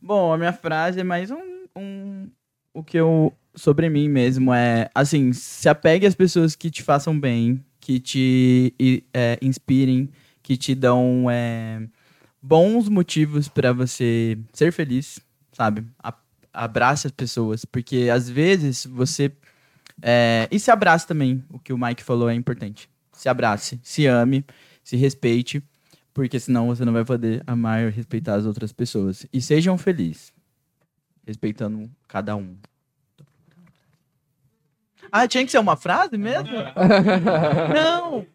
[0.01, 1.39] Bom, a minha frase é mais um,
[1.75, 2.29] um-
[2.73, 7.19] o que eu sobre mim mesmo é assim, se apegue às pessoas que te façam
[7.19, 8.73] bem, que te
[9.13, 10.09] é, inspirem,
[10.41, 11.81] que te dão é,
[12.41, 15.19] bons motivos pra você ser feliz,
[15.51, 15.85] sabe?
[16.01, 16.15] A-
[16.53, 19.31] abrace as pessoas, porque às vezes você
[20.01, 22.89] é, e se abrace também, o que o Mike falou é importante.
[23.13, 24.45] Se abrace, se ame,
[24.83, 25.61] se respeite,
[26.13, 29.25] porque senão você não vai poder amar e respeitar as outras pessoas.
[29.31, 30.33] E sejam felizes,
[31.25, 32.57] respeitando cada um.
[35.11, 36.49] Ah, tinha que ser uma frase mesmo?
[37.73, 38.25] Não!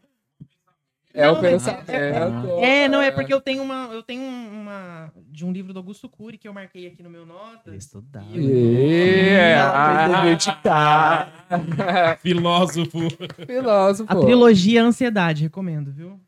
[1.16, 1.90] É o pensamento.
[1.90, 3.88] É, não, é porque eu tenho uma.
[3.90, 5.10] Eu tenho uma.
[5.28, 7.74] De um livro do Augusto Cury que eu marquei aqui no meu nota.
[7.74, 8.22] Estudar.
[8.34, 9.56] Yeah.
[12.20, 12.98] Filósofo.
[13.46, 14.12] Filósofo.
[14.12, 16.20] A trilogia Ansiedade, recomendo, viu?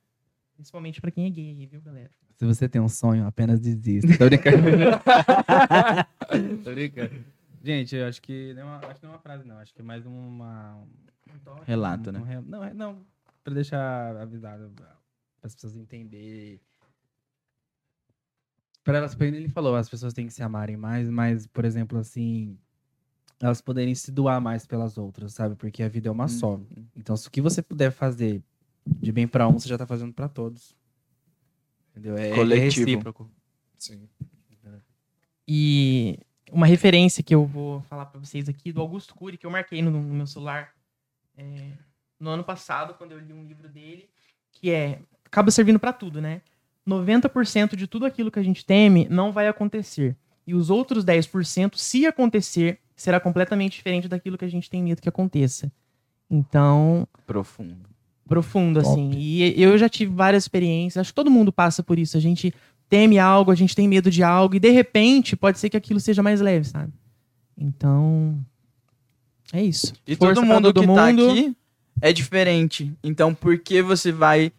[0.55, 2.09] Principalmente pra quem é gay, viu, galera?
[2.39, 4.17] Se você tem um sonho, apenas desista.
[4.17, 4.63] Tô brincando.
[6.65, 7.25] Tô brincando.
[7.63, 9.59] Gente, eu acho que não é uma, acho que não é uma frase, não.
[9.59, 10.81] Acho que é mais uma.
[11.67, 12.19] Relato, um- né?
[12.21, 12.99] um re- não, não.
[13.43, 14.97] Pra deixar avisado para
[15.43, 16.61] as pessoas entenderem.
[18.85, 22.57] Para elas, ele falou, as pessoas têm que se amarem mais, mas, por exemplo, assim,
[23.41, 25.57] elas poderem se doar mais pelas outras, sabe?
[25.57, 26.59] Porque a vida é uma só.
[26.97, 28.43] Então, se o que você puder fazer
[28.87, 30.75] de bem pra um, você já tá fazendo pra todos.
[31.99, 32.17] Entendeu?
[32.17, 32.87] É, é Coletivo.
[32.87, 33.31] recíproco.
[33.77, 34.09] Sim.
[35.47, 36.19] E
[36.53, 39.83] uma referência que eu vou falar pra vocês aqui do Augusto Cury, que eu marquei
[39.83, 40.73] no, no meu celular
[41.37, 41.73] é,
[42.21, 44.09] no ano passado, quando eu li um livro dele,
[44.53, 45.01] que é.
[45.25, 46.41] Acaba servindo pra tudo, né?
[46.87, 50.17] 90% de tudo aquilo que a gente teme não vai acontecer.
[50.47, 55.03] E os outros 10%, se acontecer, será completamente diferente daquilo que a gente tem medo
[55.03, 55.71] que aconteça.
[56.31, 57.89] Então, Profundo.
[58.29, 59.11] Profundo, assim.
[59.17, 62.17] E eu já tive várias experiências, acho que todo mundo passa por isso.
[62.17, 62.53] A gente
[62.89, 65.99] teme algo, a gente tem medo de algo, e de repente pode ser que aquilo
[65.99, 66.93] seja mais leve, sabe?
[67.57, 68.39] Então.
[69.53, 69.93] É isso.
[70.07, 71.31] E Força todo mundo todo que tá mundo.
[71.31, 71.57] aqui
[72.01, 72.93] é diferente.
[73.03, 74.53] Então, por que você vai.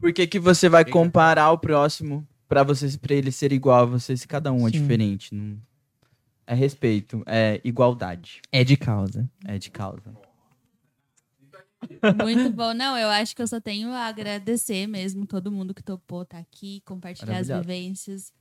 [0.00, 3.84] Por que, que você vai comparar o próximo pra, você, pra ele ser igual a
[3.84, 4.80] você se cada um é Sim.
[4.80, 5.34] diferente?
[5.34, 5.56] Não...
[6.46, 9.28] É respeito, é igualdade, É de causa.
[9.44, 10.14] é de causa.
[12.24, 12.74] Muito bom.
[12.74, 16.38] Não, eu acho que eu só tenho a agradecer mesmo todo mundo que topou estar
[16.38, 18.32] aqui, compartilhar as vivências.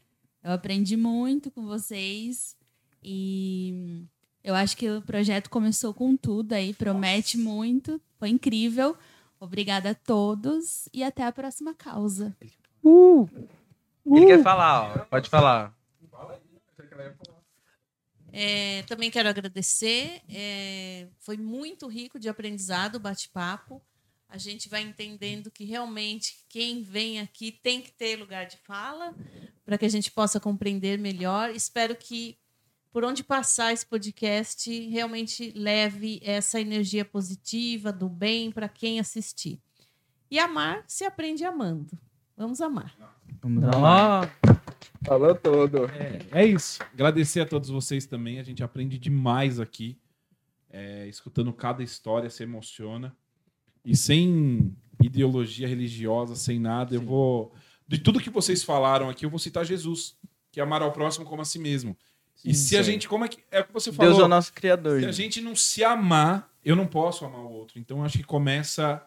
[0.43, 2.55] Eu aprendi muito com vocês
[3.03, 4.05] e
[4.43, 8.97] eu acho que o projeto começou com tudo aí, promete muito, foi incrível.
[9.39, 12.35] Obrigada a todos e até a próxima causa.
[14.05, 14.99] Ele quer falar, ó.
[15.05, 15.77] Pode falar.
[18.39, 20.21] É, também quero agradecer.
[20.29, 23.81] é, foi muito rico de aprendizado o bate-papo.
[24.29, 29.15] A gente vai entendendo que realmente quem vem aqui tem que ter lugar de fala
[29.65, 31.49] para que a gente possa compreender melhor.
[31.49, 32.37] Espero que
[32.91, 39.59] por onde passar esse podcast realmente leve essa energia positiva, do bem para quem assistir.
[40.29, 41.97] E amar se aprende amando.
[42.35, 42.95] Vamos amar.
[43.41, 44.29] Vamos lá.
[45.03, 45.89] Falou todo.
[46.31, 46.81] É isso.
[46.93, 48.39] Agradecer a todos vocês também.
[48.39, 49.97] A gente aprende demais aqui.
[50.69, 53.15] É, escutando cada história, se emociona.
[53.85, 57.53] E sem ideologia religiosa, sem nada, eu vou.
[57.87, 60.17] De tudo que vocês falaram aqui, eu vou citar Jesus,
[60.51, 61.95] que é amar ao próximo como a si mesmo.
[62.43, 62.91] e se a sim.
[62.91, 63.07] gente.
[63.07, 63.39] Como é que.
[63.49, 64.11] É o que você falou.
[64.11, 64.99] Deus é o nosso criador.
[64.99, 65.41] Se a gente.
[65.41, 67.79] não se amar, eu não posso amar o outro.
[67.79, 69.01] Então, eu acho que começa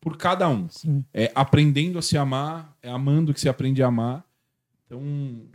[0.00, 0.68] por cada um.
[0.68, 1.04] Sim.
[1.14, 4.25] É aprendendo a se amar, é amando que se aprende a amar.
[4.86, 5.02] Então,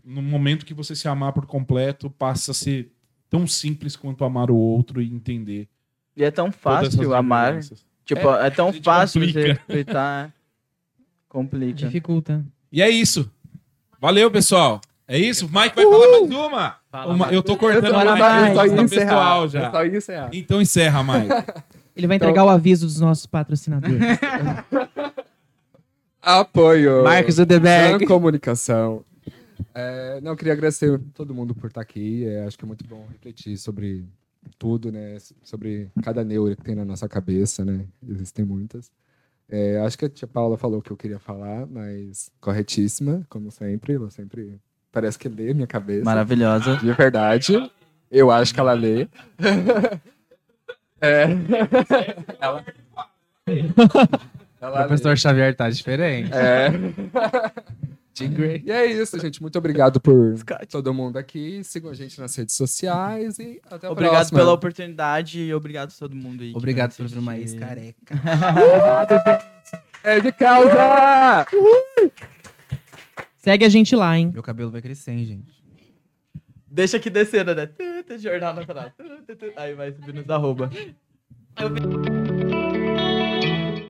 [0.03, 2.91] no momento que você se amar por completo, passa a ser
[3.29, 5.67] tão simples quanto amar o outro e entender.
[6.15, 7.53] E é tão fácil amar.
[7.53, 7.85] diferenças.
[8.03, 9.53] Tipo, é, a tão fácil complica.
[9.53, 10.27] respeitar.
[10.27, 10.31] é.
[11.29, 11.73] Complica.
[11.85, 12.45] Dificulta.
[12.69, 13.31] E é isso.
[14.01, 14.81] Valeu, pessoal.
[15.07, 15.45] É isso?
[15.45, 16.75] O Mike vai falar mais uma.
[16.91, 19.71] Fala, Uma- eu tô cortando tô- o eu eu ia pessoal Eu já.
[19.71, 20.29] só ia encerrar.
[20.33, 21.27] Então encerra, Mike.
[21.95, 23.99] Ele vai Então- entregar o aviso dos nossos patrocinadores.
[26.21, 27.03] Apoio.
[27.03, 27.37] Marcos.
[27.39, 29.03] Gran Comunicação.
[29.73, 32.25] É, não, eu queria agradecer todo mundo por estar aqui.
[32.25, 34.05] É, acho que é muito bom refletir sobre
[34.57, 35.17] tudo, né?
[35.43, 37.85] Sobre cada neura que tem na nossa cabeça, né?
[38.07, 38.91] Existem muitas.
[39.49, 43.51] É, acho que a tia Paula falou o que eu queria falar, mas corretíssima, como
[43.51, 43.93] sempre.
[43.93, 44.59] Ela sempre
[44.91, 46.05] parece que lê minha cabeça.
[46.05, 46.77] Maravilhosa.
[46.77, 47.71] De verdade.
[48.09, 49.07] Eu acho que ela lê.
[51.01, 51.23] é.
[52.39, 52.65] ela...
[53.47, 54.88] O ela lê.
[54.88, 56.31] professor Xavier tá diferente.
[56.33, 56.69] É.
[58.22, 58.64] Jean Grey.
[58.65, 59.41] E é isso, gente.
[59.41, 60.68] Muito obrigado por Scott.
[60.68, 61.64] todo mundo aqui.
[61.64, 64.39] Sigam a gente nas redes sociais e até a Obrigado próxima.
[64.39, 66.53] pela oportunidade e obrigado a todo mundo aí.
[66.56, 68.15] Obrigado por vir uma ex-careca.
[70.03, 71.45] É de causa!
[73.38, 74.31] Segue a gente lá, hein?
[74.34, 75.61] Meu cabelo vai crescer, hein, gente.
[76.69, 77.69] Deixa aqui descendo, né?
[78.19, 78.91] Jornal Nacional.
[79.57, 80.69] Aí vai subir nos arroba.
[81.60, 82.60] Eu-